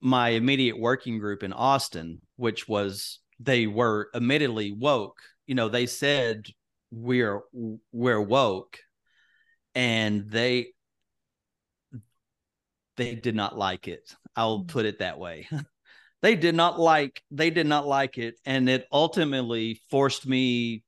my 0.02 0.30
immediate 0.30 0.80
working 0.80 1.20
group 1.20 1.44
in 1.44 1.54
austin 1.54 2.20
which 2.36 2.68
was 2.68 3.20
they 3.40 3.68
were 3.68 4.10
admittedly 4.14 4.74
woke. 4.74 5.22
You 5.48 5.56
know 5.56 5.70
they 5.70 5.86
said 5.86 6.48
we're 6.92 7.42
we're 7.92 8.22
woke 8.22 8.80
and 9.76 10.30
they 10.30 10.68
they 12.98 13.16
did 13.16 13.36
not 13.36 13.58
like 13.58 13.88
it. 13.88 14.14
I'll 14.36 14.60
mm. 14.60 14.68
put 14.68 14.86
it 14.86 15.00
that 15.00 15.20
way. 15.20 15.48
They 16.22 16.36
did 16.36 16.54
not 16.54 16.78
like 16.78 17.24
they 17.32 17.50
did 17.50 17.66
not 17.66 17.88
like 17.88 18.18
it 18.18 18.36
and 18.46 18.68
it 18.68 18.86
ultimately 18.92 19.80
forced 19.90 20.28
me 20.28 20.84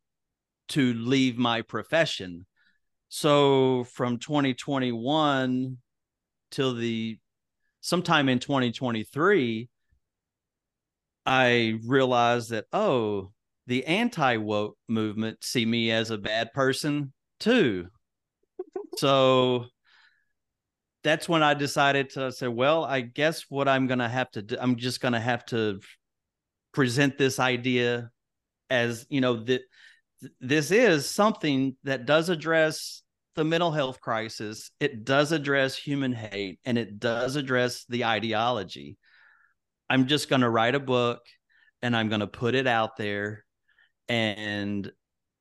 to 0.67 0.93
leave 0.93 1.37
my 1.37 1.61
profession. 1.61 2.45
So 3.07 3.85
from 3.85 4.17
2021 4.17 5.77
till 6.51 6.75
the 6.75 7.17
sometime 7.79 8.29
in 8.29 8.39
2023 8.39 9.67
i 11.25 11.79
realized 11.85 12.51
that 12.51 12.65
oh 12.71 13.31
the 13.67 13.85
anti-woke 13.85 14.77
movement 14.87 15.43
see 15.43 15.65
me 15.65 15.91
as 15.91 16.09
a 16.09 16.17
bad 16.17 16.51
person 16.53 17.13
too 17.39 17.87
so 18.97 19.65
that's 21.03 21.27
when 21.27 21.43
I 21.43 21.53
decided 21.53 22.11
to 22.11 22.31
say, 22.31 22.47
well, 22.47 22.83
I 22.85 23.01
guess 23.01 23.45
what 23.49 23.67
I'm 23.67 23.87
going 23.87 23.99
to 23.99 24.09
have 24.09 24.29
to 24.31 24.41
do, 24.41 24.57
I'm 24.59 24.75
just 24.75 25.01
going 25.01 25.13
to 25.13 25.19
have 25.19 25.45
to 25.47 25.79
present 26.73 27.17
this 27.17 27.39
idea 27.39 28.11
as, 28.69 29.05
you 29.09 29.21
know, 29.21 29.43
that 29.45 29.61
this 30.39 30.71
is 30.71 31.09
something 31.09 31.75
that 31.83 32.05
does 32.05 32.29
address 32.29 33.01
the 33.35 33.43
mental 33.43 33.71
health 33.71 33.99
crisis. 33.99 34.71
It 34.79 35.03
does 35.03 35.31
address 35.31 35.75
human 35.75 36.13
hate 36.13 36.59
and 36.65 36.77
it 36.77 36.99
does 36.99 37.35
address 37.35 37.85
the 37.89 38.05
ideology. 38.05 38.97
I'm 39.89 40.07
just 40.07 40.29
going 40.29 40.41
to 40.41 40.49
write 40.49 40.75
a 40.75 40.79
book 40.79 41.19
and 41.81 41.95
I'm 41.95 42.09
going 42.09 42.21
to 42.21 42.27
put 42.27 42.53
it 42.53 42.67
out 42.67 42.97
there. 42.97 43.43
And 44.07 44.91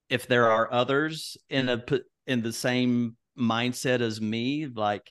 if 0.09 0.27
there 0.27 0.51
are 0.51 0.73
others 0.73 1.37
in 1.49 1.69
a 1.69 1.83
in 2.27 2.43
the 2.43 2.53
same 2.53 3.17
mindset 3.39 4.01
as 4.01 4.21
me, 4.21 4.67
like, 4.67 5.11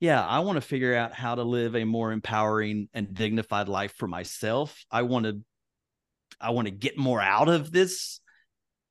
yeah, 0.00 0.24
I 0.24 0.40
want 0.40 0.56
to 0.56 0.60
figure 0.60 0.94
out 0.94 1.14
how 1.14 1.34
to 1.34 1.42
live 1.42 1.74
a 1.74 1.84
more 1.84 2.12
empowering 2.12 2.88
and 2.92 3.14
dignified 3.14 3.68
life 3.68 3.94
for 3.96 4.06
myself. 4.06 4.84
I 4.90 5.02
want 5.02 5.26
to 5.26 5.40
I 6.40 6.50
want 6.50 6.66
to 6.66 6.72
get 6.72 6.98
more 6.98 7.20
out 7.20 7.48
of 7.48 7.72
this 7.72 8.20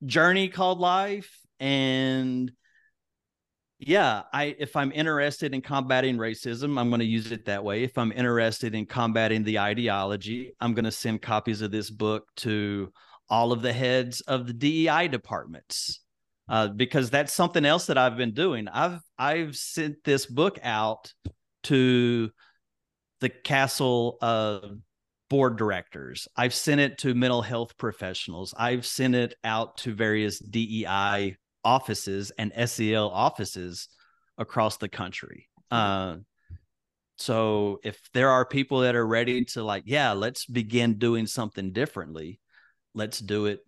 journey 0.05 0.49
called 0.49 0.79
life 0.79 1.39
and 1.59 2.51
yeah 3.79 4.23
i 4.33 4.55
if 4.59 4.75
i'm 4.75 4.91
interested 4.91 5.53
in 5.53 5.61
combating 5.61 6.17
racism 6.17 6.79
i'm 6.79 6.89
going 6.89 6.99
to 6.99 7.05
use 7.05 7.31
it 7.31 7.45
that 7.45 7.63
way 7.63 7.83
if 7.83 7.97
i'm 7.97 8.11
interested 8.11 8.75
in 8.75 8.85
combating 8.85 9.43
the 9.43 9.59
ideology 9.59 10.53
i'm 10.59 10.73
going 10.73 10.85
to 10.85 10.91
send 10.91 11.21
copies 11.21 11.61
of 11.61 11.71
this 11.71 11.89
book 11.89 12.25
to 12.35 12.91
all 13.29 13.51
of 13.51 13.61
the 13.61 13.73
heads 13.73 14.21
of 14.21 14.47
the 14.47 14.53
dei 14.53 15.07
departments 15.07 16.01
uh, 16.49 16.67
because 16.67 17.09
that's 17.09 17.33
something 17.33 17.65
else 17.65 17.87
that 17.87 17.97
i've 17.97 18.17
been 18.17 18.33
doing. 18.33 18.67
I've 18.67 18.99
i've 19.17 19.55
sent 19.55 20.03
this 20.03 20.25
book 20.25 20.59
out 20.63 21.13
to 21.63 22.29
the 23.21 23.29
CASEL 23.29 24.17
uh, 24.21 24.59
board 25.29 25.57
directors. 25.57 26.27
I've 26.35 26.53
sent 26.53 26.81
it 26.81 26.99
to 26.99 27.15
mental 27.15 27.41
health 27.41 27.77
professionals. 27.77 28.53
I've 28.57 28.85
sent 28.85 29.15
it 29.15 29.35
out 29.43 29.77
to 29.77 29.93
various 29.93 30.39
dei 30.39 31.35
offices 31.63 32.31
and 32.37 32.53
SEL 32.69 33.09
offices 33.09 33.89
across 34.37 34.77
the 34.77 34.89
country. 34.89 35.47
Uh, 35.71 36.17
so 37.17 37.79
if 37.83 37.99
there 38.13 38.29
are 38.29 38.45
people 38.45 38.81
that 38.81 38.95
are 38.95 39.07
ready 39.07 39.45
to 39.45 39.63
like, 39.63 39.83
yeah, 39.85 40.11
let's 40.11 40.45
begin 40.45 40.97
doing 40.99 41.25
something 41.25 41.71
differently, 41.71 42.39
let's 42.95 43.19
do 43.19 43.45
it 43.45 43.59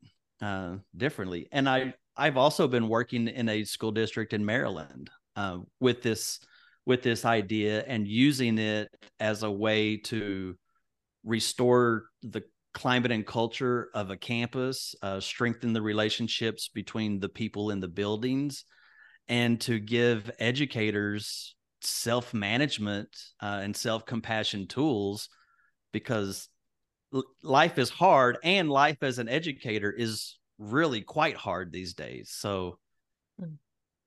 uh, 0.41 0.77
differently. 0.95 1.47
And 1.51 1.69
I 1.69 1.93
I've 2.15 2.37
also 2.37 2.67
been 2.67 2.89
working 2.89 3.27
in 3.27 3.47
a 3.47 3.63
school 3.63 3.91
district 3.91 4.33
in 4.33 4.43
Maryland 4.43 5.11
uh, 5.35 5.59
with 5.79 6.01
this 6.01 6.39
with 6.85 7.03
this 7.03 7.25
idea 7.25 7.83
and 7.85 8.07
using 8.07 8.57
it 8.57 8.89
as 9.19 9.43
a 9.43 9.51
way 9.51 9.97
to 9.97 10.55
restore 11.23 12.05
the 12.23 12.41
climate 12.73 13.11
and 13.11 13.25
culture 13.25 13.89
of 13.93 14.09
a 14.09 14.17
campus, 14.17 14.95
uh, 15.01 15.19
strengthen 15.19 15.73
the 15.73 15.81
relationships 15.81 16.69
between 16.73 17.19
the 17.19 17.27
people 17.27 17.71
in 17.71 17.79
the 17.79 17.87
buildings, 17.87 18.63
and 19.27 19.59
to 19.59 19.79
give 19.79 20.31
educators 20.39 21.55
self 21.81 22.33
management 22.33 23.09
uh, 23.41 23.59
and 23.63 23.75
self 23.75 24.05
compassion 24.05 24.67
tools 24.67 25.29
because 25.91 26.49
life 27.41 27.77
is 27.77 27.89
hard 27.89 28.37
and 28.43 28.69
life 28.69 28.97
as 29.01 29.19
an 29.19 29.29
educator 29.29 29.91
is 29.91 30.37
really 30.59 31.01
quite 31.01 31.35
hard 31.35 31.71
these 31.71 31.93
days. 31.93 32.31
So 32.31 32.79
mm. 33.41 33.55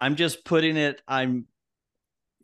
I'm 0.00 0.16
just 0.16 0.44
putting 0.44 0.76
it, 0.76 1.00
I'm 1.06 1.46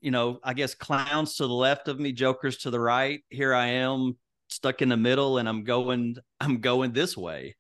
you 0.00 0.10
know, 0.10 0.38
I 0.44 0.54
guess 0.54 0.74
clowns 0.74 1.36
to 1.36 1.46
the 1.46 1.52
left 1.52 1.88
of 1.88 1.98
me, 1.98 2.12
jokers 2.12 2.58
to 2.58 2.70
the 2.70 2.80
right. 2.80 3.22
Here 3.28 3.54
I 3.54 3.66
am 3.66 4.16
stuck 4.48 4.82
in 4.82 4.88
the 4.88 4.96
middle 4.96 5.38
and 5.38 5.48
I'm 5.48 5.64
going 5.64 6.16
I'm 6.40 6.60
going 6.60 6.92
this 6.92 7.16
way. 7.16 7.56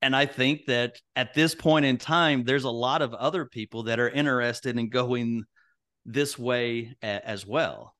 And 0.00 0.16
I 0.16 0.26
think 0.26 0.66
that 0.66 1.00
at 1.14 1.34
this 1.34 1.54
point 1.54 1.84
in 1.84 1.96
time 1.96 2.44
there's 2.44 2.64
a 2.64 2.70
lot 2.70 3.02
of 3.02 3.14
other 3.14 3.44
people 3.44 3.84
that 3.84 4.00
are 4.00 4.08
interested 4.08 4.76
in 4.76 4.88
going 4.88 5.44
this 6.04 6.38
way 6.38 6.96
a, 7.02 7.24
as 7.24 7.46
well. 7.46 7.94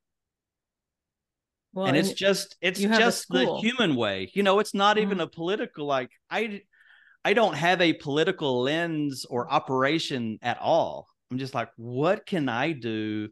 Well, 1.73 1.87
and, 1.87 1.97
and 1.97 2.07
it's 2.07 2.19
just 2.19 2.57
it's 2.61 2.81
just 2.81 3.29
the 3.29 3.57
human 3.57 3.97
way. 3.97 4.31
You 4.35 4.43
know, 4.43 4.59
it's 4.59 4.75
not 4.75 4.97
mm-hmm. 4.97 5.07
even 5.07 5.21
a 5.21 5.27
political 5.27 5.87
like 5.87 6.11
I 6.31 6.63
I 7.25 7.35
don't 7.35 7.55
have 7.55 7.81
a 7.81 7.93
political 7.93 8.63
lens 8.63 9.25
or 9.29 9.51
operation 9.51 10.39
at 10.43 10.59
all. 10.59 11.07
I'm 11.31 11.39
just 11.39 11.55
like 11.55 11.71
what 11.77 12.27
can 12.27 12.49
I 12.49 12.73
do 12.73 13.29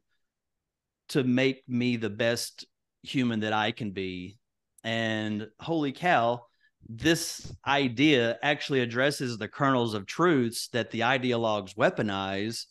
to 1.10 1.24
make 1.24 1.62
me 1.68 1.96
the 1.96 2.10
best 2.10 2.66
human 3.02 3.40
that 3.40 3.52
I 3.52 3.72
can 3.72 3.90
be 3.90 4.38
and 4.84 5.48
holy 5.60 5.92
cow, 5.92 6.46
this 6.88 7.52
idea 7.66 8.38
actually 8.42 8.80
addresses 8.80 9.38
the 9.38 9.48
kernels 9.48 9.94
of 9.94 10.06
truths 10.06 10.68
that 10.68 10.90
the 10.90 11.00
ideologues 11.00 11.76
weaponize. 11.76 12.64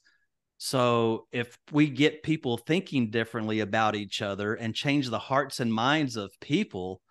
So 0.59 1.27
if 1.31 1.57
we 1.71 1.89
get 1.89 2.21
people 2.21 2.57
thinking 2.57 3.09
differently 3.09 3.61
about 3.61 3.95
each 3.95 4.21
other 4.21 4.53
and 4.55 4.75
change 4.75 5.09
the 5.09 5.17
hearts 5.17 5.61
and 5.61 5.73
minds 5.73 6.17
of 6.17 6.31
people, 6.41 7.01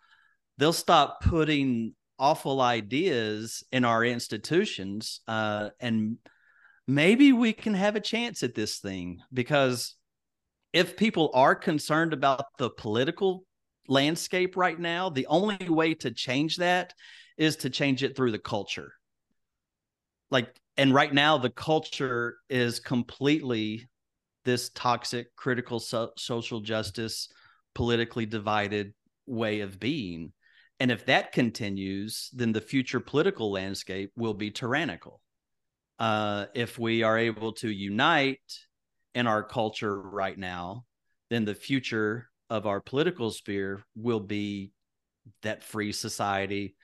they'll 0.59 0.73
stop 0.75 1.23
putting 1.23 1.95
awful 2.19 2.61
ideas 2.61 3.65
in 3.73 3.87
our 3.87 4.05
institutions 4.05 5.21
uh, 5.29 5.71
and 5.81 6.19
maybe 6.87 7.33
we 7.33 7.55
can 7.55 7.73
have 7.73 7.97
a 7.97 8.01
chance 8.01 8.43
at 8.43 8.55
this 8.55 8.81
thing 8.81 9.21
because 9.33 9.95
if 10.75 10.97
people 10.97 11.31
are 11.33 11.55
concerned 11.55 12.13
about 12.13 12.45
the 12.59 12.69
political 12.69 13.45
landscape 13.89 14.59
right 14.59 14.79
now, 14.79 15.09
the 15.09 15.27
only 15.27 15.71
way 15.71 15.95
to 15.95 16.11
change 16.11 16.57
that 16.57 16.93
is 17.39 17.57
to 17.57 17.71
change 17.71 18.03
it 18.03 18.15
through 18.15 18.33
the 18.33 18.39
culture. 18.39 18.93
Like, 20.31 20.55
and 20.79 20.95
right 20.95 21.13
now, 21.13 21.37
the 21.37 21.51
culture 21.51 22.37
is 22.49 22.79
completely 22.79 23.89
this 24.45 24.71
toxic, 24.71 25.35
critical 25.35 25.81
so- 25.81 26.13
social 26.17 26.61
justice, 26.61 27.29
politically 27.75 28.27
divided 28.27 28.95
way 29.27 29.61
of 29.61 29.81
being. 29.81 30.33
And 30.79 30.93
if 30.93 31.05
that 31.07 31.33
continues, 31.33 32.31
then 32.33 32.53
the 32.53 32.61
future 32.61 33.01
political 33.01 33.51
landscape 33.51 34.13
will 34.17 34.35
be 34.35 34.53
tyrannical. 34.53 35.21
Uh, 35.99 36.47
if 36.55 36.79
we 36.79 37.03
are 37.03 37.19
able 37.19 37.53
to 37.55 37.69
unite 37.69 38.39
in 39.17 39.27
our 39.27 39.43
culture 39.43 40.01
right 40.01 40.39
now, 40.39 40.85
then 41.29 41.45
the 41.45 41.57
future 41.57 42.31
of 42.49 42.67
our 42.67 42.81
political 42.81 43.33
sphere 43.33 43.83
will 43.97 44.21
be 44.21 44.71
that 45.43 45.65
free 45.65 45.91
society 45.91 46.77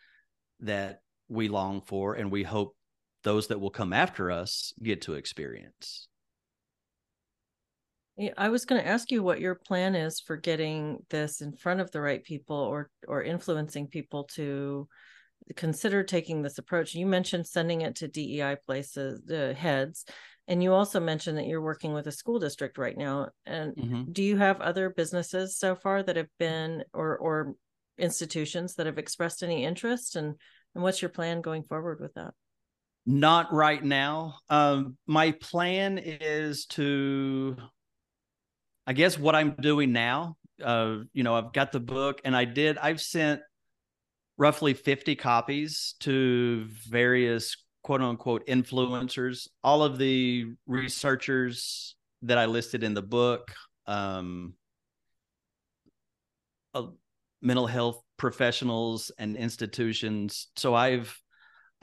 that 0.61 1.01
we 1.29 1.49
long 1.49 1.81
for 1.81 2.15
and 2.15 2.33
we 2.33 2.43
hope 2.43 2.77
those 3.25 3.49
that 3.49 3.61
will 3.61 3.71
come 3.71 3.93
after 3.93 4.31
us 4.31 4.73
get 4.83 5.03
to 5.03 5.15
experience. 5.15 6.09
Yeah, 8.17 8.33
I 8.39 8.51
was 8.51 8.65
going 8.65 8.81
to 8.81 8.87
ask 8.87 9.11
you 9.11 9.23
what 9.23 9.41
your 9.41 9.57
plan 9.57 9.97
is 9.97 10.21
for 10.21 10.37
getting 10.37 10.99
this 11.11 11.41
in 11.41 11.53
front 11.53 11.81
of 11.81 11.91
the 11.91 12.01
right 12.01 12.23
people 12.23 12.57
or 12.57 12.89
or 13.09 13.25
influencing 13.25 13.89
people 13.89 14.25
to 14.35 14.87
consider 15.57 16.05
taking 16.05 16.41
this 16.41 16.59
approach. 16.59 16.95
You 16.95 17.07
mentioned 17.07 17.47
sending 17.47 17.81
it 17.81 17.97
to 17.97 18.09
DEI 18.09 18.57
places, 18.65 19.21
the 19.27 19.51
uh, 19.51 19.55
heads, 19.55 20.05
and 20.47 20.63
you 20.63 20.73
also 20.73 21.01
mentioned 21.01 21.39
that 21.39 21.47
you're 21.47 21.61
working 21.61 21.93
with 21.93 22.07
a 22.07 22.13
school 22.13 22.39
district 22.39 22.79
right 22.79 22.97
now. 22.97 23.31
And 23.47 23.75
mm-hmm. 23.75 24.13
do 24.13 24.23
you 24.23 24.37
have 24.37 24.61
other 24.61 24.91
businesses 24.91 25.57
so 25.57 25.75
far 25.75 26.03
that 26.03 26.17
have 26.17 26.31
been 26.39 26.85
or 26.93 27.19
or 27.19 27.55
institutions 27.99 28.75
that 28.75 28.87
have 28.87 28.99
expressed 28.99 29.43
any 29.43 29.65
interest 29.65 30.17
and 30.17 30.35
and 30.75 30.83
what's 30.83 31.01
your 31.03 31.09
plan 31.09 31.41
going 31.41 31.65
forward 31.65 32.01
with 32.01 32.15
that? 32.15 32.35
Not 33.07 33.53
right 33.53 33.83
now. 33.83 34.37
Um, 34.49 34.97
my 35.07 35.33
plan 35.33 35.99
is 35.99 36.65
to, 36.67 37.57
I 38.87 38.95
guess, 38.95 39.19
what 39.19 39.35
I'm 39.35 39.55
doing 39.61 39.93
now. 39.93 40.37
Uh, 40.63 40.99
you 41.13 41.23
know, 41.23 41.35
I've 41.35 41.53
got 41.53 41.73
the 41.73 41.81
book, 41.81 42.21
and 42.25 42.35
I 42.35 42.45
did. 42.47 42.79
I've 42.79 43.01
sent 43.01 43.41
roughly 44.39 44.75
50 44.75 45.17
copies 45.17 45.95
to 46.01 46.67
various 46.89 47.57
quote 47.83 48.01
unquote 48.01 48.47
influencers, 48.47 49.49
all 49.63 49.83
of 49.83 49.99
the 49.99 50.47
researchers 50.67 51.97
that 52.23 52.39
I 52.39 52.47
listed 52.47 52.83
in 52.83 52.95
the 52.95 53.03
book, 53.03 53.53
um, 53.87 54.55
uh, 56.73 56.87
mental 57.43 57.67
health 57.67 58.03
professionals 58.17 59.13
and 59.19 59.37
institutions. 59.37 60.49
So 60.57 60.75
I've 60.75 61.15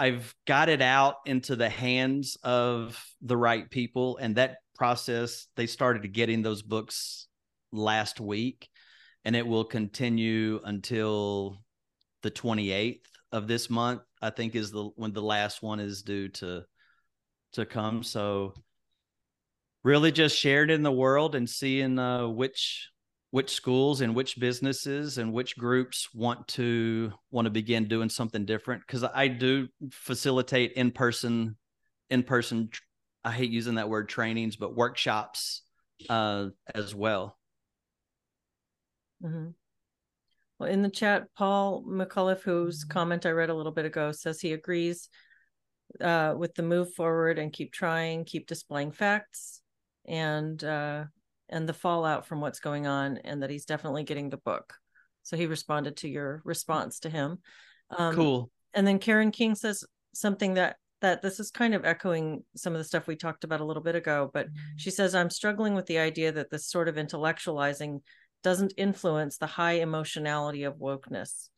I've 0.01 0.35
got 0.47 0.69
it 0.69 0.81
out 0.81 1.17
into 1.25 1.55
the 1.55 1.69
hands 1.69 2.37
of 2.43 3.03
the 3.21 3.37
right 3.37 3.69
people, 3.69 4.17
and 4.17 4.35
that 4.35 4.57
process 4.75 5.47
they 5.55 5.67
started 5.67 6.11
getting 6.11 6.41
those 6.41 6.61
books 6.61 7.27
last 7.71 8.19
week, 8.19 8.67
and 9.25 9.35
it 9.35 9.45
will 9.45 9.65
continue 9.65 10.59
until 10.63 11.63
the 12.23 12.31
28th 12.31 12.99
of 13.31 13.47
this 13.47 13.67
month 13.67 14.01
i 14.21 14.29
think 14.29 14.55
is 14.55 14.71
the 14.71 14.83
when 14.95 15.13
the 15.13 15.21
last 15.21 15.63
one 15.63 15.79
is 15.79 16.03
due 16.03 16.27
to 16.27 16.63
to 17.53 17.65
come. 17.65 18.03
So 18.03 18.53
really 19.83 20.11
just 20.11 20.37
shared 20.37 20.71
in 20.71 20.83
the 20.83 20.91
world 20.91 21.35
and 21.35 21.49
seeing 21.49 21.97
uh, 21.97 22.27
which 22.27 22.89
which 23.31 23.49
schools 23.49 24.01
and 24.01 24.13
which 24.13 24.39
businesses 24.39 25.17
and 25.17 25.33
which 25.33 25.57
groups 25.57 26.13
want 26.13 26.47
to 26.47 27.11
want 27.31 27.45
to 27.45 27.49
begin 27.49 27.87
doing 27.87 28.09
something 28.09 28.45
different 28.45 28.81
because 28.85 29.03
i 29.03 29.27
do 29.27 29.67
facilitate 29.91 30.73
in 30.73 30.91
person 30.91 31.55
in 32.09 32.23
person 32.23 32.69
i 33.23 33.31
hate 33.31 33.51
using 33.51 33.75
that 33.75 33.89
word 33.89 34.07
trainings 34.07 34.55
but 34.55 34.75
workshops 34.75 35.63
uh, 36.09 36.47
as 36.73 36.93
well 36.93 37.37
mm-hmm. 39.23 39.49
Well, 40.61 40.69
in 40.69 40.83
the 40.83 40.91
chat, 40.91 41.23
Paul 41.35 41.83
McCullough, 41.87 42.39
whose 42.41 42.83
Mm-hmm. 42.83 42.91
comment 42.91 43.25
I 43.25 43.31
read 43.31 43.49
a 43.49 43.53
little 43.55 43.71
bit 43.71 43.85
ago, 43.85 44.11
says 44.11 44.39
he 44.39 44.53
agrees 44.53 45.09
uh, 45.99 46.35
with 46.37 46.53
the 46.53 46.61
move 46.61 46.93
forward 46.93 47.39
and 47.39 47.51
keep 47.51 47.73
trying, 47.73 48.25
keep 48.25 48.45
displaying 48.45 48.91
facts, 48.91 49.63
and 50.07 50.63
uh, 50.63 51.05
and 51.51 51.67
the 51.67 51.73
fallout 51.73 52.25
from 52.25 52.41
what's 52.41 52.59
going 52.59 52.87
on, 52.87 53.17
and 53.17 53.43
that 53.43 53.49
he's 53.49 53.65
definitely 53.65 54.03
getting 54.03 54.29
the 54.29 54.37
book. 54.37 54.73
So 55.23 55.37
he 55.37 55.45
responded 55.45 55.97
to 55.97 56.09
your 56.09 56.41
response 56.43 56.99
to 57.01 57.09
him. 57.09 57.39
Um, 57.95 58.15
cool. 58.15 58.51
And 58.73 58.87
then 58.87 58.99
Karen 58.99 59.31
King 59.31 59.55
says 59.55 59.83
something 60.13 60.55
that 60.55 60.77
that 61.01 61.21
this 61.21 61.39
is 61.39 61.49
kind 61.49 61.73
of 61.73 61.83
echoing 61.83 62.43
some 62.55 62.73
of 62.73 62.79
the 62.79 62.83
stuff 62.83 63.07
we 63.07 63.15
talked 63.15 63.43
about 63.43 63.59
a 63.59 63.65
little 63.65 63.81
bit 63.81 63.95
ago, 63.95 64.29
but 64.33 64.47
she 64.77 64.91
says 64.91 65.15
I'm 65.15 65.31
struggling 65.31 65.73
with 65.73 65.87
the 65.87 65.97
idea 65.97 66.31
that 66.31 66.51
this 66.51 66.67
sort 66.67 66.87
of 66.87 66.95
intellectualizing 66.95 68.01
doesn't 68.43 68.73
influence 68.77 69.37
the 69.37 69.47
high 69.47 69.73
emotionality 69.73 70.63
of 70.63 70.75
wokeness. 70.75 71.49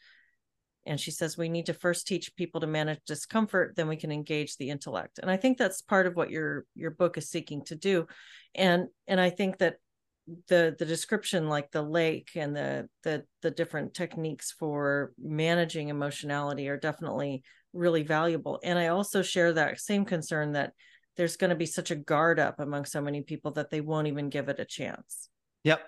And 0.85 0.99
she 0.99 1.11
says 1.11 1.37
we 1.37 1.49
need 1.49 1.67
to 1.67 1.73
first 1.73 2.07
teach 2.07 2.35
people 2.35 2.61
to 2.61 2.67
manage 2.67 2.99
discomfort, 3.05 3.75
then 3.75 3.87
we 3.87 3.95
can 3.95 4.11
engage 4.11 4.57
the 4.57 4.69
intellect. 4.69 5.19
And 5.19 5.31
I 5.31 5.37
think 5.37 5.57
that's 5.57 5.81
part 5.81 6.07
of 6.07 6.15
what 6.15 6.29
your 6.29 6.65
your 6.75 6.91
book 6.91 7.17
is 7.17 7.29
seeking 7.29 7.63
to 7.65 7.75
do. 7.75 8.07
And 8.53 8.87
and 9.07 9.19
I 9.19 9.29
think 9.29 9.59
that 9.59 9.77
the 10.47 10.75
the 10.77 10.85
description 10.85 11.49
like 11.49 11.71
the 11.71 11.81
lake 11.81 12.31
and 12.35 12.55
the 12.55 12.87
the 13.03 13.25
the 13.41 13.51
different 13.51 13.93
techniques 13.93 14.51
for 14.51 15.13
managing 15.21 15.89
emotionality 15.89 16.69
are 16.69 16.77
definitely 16.77 17.43
really 17.73 18.03
valuable. 18.03 18.59
And 18.63 18.77
I 18.77 18.87
also 18.87 19.21
share 19.21 19.53
that 19.53 19.79
same 19.79 20.05
concern 20.05 20.53
that 20.53 20.73
there's 21.17 21.37
going 21.37 21.49
to 21.49 21.55
be 21.55 21.65
such 21.65 21.91
a 21.91 21.95
guard 21.95 22.39
up 22.39 22.59
among 22.59 22.85
so 22.85 23.01
many 23.01 23.21
people 23.21 23.51
that 23.51 23.69
they 23.69 23.81
won't 23.81 24.07
even 24.07 24.29
give 24.29 24.49
it 24.49 24.59
a 24.59 24.65
chance. 24.65 25.29
Yep. 25.63 25.81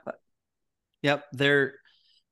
Yep. 1.01 1.25
There 1.33 1.75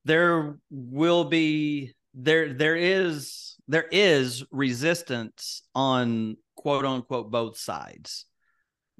there 0.06 0.58
will 0.70 1.26
be 1.26 1.94
there 2.14 2.54
there 2.54 2.76
is 2.76 3.56
there 3.68 3.88
is 3.92 4.44
resistance 4.52 5.64
on 5.74 6.38
quote 6.56 6.86
unquote 6.86 7.32
both 7.32 7.58
sides. 7.58 8.26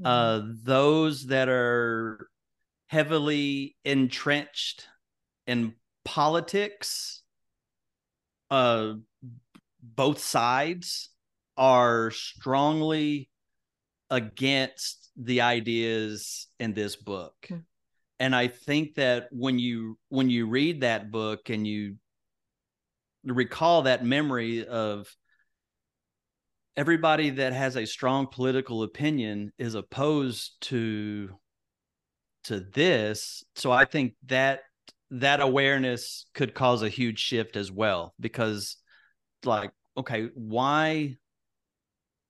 Uh 0.04 0.42
those 0.64 1.28
that 1.28 1.48
are 1.50 2.28
heavily 2.88 3.76
entrenched 3.86 4.88
in 5.48 5.74
politics 6.06 7.24
uh 8.52 8.94
both 9.82 10.20
sides 10.20 11.10
are 11.58 12.12
strongly 12.12 13.30
against 14.10 15.12
the 15.16 15.42
ideas 15.42 16.48
in 16.60 16.74
this 16.74 16.96
book 16.96 17.34
Hmm. 17.48 17.58
and 18.20 18.36
i 18.36 18.48
think 18.48 18.96
that 18.96 19.28
when 19.32 19.60
you 19.60 19.98
when 20.10 20.30
you 20.30 20.48
read 20.48 20.82
that 20.82 21.10
book 21.12 21.50
and 21.50 21.66
you 21.66 21.96
recall 23.26 23.84
that 23.84 24.06
memory 24.06 24.66
of 24.66 25.08
everybody 26.76 27.30
that 27.30 27.54
has 27.54 27.78
a 27.78 27.86
strong 27.86 28.28
political 28.28 28.84
opinion 28.84 29.52
is 29.58 29.76
opposed 29.76 30.54
to 30.62 31.30
to 32.46 32.60
this. 32.60 33.44
So 33.56 33.72
i 33.72 33.86
think 33.86 34.16
that 34.26 34.62
that 35.12 35.42
awareness 35.42 36.26
could 36.34 36.56
cause 36.56 36.82
a 36.82 36.90
huge 36.90 37.20
shift 37.20 37.56
as 37.56 37.72
well 37.72 38.16
because 38.20 38.78
like 39.46 39.72
okay 39.96 40.30
why 40.34 41.16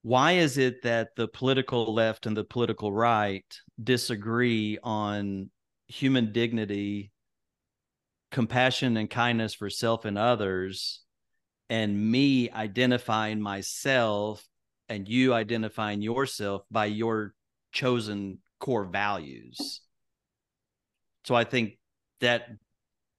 why 0.01 0.33
is 0.33 0.57
it 0.57 0.81
that 0.83 1.15
the 1.15 1.29
political 1.29 1.93
left 1.93 2.25
and 2.25 2.35
the 2.35 2.43
political 2.43 2.91
right 2.91 3.45
disagree 3.81 4.77
on 4.83 5.49
human 5.87 6.33
dignity 6.33 7.12
compassion 8.34 8.97
and 8.97 9.09
kindness 9.09 9.53
for 9.53 9.69
self 9.69 10.05
and 10.05 10.17
others 10.17 11.01
and 11.69 12.11
me 12.11 12.49
identifying 12.49 13.39
myself 13.39 14.43
and 14.89 15.07
you 15.07 15.34
identifying 15.34 16.01
yourself 16.01 16.63
by 16.69 16.86
your 16.86 17.36
chosen 17.71 18.39
core 18.59 18.86
values. 18.86 19.81
So 21.25 21.36
i 21.36 21.45
think 21.45 21.77
that 22.19 22.49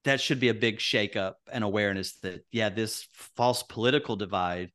that 0.03 0.21
should 0.21 0.41
be 0.41 0.49
a 0.49 0.55
big 0.55 0.79
shakeup 0.79 1.35
and 1.51 1.65
awareness 1.65 2.17
that 2.19 2.45
yeah 2.51 2.69
this 2.69 3.07
false 3.15 3.63
political 3.63 4.17
divide 4.17 4.71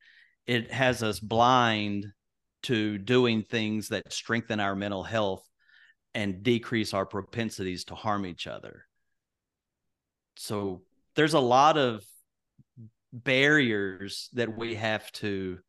it 0.48 0.72
has 0.72 1.04
us 1.04 1.20
blind 1.20 2.08
to 2.64 2.98
doing 2.98 3.44
things 3.44 3.90
that 3.90 4.12
strengthen 4.12 4.60
our 4.60 4.76
mental 4.76 5.04
health 5.04 5.44
and 6.16 6.42
decrease 6.42 6.94
our 6.94 7.06
propensities 7.06 7.84
to 7.86 7.94
harm 7.94 8.26
each 8.26 8.48
other 8.48 8.89
so 10.40 10.84
there's 11.18 11.34
a 11.34 11.40
lot 11.40 11.78
of 11.78 12.02
barriers 13.12 14.30
that 14.34 14.58
we 14.58 14.76
have 14.76 15.12
to 15.12 15.60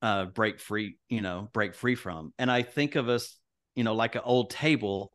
uh, 0.00 0.26
break 0.26 0.60
free 0.60 0.96
you 1.08 1.20
know 1.20 1.48
break 1.52 1.74
free 1.74 1.96
from. 1.96 2.32
And 2.38 2.50
i 2.50 2.62
think 2.62 2.94
of 2.94 3.08
us 3.08 3.36
you 3.74 3.82
know 3.82 3.94
like 3.94 4.14
an 4.14 4.20
old 4.24 4.50
table 4.50 5.12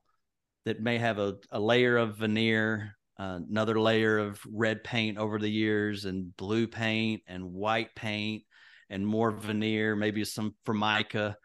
that 0.66 0.82
may 0.82 0.98
have 0.98 1.20
a, 1.20 1.36
a 1.52 1.60
layer 1.60 1.96
of 1.96 2.18
veneer 2.18 2.98
uh, 3.18 3.40
another 3.50 3.80
layer 3.80 4.18
of 4.18 4.42
red 4.52 4.84
paint 4.84 5.18
over 5.18 5.40
the 5.40 5.50
years 5.50 6.04
and 6.04 6.36
blue 6.36 6.68
paint 6.68 7.22
and 7.28 7.54
white 7.54 7.96
paint 7.96 8.44
and 8.90 9.08
more 9.08 9.32
veneer 9.32 9.96
maybe 9.96 10.26
some 10.26 10.54
formica. 10.66 11.38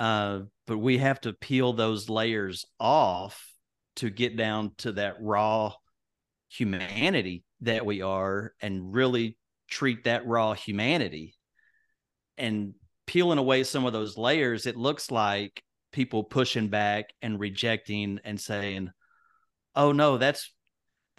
Uh, 0.00 0.40
but 0.66 0.78
we 0.78 0.98
have 0.98 1.20
to 1.20 1.32
peel 1.34 1.72
those 1.72 2.08
layers 2.08 2.64
off 2.80 3.46
to 3.96 4.10
get 4.10 4.36
down 4.36 4.72
to 4.78 4.92
that 4.92 5.16
raw 5.20 5.72
humanity 6.50 7.44
that 7.62 7.86
we 7.86 8.02
are 8.02 8.52
and 8.60 8.92
really 8.92 9.36
treat 9.70 10.04
that 10.04 10.26
raw 10.26 10.52
humanity 10.52 11.36
and 12.36 12.74
peeling 13.06 13.38
away 13.38 13.64
some 13.64 13.86
of 13.86 13.92
those 13.92 14.18
layers 14.18 14.66
it 14.66 14.76
looks 14.76 15.10
like 15.10 15.62
people 15.92 16.24
pushing 16.24 16.68
back 16.68 17.06
and 17.22 17.40
rejecting 17.40 18.20
and 18.24 18.40
saying 18.40 18.90
oh 19.74 19.92
no 19.92 20.18
that's 20.18 20.52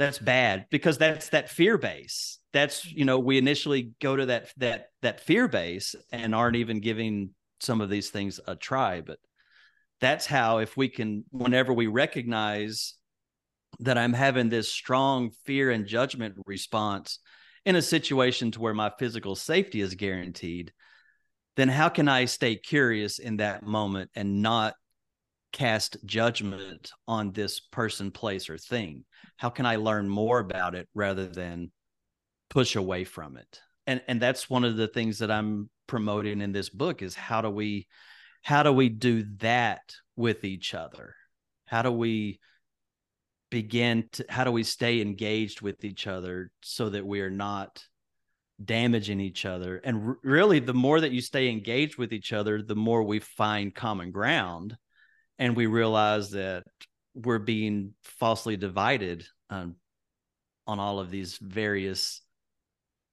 that's 0.01 0.17
bad 0.17 0.65
because 0.71 0.97
that's 0.97 1.29
that 1.29 1.47
fear 1.47 1.77
base. 1.77 2.39
That's 2.53 2.85
you 2.85 3.05
know 3.05 3.19
we 3.19 3.37
initially 3.37 3.91
go 4.01 4.15
to 4.15 4.25
that 4.25 4.49
that 4.57 4.87
that 5.03 5.21
fear 5.21 5.47
base 5.47 5.93
and 6.11 6.33
aren't 6.33 6.55
even 6.55 6.79
giving 6.79 7.35
some 7.59 7.81
of 7.81 7.89
these 7.91 8.09
things 8.09 8.39
a 8.47 8.55
try 8.55 9.01
but 9.01 9.19
that's 9.99 10.25
how 10.25 10.57
if 10.57 10.75
we 10.75 10.89
can 10.89 11.23
whenever 11.29 11.71
we 11.71 11.85
recognize 11.85 12.95
that 13.79 13.97
i'm 13.97 14.13
having 14.13 14.49
this 14.49 14.71
strong 14.71 15.31
fear 15.45 15.71
and 15.71 15.87
judgment 15.87 16.35
response 16.45 17.19
in 17.65 17.75
a 17.75 17.81
situation 17.81 18.51
to 18.51 18.59
where 18.59 18.73
my 18.73 18.91
physical 18.99 19.35
safety 19.35 19.81
is 19.81 19.95
guaranteed 19.95 20.71
then 21.55 21.69
how 21.69 21.89
can 21.89 22.07
i 22.07 22.25
stay 22.25 22.55
curious 22.55 23.19
in 23.19 23.37
that 23.37 23.63
moment 23.63 24.09
and 24.15 24.41
not 24.41 24.75
cast 25.51 25.97
judgment 26.05 26.91
on 27.07 27.31
this 27.31 27.59
person 27.59 28.11
place 28.11 28.49
or 28.49 28.57
thing? 28.57 29.03
How 29.37 29.49
can 29.49 29.65
i 29.65 29.75
learn 29.75 30.07
more 30.07 30.39
about 30.39 30.75
it 30.75 30.87
rather 30.93 31.27
than 31.27 31.71
push 32.49 32.75
away 32.75 33.03
from 33.03 33.37
it? 33.37 33.59
And 33.87 34.01
and 34.07 34.21
that's 34.21 34.49
one 34.49 34.63
of 34.63 34.77
the 34.77 34.87
things 34.87 35.19
that 35.19 35.31
i'm 35.31 35.69
promoting 35.87 36.41
in 36.41 36.51
this 36.51 36.69
book 36.69 37.01
is 37.01 37.15
how 37.15 37.41
do 37.41 37.49
we 37.49 37.87
how 38.43 38.63
do 38.63 38.71
we 38.71 38.89
do 38.89 39.23
that 39.37 39.81
with 40.15 40.43
each 40.43 40.73
other? 40.73 41.15
How 41.65 41.81
do 41.81 41.91
we 41.91 42.39
begin 43.51 44.07
to 44.13 44.25
how 44.29 44.43
do 44.43 44.51
we 44.51 44.63
stay 44.63 45.01
engaged 45.01 45.61
with 45.61 45.83
each 45.83 46.07
other 46.07 46.49
so 46.63 46.89
that 46.89 47.05
we 47.05 47.21
are 47.21 47.29
not 47.29 47.83
damaging 48.63 49.19
each 49.19 49.45
other 49.45 49.77
and 49.83 50.07
r- 50.07 50.17
really 50.23 50.59
the 50.59 50.73
more 50.73 51.01
that 51.01 51.11
you 51.11 51.21
stay 51.21 51.49
engaged 51.49 51.97
with 51.97 52.13
each 52.13 52.31
other 52.31 52.61
the 52.61 52.75
more 52.75 53.03
we 53.03 53.19
find 53.19 53.75
common 53.75 54.11
ground 54.11 54.75
and 55.37 55.55
we 55.55 55.65
realize 55.65 56.31
that 56.31 56.63
we're 57.13 57.39
being 57.39 57.93
falsely 58.03 58.55
divided 58.55 59.25
um, 59.49 59.75
on 60.67 60.79
all 60.79 60.99
of 60.99 61.09
these 61.09 61.37
various 61.37 62.21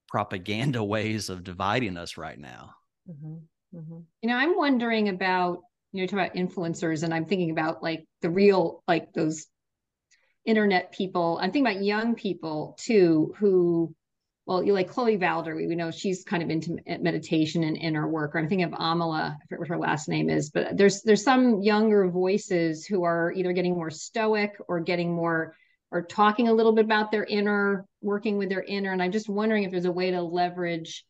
propaganda 0.06 0.84
ways 0.94 1.30
of 1.30 1.42
dividing 1.42 1.96
us 1.96 2.16
right 2.16 2.38
now 2.38 2.70
Mhm, 3.10 3.40
mhm. 3.74 4.04
You 4.22 4.28
know, 4.28 4.36
I'm 4.36 4.56
wondering 4.56 5.08
about, 5.08 5.62
you 5.92 6.02
know, 6.02 6.06
talk 6.06 6.12
about 6.12 6.34
influencers, 6.34 7.02
and 7.02 7.14
I'm 7.14 7.24
thinking 7.24 7.50
about 7.50 7.82
like 7.82 8.04
the 8.20 8.30
real, 8.30 8.82
like 8.86 9.12
those 9.14 9.46
internet 10.44 10.92
people. 10.92 11.38
I'm 11.40 11.52
thinking 11.52 11.70
about 11.70 11.84
young 11.84 12.14
people 12.14 12.76
too, 12.78 13.34
who, 13.38 13.94
well, 14.46 14.62
you 14.62 14.72
like 14.72 14.88
Chloe 14.88 15.18
Valdary, 15.18 15.56
we, 15.56 15.66
we 15.66 15.76
know 15.76 15.90
she's 15.90 16.24
kind 16.24 16.42
of 16.42 16.48
into 16.48 16.78
meditation 17.00 17.64
and 17.64 17.76
inner 17.76 18.08
work. 18.08 18.34
Or 18.34 18.38
I'm 18.38 18.48
thinking 18.48 18.64
of 18.64 18.72
Amala, 18.72 19.32
I 19.32 19.36
forget 19.48 19.58
what 19.58 19.68
her 19.68 19.78
last 19.78 20.08
name 20.08 20.30
is, 20.30 20.50
but 20.50 20.76
there's 20.76 21.02
there's 21.02 21.22
some 21.22 21.60
younger 21.60 22.08
voices 22.08 22.86
who 22.86 23.04
are 23.04 23.32
either 23.32 23.52
getting 23.52 23.74
more 23.74 23.90
stoic 23.90 24.56
or 24.68 24.80
getting 24.80 25.14
more 25.14 25.54
or 25.90 26.02
talking 26.02 26.48
a 26.48 26.52
little 26.52 26.72
bit 26.72 26.84
about 26.84 27.10
their 27.10 27.24
inner, 27.24 27.86
working 28.02 28.36
with 28.38 28.48
their 28.50 28.62
inner. 28.62 28.92
And 28.92 29.02
I'm 29.02 29.12
just 29.12 29.28
wondering 29.28 29.64
if 29.64 29.70
there's 29.70 29.86
a 29.86 29.92
way 29.92 30.10
to 30.10 30.22
leverage 30.22 31.04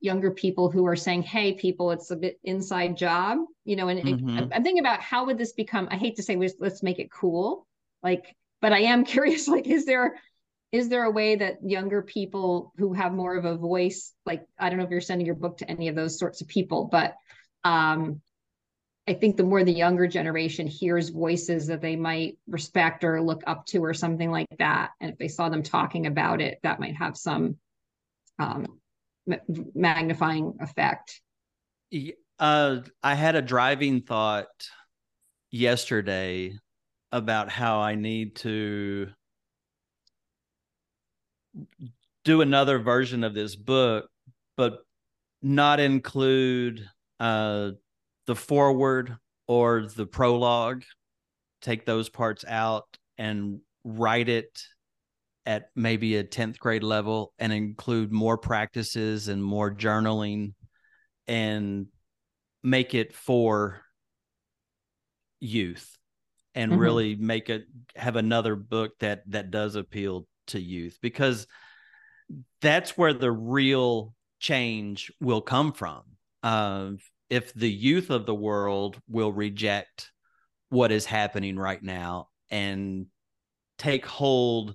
younger 0.00 0.30
people 0.30 0.70
who 0.70 0.86
are 0.86 0.96
saying, 0.96 1.22
"Hey, 1.22 1.54
people, 1.54 1.90
it's 1.90 2.10
a 2.10 2.16
bit 2.16 2.38
inside 2.44 2.96
job," 2.98 3.38
you 3.64 3.76
know. 3.76 3.88
And 3.88 3.98
it- 3.98 4.04
Mhm. 4.04 4.36
I'm- 4.36 4.50
I'm 4.54 4.62
thinking 4.62 4.80
about 4.80 5.00
how 5.00 5.24
would 5.26 5.38
this 5.38 5.52
become? 5.52 5.88
I 5.90 5.96
hate 5.96 6.16
to 6.16 6.22
say, 6.22 6.36
let's 6.36 6.54
let's 6.60 6.82
make 6.82 6.98
it 6.98 7.10
cool, 7.10 7.66
like, 8.02 8.34
but 8.60 8.72
I 8.72 8.80
am 8.80 9.04
curious. 9.14 9.48
Like, 9.48 9.66
is 9.66 9.84
there 9.86 10.16
is 10.72 10.88
there 10.88 11.04
a 11.04 11.10
way 11.10 11.36
that 11.36 11.58
younger 11.62 12.02
people 12.02 12.72
who 12.76 12.92
have 12.92 13.12
more 13.12 13.36
of 13.36 13.44
a 13.44 13.56
voice 13.56 14.12
like 14.24 14.44
i 14.58 14.68
don't 14.68 14.78
know 14.78 14.84
if 14.84 14.90
you're 14.90 15.00
sending 15.00 15.26
your 15.26 15.34
book 15.34 15.58
to 15.58 15.70
any 15.70 15.88
of 15.88 15.94
those 15.94 16.18
sorts 16.18 16.40
of 16.40 16.48
people 16.48 16.88
but 16.90 17.14
um 17.64 18.20
i 19.08 19.14
think 19.14 19.36
the 19.36 19.42
more 19.42 19.64
the 19.64 19.72
younger 19.72 20.06
generation 20.06 20.66
hears 20.66 21.08
voices 21.10 21.66
that 21.68 21.80
they 21.80 21.96
might 21.96 22.36
respect 22.46 23.04
or 23.04 23.22
look 23.22 23.42
up 23.46 23.64
to 23.66 23.78
or 23.78 23.94
something 23.94 24.30
like 24.30 24.48
that 24.58 24.90
and 25.00 25.10
if 25.10 25.18
they 25.18 25.28
saw 25.28 25.48
them 25.48 25.62
talking 25.62 26.06
about 26.06 26.40
it 26.40 26.58
that 26.62 26.80
might 26.80 26.96
have 26.96 27.16
some 27.16 27.56
um 28.38 28.66
magnifying 29.74 30.54
effect 30.60 31.20
uh 32.38 32.80
i 33.02 33.14
had 33.14 33.34
a 33.34 33.42
driving 33.42 34.00
thought 34.00 34.46
yesterday 35.50 36.52
about 37.12 37.48
how 37.50 37.80
i 37.80 37.94
need 37.94 38.34
to 38.36 39.08
do 42.24 42.40
another 42.40 42.78
version 42.78 43.24
of 43.24 43.34
this 43.34 43.54
book, 43.56 44.10
but 44.56 44.80
not 45.42 45.80
include 45.80 46.88
uh, 47.20 47.70
the 48.26 48.34
foreword 48.34 49.16
or 49.46 49.86
the 49.94 50.06
prologue. 50.06 50.82
Take 51.62 51.86
those 51.86 52.08
parts 52.08 52.44
out 52.46 52.84
and 53.16 53.60
write 53.84 54.28
it 54.28 54.60
at 55.46 55.70
maybe 55.76 56.16
a 56.16 56.24
10th 56.24 56.58
grade 56.58 56.82
level 56.82 57.32
and 57.38 57.52
include 57.52 58.12
more 58.12 58.36
practices 58.36 59.28
and 59.28 59.42
more 59.42 59.72
journaling 59.72 60.54
and 61.28 61.86
make 62.64 62.94
it 62.94 63.14
for 63.14 63.80
youth 65.38 65.95
and 66.56 66.72
mm-hmm. 66.72 66.80
really 66.80 67.14
make 67.14 67.48
it 67.50 67.66
have 67.94 68.16
another 68.16 68.56
book 68.56 68.98
that 68.98 69.22
that 69.30 69.50
does 69.52 69.76
appeal 69.76 70.26
to 70.48 70.60
youth 70.60 70.98
because 71.00 71.46
that's 72.60 72.96
where 72.96 73.12
the 73.12 73.30
real 73.30 74.14
change 74.40 75.12
will 75.20 75.42
come 75.42 75.72
from. 75.72 76.02
Uh, 76.42 76.90
if 77.28 77.52
the 77.54 77.70
youth 77.70 78.10
of 78.10 78.26
the 78.26 78.34
world 78.34 78.98
will 79.08 79.32
reject 79.32 80.10
what 80.70 80.90
is 80.90 81.04
happening 81.04 81.56
right 81.56 81.82
now 81.82 82.28
and 82.50 83.06
take 83.78 84.06
hold 84.06 84.74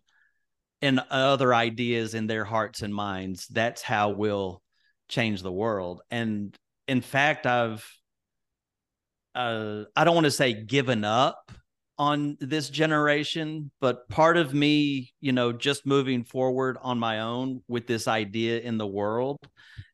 in 0.81 1.01
other 1.09 1.53
ideas 1.53 2.13
in 2.13 2.27
their 2.27 2.45
hearts 2.45 2.81
and 2.81 2.93
minds, 2.93 3.47
that's 3.47 3.81
how 3.81 4.09
we'll 4.09 4.61
change 5.07 5.41
the 5.41 5.51
world. 5.51 6.01
And 6.11 6.55
in 6.87 7.01
fact, 7.01 7.45
I've 7.45 7.85
uh, 9.33 9.83
I 9.95 10.03
don't 10.03 10.15
want 10.15 10.25
to 10.25 10.31
say 10.31 10.53
given 10.53 11.05
up 11.05 11.51
on 12.01 12.35
this 12.39 12.71
generation, 12.71 13.69
but 13.79 14.09
part 14.09 14.35
of 14.35 14.55
me, 14.55 15.13
you 15.21 15.31
know, 15.31 15.51
just 15.51 15.85
moving 15.85 16.23
forward 16.23 16.75
on 16.81 16.97
my 16.97 17.19
own 17.19 17.61
with 17.67 17.85
this 17.85 18.07
idea 18.07 18.59
in 18.59 18.79
the 18.79 18.87
world 18.87 19.37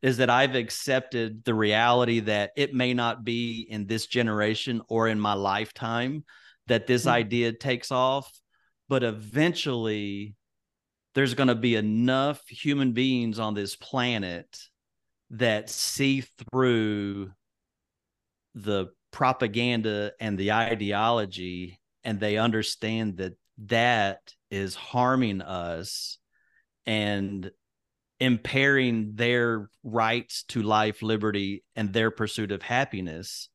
is 0.02 0.16
that 0.16 0.30
I've 0.30 0.56
accepted 0.56 1.44
the 1.44 1.54
reality 1.54 2.22
that 2.22 2.52
it 2.56 2.74
may 2.74 2.94
not 2.94 3.26
be 3.26 3.68
in 3.70 3.88
this 3.88 4.06
generation 4.08 4.82
or 4.88 5.10
in 5.10 5.20
my 5.20 5.34
lifetime 5.34 6.24
that 6.68 6.88
this 6.88 7.02
mm-hmm. 7.02 7.16
idea 7.16 7.52
takes 7.52 7.92
off, 7.92 8.32
but 8.88 9.04
eventually 9.04 10.34
there's 11.14 11.34
going 11.34 11.50
to 11.50 11.56
be 11.56 11.76
enough 11.76 12.42
human 12.48 12.94
beings 12.94 13.38
on 13.38 13.54
this 13.54 13.76
planet 13.76 14.48
that 15.32 15.70
see 15.70 16.22
through 16.22 17.32
the 18.56 18.88
propaganda 19.12 20.14
and 20.22 20.38
the 20.38 20.54
ideology 20.54 21.82
and 22.04 22.20
they 22.20 22.38
understand 22.38 23.18
that 23.18 23.34
that 23.66 24.34
is 24.50 24.76
harming 24.76 25.42
us 25.42 26.20
and 26.86 27.52
impairing 28.20 29.14
their 29.16 29.70
rights 29.84 30.44
to 30.44 30.62
life, 30.62 31.02
liberty, 31.02 31.64
and 31.76 31.94
their 31.94 32.12
pursuit 32.12 32.52
of 32.52 32.62
happiness, 32.62 33.50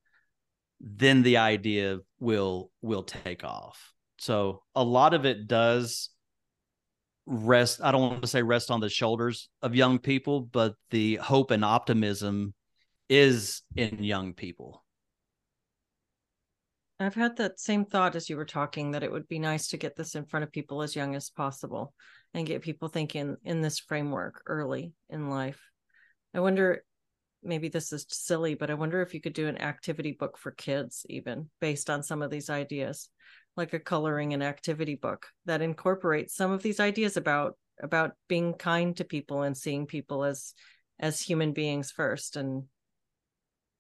then 0.81 1.23
the 1.23 1.39
idea 1.39 1.99
will 2.21 2.71
will 2.81 3.03
take 3.03 3.45
off. 3.45 3.93
So 4.19 4.63
a 4.75 4.85
lot 4.85 5.15
of 5.15 5.25
it 5.25 5.47
does 5.47 6.11
rest 7.27 7.81
i 7.83 7.93
don't 7.93 8.03
want 8.03 8.21
to 8.23 8.29
say 8.29 8.43
rest 8.43 8.71
on 8.71 8.81
the 8.81 8.89
shoulders 8.89 9.49
of 9.63 9.77
young 9.77 9.99
people 9.99 10.41
but 10.41 10.75
the 10.91 11.17
hope 11.17 11.53
and 11.53 11.65
optimism 11.65 12.53
is 13.09 13.63
in 13.77 14.03
young 14.03 14.35
people 14.35 14.82
I've 17.03 17.15
had 17.15 17.37
that 17.37 17.61
same 17.61 17.85
thought 17.85 18.17
as 18.17 18.29
you 18.29 18.37
were 18.37 18.45
talking 18.45 18.91
that 18.91 19.03
it 19.03 19.11
would 19.11 19.29
be 19.29 19.39
nice 19.39 19.69
to 19.69 19.77
get 19.77 19.97
this 19.97 20.15
in 20.15 20.27
front 20.27 20.45
of 20.45 20.53
people 20.53 20.83
as 20.83 20.97
young 20.97 21.15
as 21.15 21.31
possible 21.31 21.95
and 22.35 22.47
get 22.47 22.63
people 22.63 22.89
thinking 22.89 23.37
in 23.45 23.61
this 23.61 23.79
framework 23.79 24.43
early 24.47 24.93
in 25.09 25.31
life. 25.31 25.61
I 26.35 26.41
wonder, 26.41 26.85
maybe 27.43 27.69
this 27.69 27.93
is 27.93 28.07
silly, 28.09 28.55
but 28.55 28.71
I 28.71 28.75
wonder 28.75 29.01
if 29.03 29.15
you 29.15 29.21
could 29.21 29.33
do 29.33 29.49
an 29.49 29.61
activity 29.61 30.13
book 30.13 30.39
for 30.39 30.51
kids, 30.51 31.07
even 31.09 31.51
based 31.61 31.89
on 31.89 32.03
some 32.03 32.23
of 32.23 32.31
these 32.31 32.51
ideas, 32.51 33.09
like 33.57 33.73
a 33.73 33.79
coloring 33.79 34.35
and 34.35 34.43
activity 34.43 34.95
book 34.95 35.27
that 35.45 35.63
incorporates 35.63 36.35
some 36.35 36.51
of 36.51 36.63
these 36.63 36.81
ideas 36.81 37.17
about 37.17 37.57
about 37.83 38.13
being 38.29 38.55
kind 38.55 38.97
to 38.97 39.05
people 39.05 39.43
and 39.43 39.57
seeing 39.57 39.87
people 39.87 40.25
as 40.25 40.55
as 41.01 41.21
human 41.21 41.53
beings 41.53 41.91
first 41.91 42.37
and 42.37 42.65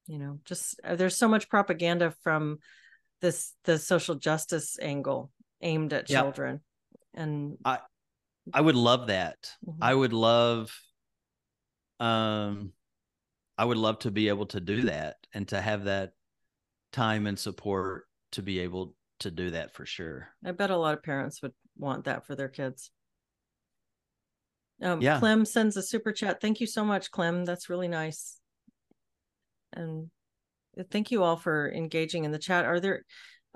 you 0.06 0.18
know 0.18 0.40
just 0.44 0.80
uh, 0.82 0.96
there's 0.96 1.16
so 1.16 1.28
much 1.28 1.48
propaganda 1.48 2.12
from 2.22 2.58
this 3.22 3.54
the 3.64 3.78
social 3.78 4.16
justice 4.16 4.78
angle 4.80 5.30
aimed 5.62 5.92
at 5.92 6.06
children 6.06 6.60
and 7.14 7.56
i 7.64 7.78
i 8.52 8.60
would 8.60 8.74
love 8.74 9.06
that. 9.06 9.38
Mm-hmm. 9.66 9.82
i 9.82 9.94
would 9.94 10.12
love 10.12 10.76
um 12.00 12.72
i 13.56 13.64
would 13.64 13.78
love 13.78 14.00
to 14.00 14.10
be 14.10 14.28
able 14.28 14.46
to 14.46 14.60
do 14.60 14.82
that 14.82 15.16
and 15.32 15.48
to 15.48 15.60
have 15.60 15.84
that 15.84 16.12
time 16.92 17.26
and 17.26 17.38
support 17.38 18.04
to 18.32 18.42
be 18.42 18.58
able 18.60 18.94
to 19.20 19.30
do 19.30 19.50
that 19.50 19.72
for 19.74 19.86
sure. 19.86 20.28
I 20.44 20.52
bet 20.52 20.70
a 20.70 20.76
lot 20.76 20.94
of 20.94 21.02
parents 21.02 21.42
would 21.42 21.52
want 21.78 22.04
that 22.04 22.26
for 22.26 22.34
their 22.34 22.48
kids. 22.48 22.90
Um 24.82 25.00
yeah. 25.00 25.18
clem 25.18 25.44
sends 25.44 25.76
a 25.76 25.82
super 25.82 26.12
chat. 26.12 26.40
Thank 26.40 26.60
you 26.60 26.66
so 26.66 26.84
much 26.84 27.10
clem. 27.10 27.44
That's 27.44 27.70
really 27.70 27.88
nice. 27.88 28.38
And 29.72 30.10
thank 30.90 31.10
you 31.10 31.22
all 31.22 31.36
for 31.36 31.70
engaging 31.72 32.24
in 32.24 32.32
the 32.32 32.38
chat. 32.38 32.64
Are 32.64 32.80
there, 32.80 33.04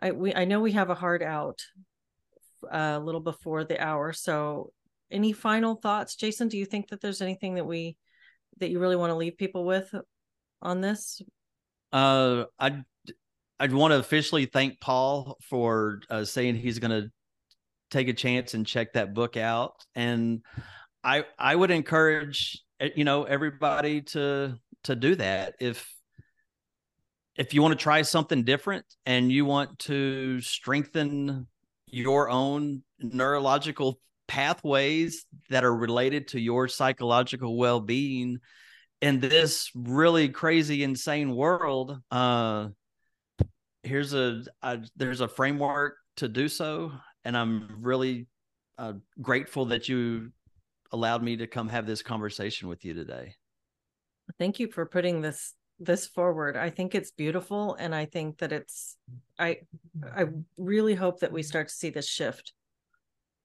I 0.00 0.12
we 0.12 0.34
I 0.34 0.44
know 0.44 0.60
we 0.60 0.72
have 0.72 0.90
a 0.90 0.94
hard 0.94 1.22
out 1.22 1.60
uh, 2.64 2.98
a 2.98 3.00
little 3.00 3.20
before 3.20 3.64
the 3.64 3.80
hour. 3.80 4.12
So, 4.12 4.72
any 5.10 5.32
final 5.32 5.76
thoughts, 5.76 6.16
Jason? 6.16 6.48
Do 6.48 6.58
you 6.58 6.66
think 6.66 6.88
that 6.88 7.00
there's 7.00 7.22
anything 7.22 7.54
that 7.54 7.66
we 7.66 7.96
that 8.58 8.70
you 8.70 8.78
really 8.78 8.96
want 8.96 9.10
to 9.10 9.16
leave 9.16 9.36
people 9.36 9.64
with 9.64 9.94
on 10.62 10.80
this? 10.80 11.22
Uh, 11.92 12.44
I 12.58 12.82
I'd 13.58 13.72
want 13.72 13.92
to 13.92 13.98
officially 13.98 14.46
thank 14.46 14.80
Paul 14.80 15.36
for 15.42 16.00
uh, 16.10 16.24
saying 16.24 16.56
he's 16.56 16.78
going 16.78 16.90
to 16.90 17.10
take 17.90 18.08
a 18.08 18.12
chance 18.12 18.54
and 18.54 18.66
check 18.66 18.92
that 18.92 19.14
book 19.14 19.36
out, 19.36 19.84
and 19.94 20.42
I 21.02 21.24
I 21.38 21.54
would 21.54 21.70
encourage 21.70 22.62
eh, 22.80 22.90
you 22.96 23.04
know 23.04 23.24
everybody 23.24 24.02
to 24.02 24.56
to 24.84 24.94
do 24.94 25.14
that 25.16 25.54
if 25.60 25.95
if 27.36 27.52
you 27.52 27.62
want 27.62 27.72
to 27.72 27.82
try 27.82 28.02
something 28.02 28.44
different 28.44 28.84
and 29.04 29.30
you 29.30 29.44
want 29.44 29.78
to 29.80 30.40
strengthen 30.40 31.46
your 31.86 32.30
own 32.30 32.82
neurological 33.00 34.00
pathways 34.26 35.26
that 35.50 35.64
are 35.64 35.74
related 35.74 36.28
to 36.28 36.40
your 36.40 36.66
psychological 36.66 37.56
well-being 37.56 38.38
in 39.00 39.20
this 39.20 39.70
really 39.74 40.28
crazy 40.28 40.82
insane 40.82 41.34
world 41.34 41.98
uh 42.10 42.66
here's 43.86 44.14
a, 44.14 44.42
a 44.62 44.80
there's 44.96 45.20
a 45.20 45.28
framework 45.28 45.96
to 46.16 46.28
do 46.28 46.48
so. 46.48 46.92
And 47.24 47.36
i'm 47.36 47.78
really 47.80 48.26
uh, 48.78 48.94
grateful 49.22 49.66
that 49.66 49.88
you 49.88 50.32
allowed 50.92 51.22
me 51.22 51.36
to 51.36 51.46
come 51.46 51.68
have 51.68 51.86
this 51.86 52.02
conversation 52.02 52.68
with 52.68 52.84
you 52.84 52.94
today. 52.94 53.34
Thank 54.38 54.60
you 54.60 54.70
for 54.70 54.84
putting 54.84 55.22
this 55.22 55.54
this 55.78 56.06
forward. 56.06 56.56
I 56.56 56.70
think 56.70 56.94
it's 56.94 57.10
beautiful 57.10 57.74
and 57.74 57.94
I 57.94 58.06
think 58.06 58.38
that 58.38 58.52
it's 58.52 58.96
I 59.38 59.58
I 60.14 60.24
mm-hmm. 60.24 60.40
really 60.56 60.94
hope 60.94 61.20
that 61.20 61.32
we 61.32 61.42
start 61.42 61.68
to 61.68 61.74
see 61.74 61.90
this 61.90 62.08
shift 62.08 62.52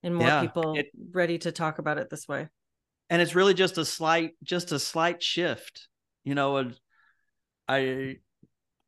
and 0.02 0.14
more 0.14 0.26
yeah, 0.26 0.40
people 0.40 0.74
it, 0.76 0.90
ready 1.12 1.38
to 1.38 1.52
talk 1.52 1.78
about 1.78 1.98
it 1.98 2.10
this 2.10 2.26
way. 2.26 2.48
And 3.10 3.20
it's 3.20 3.34
really 3.34 3.54
just 3.54 3.78
a 3.78 3.84
slight 3.84 4.32
just 4.42 4.72
a 4.72 4.78
slight 4.78 5.22
shift. 5.22 5.88
You 6.24 6.34
know, 6.34 6.70
I 7.68 8.16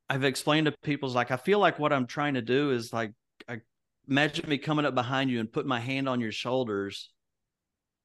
I've 0.09 0.25
explained 0.25 0.67
to 0.67 0.75
people 0.83 1.09
like 1.11 1.31
I 1.31 1.37
feel 1.37 1.59
like 1.59 1.79
what 1.79 1.93
I'm 1.93 2.07
trying 2.07 2.35
to 2.35 2.43
do 2.43 2.71
is 2.71 2.93
like 2.93 3.13
I 3.49 3.61
imagine 4.09 4.49
me 4.49 4.59
coming 4.59 4.87
up 4.87 4.95
behind 4.95 5.31
you 5.31 5.41
and 5.41 5.53
put 5.53 5.67
my 5.67 5.81
hand 5.81 6.09
on 6.09 6.21
your 6.21 6.33
shoulders 6.33 7.11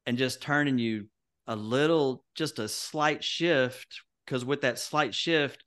and 0.06 0.18
just 0.18 0.42
turning 0.42 0.78
you 0.78 1.08
a 1.48 1.56
little 1.56 2.24
just 2.36 2.60
a 2.60 2.68
slight 2.68 3.24
shift 3.24 4.02
because 4.30 4.46
with 4.46 4.62
that 4.62 4.78
slight 4.78 5.16
shift 5.16 5.64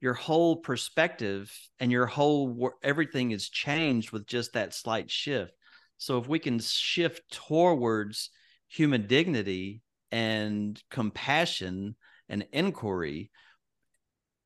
your 0.00 0.14
whole 0.14 0.56
perspective 0.56 1.52
and 1.80 1.92
your 1.92 2.06
whole 2.06 2.70
everything 2.82 3.30
is 3.30 3.48
changed 3.48 4.10
with 4.10 4.26
just 4.26 4.52
that 4.54 4.74
slight 4.74 5.10
shift. 5.10 5.52
So 5.98 6.18
if 6.18 6.28
we 6.28 6.38
can 6.38 6.58
shift 6.58 7.22
towards 7.30 8.30
human 8.68 9.06
dignity 9.06 9.82
and 10.10 10.82
compassion 10.90 11.96
and 12.28 12.46
inquiry 12.52 13.30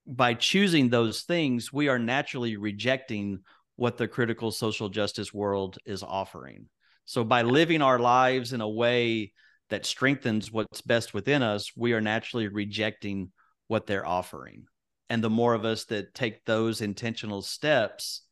by 0.06 0.34
choosing 0.34 0.88
those 0.88 1.22
things 1.22 1.72
we 1.72 1.88
are 1.88 1.98
naturally 1.98 2.56
rejecting 2.56 3.40
what 3.76 3.98
the 3.98 4.08
critical 4.08 4.50
social 4.50 4.88
justice 4.88 5.32
world 5.32 5.78
is 5.86 6.02
offering. 6.02 6.66
So 7.04 7.22
by 7.22 7.42
living 7.42 7.82
our 7.82 7.98
lives 7.98 8.52
in 8.52 8.60
a 8.60 8.68
way 8.68 9.32
that 9.68 9.86
strengthens 9.86 10.50
what's 10.50 10.80
best 10.80 11.14
within 11.14 11.42
us 11.42 11.70
we 11.76 11.92
are 11.92 12.00
naturally 12.00 12.48
rejecting 12.48 13.30
what 13.70 13.86
they're 13.86 14.06
offering 14.06 14.64
and 15.08 15.22
the 15.24 15.30
more 15.30 15.54
of 15.54 15.64
us 15.64 15.84
that 15.86 16.14
take 16.14 16.44
those 16.44 16.80
intentional 16.80 17.42
steps 17.42 18.22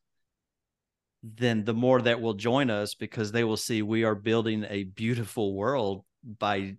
then 1.22 1.64
the 1.64 1.74
more 1.74 2.00
that 2.02 2.20
will 2.20 2.34
join 2.34 2.70
us 2.70 2.94
because 2.94 3.32
they 3.32 3.44
will 3.44 3.56
see 3.56 3.82
we 3.82 4.04
are 4.04 4.14
building 4.14 4.64
a 4.68 4.84
beautiful 4.84 5.54
world 5.54 6.04
by 6.38 6.76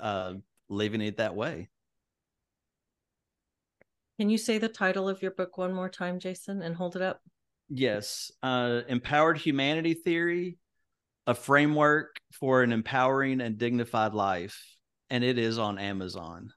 uh, 0.00 0.34
living 0.68 1.00
it 1.00 1.16
that 1.16 1.34
way. 1.34 1.68
Can 4.18 4.30
you 4.30 4.38
say 4.38 4.58
the 4.58 4.68
title 4.68 5.08
of 5.08 5.22
your 5.22 5.30
book 5.30 5.58
one 5.58 5.72
more 5.72 5.88
time, 5.88 6.18
Jason, 6.18 6.62
and 6.62 6.74
hold 6.74 6.96
it 6.96 7.02
up? 7.02 7.20
Yes. 7.68 8.30
Uh, 8.42 8.80
Empowered 8.88 9.38
Humanity 9.38 9.94
Theory, 9.94 10.58
a 11.26 11.34
framework 11.34 12.16
for 12.32 12.62
an 12.62 12.72
empowering 12.72 13.40
and 13.40 13.58
dignified 13.58 14.14
life. 14.14 14.62
And 15.10 15.22
it 15.22 15.38
is 15.38 15.58
on 15.58 15.78
Amazon. 15.78 16.52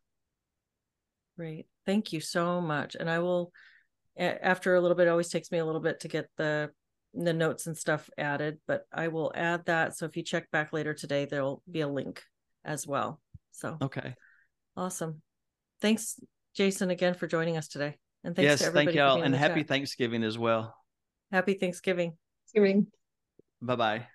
Great. 1.39 1.67
Thank 1.85 2.11
you 2.11 2.19
so 2.19 2.59
much. 2.59 2.95
And 2.99 3.09
I 3.09 3.19
will, 3.19 3.53
after 4.17 4.75
a 4.75 4.81
little 4.81 4.97
bit, 4.97 5.07
it 5.07 5.09
always 5.09 5.29
takes 5.29 5.51
me 5.51 5.59
a 5.59 5.65
little 5.65 5.79
bit 5.79 6.01
to 6.01 6.09
get 6.09 6.27
the 6.35 6.69
the 7.13 7.31
notes 7.31 7.65
and 7.65 7.77
stuff 7.77 8.09
added, 8.17 8.59
but 8.67 8.83
I 8.93 9.07
will 9.07 9.31
add 9.33 9.65
that. 9.65 9.97
So 9.97 10.05
if 10.05 10.17
you 10.17 10.21
check 10.21 10.51
back 10.51 10.73
later 10.73 10.93
today, 10.93 11.23
there'll 11.23 11.63
be 11.71 11.79
a 11.79 11.87
link 11.87 12.21
as 12.65 12.85
well. 12.85 13.21
So 13.51 13.77
okay, 13.81 14.15
awesome. 14.75 15.21
Thanks, 15.79 16.19
Jason, 16.55 16.89
again 16.89 17.13
for 17.13 17.25
joining 17.25 17.55
us 17.55 17.69
today, 17.69 17.97
and 18.25 18.35
thanks 18.35 18.49
yes, 18.49 18.59
to 18.59 18.65
everybody. 18.65 18.97
Yes, 18.97 19.05
thank 19.05 19.15
y'all, 19.15 19.23
and 19.23 19.33
happy 19.33 19.61
chat. 19.61 19.69
Thanksgiving 19.69 20.25
as 20.25 20.37
well. 20.37 20.75
Happy 21.31 21.53
Thanksgiving. 21.53 22.17
Thanksgiving. 22.53 22.87
Bye 23.61 23.75
bye. 23.77 24.07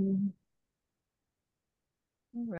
Mm-hmm. 0.00 0.28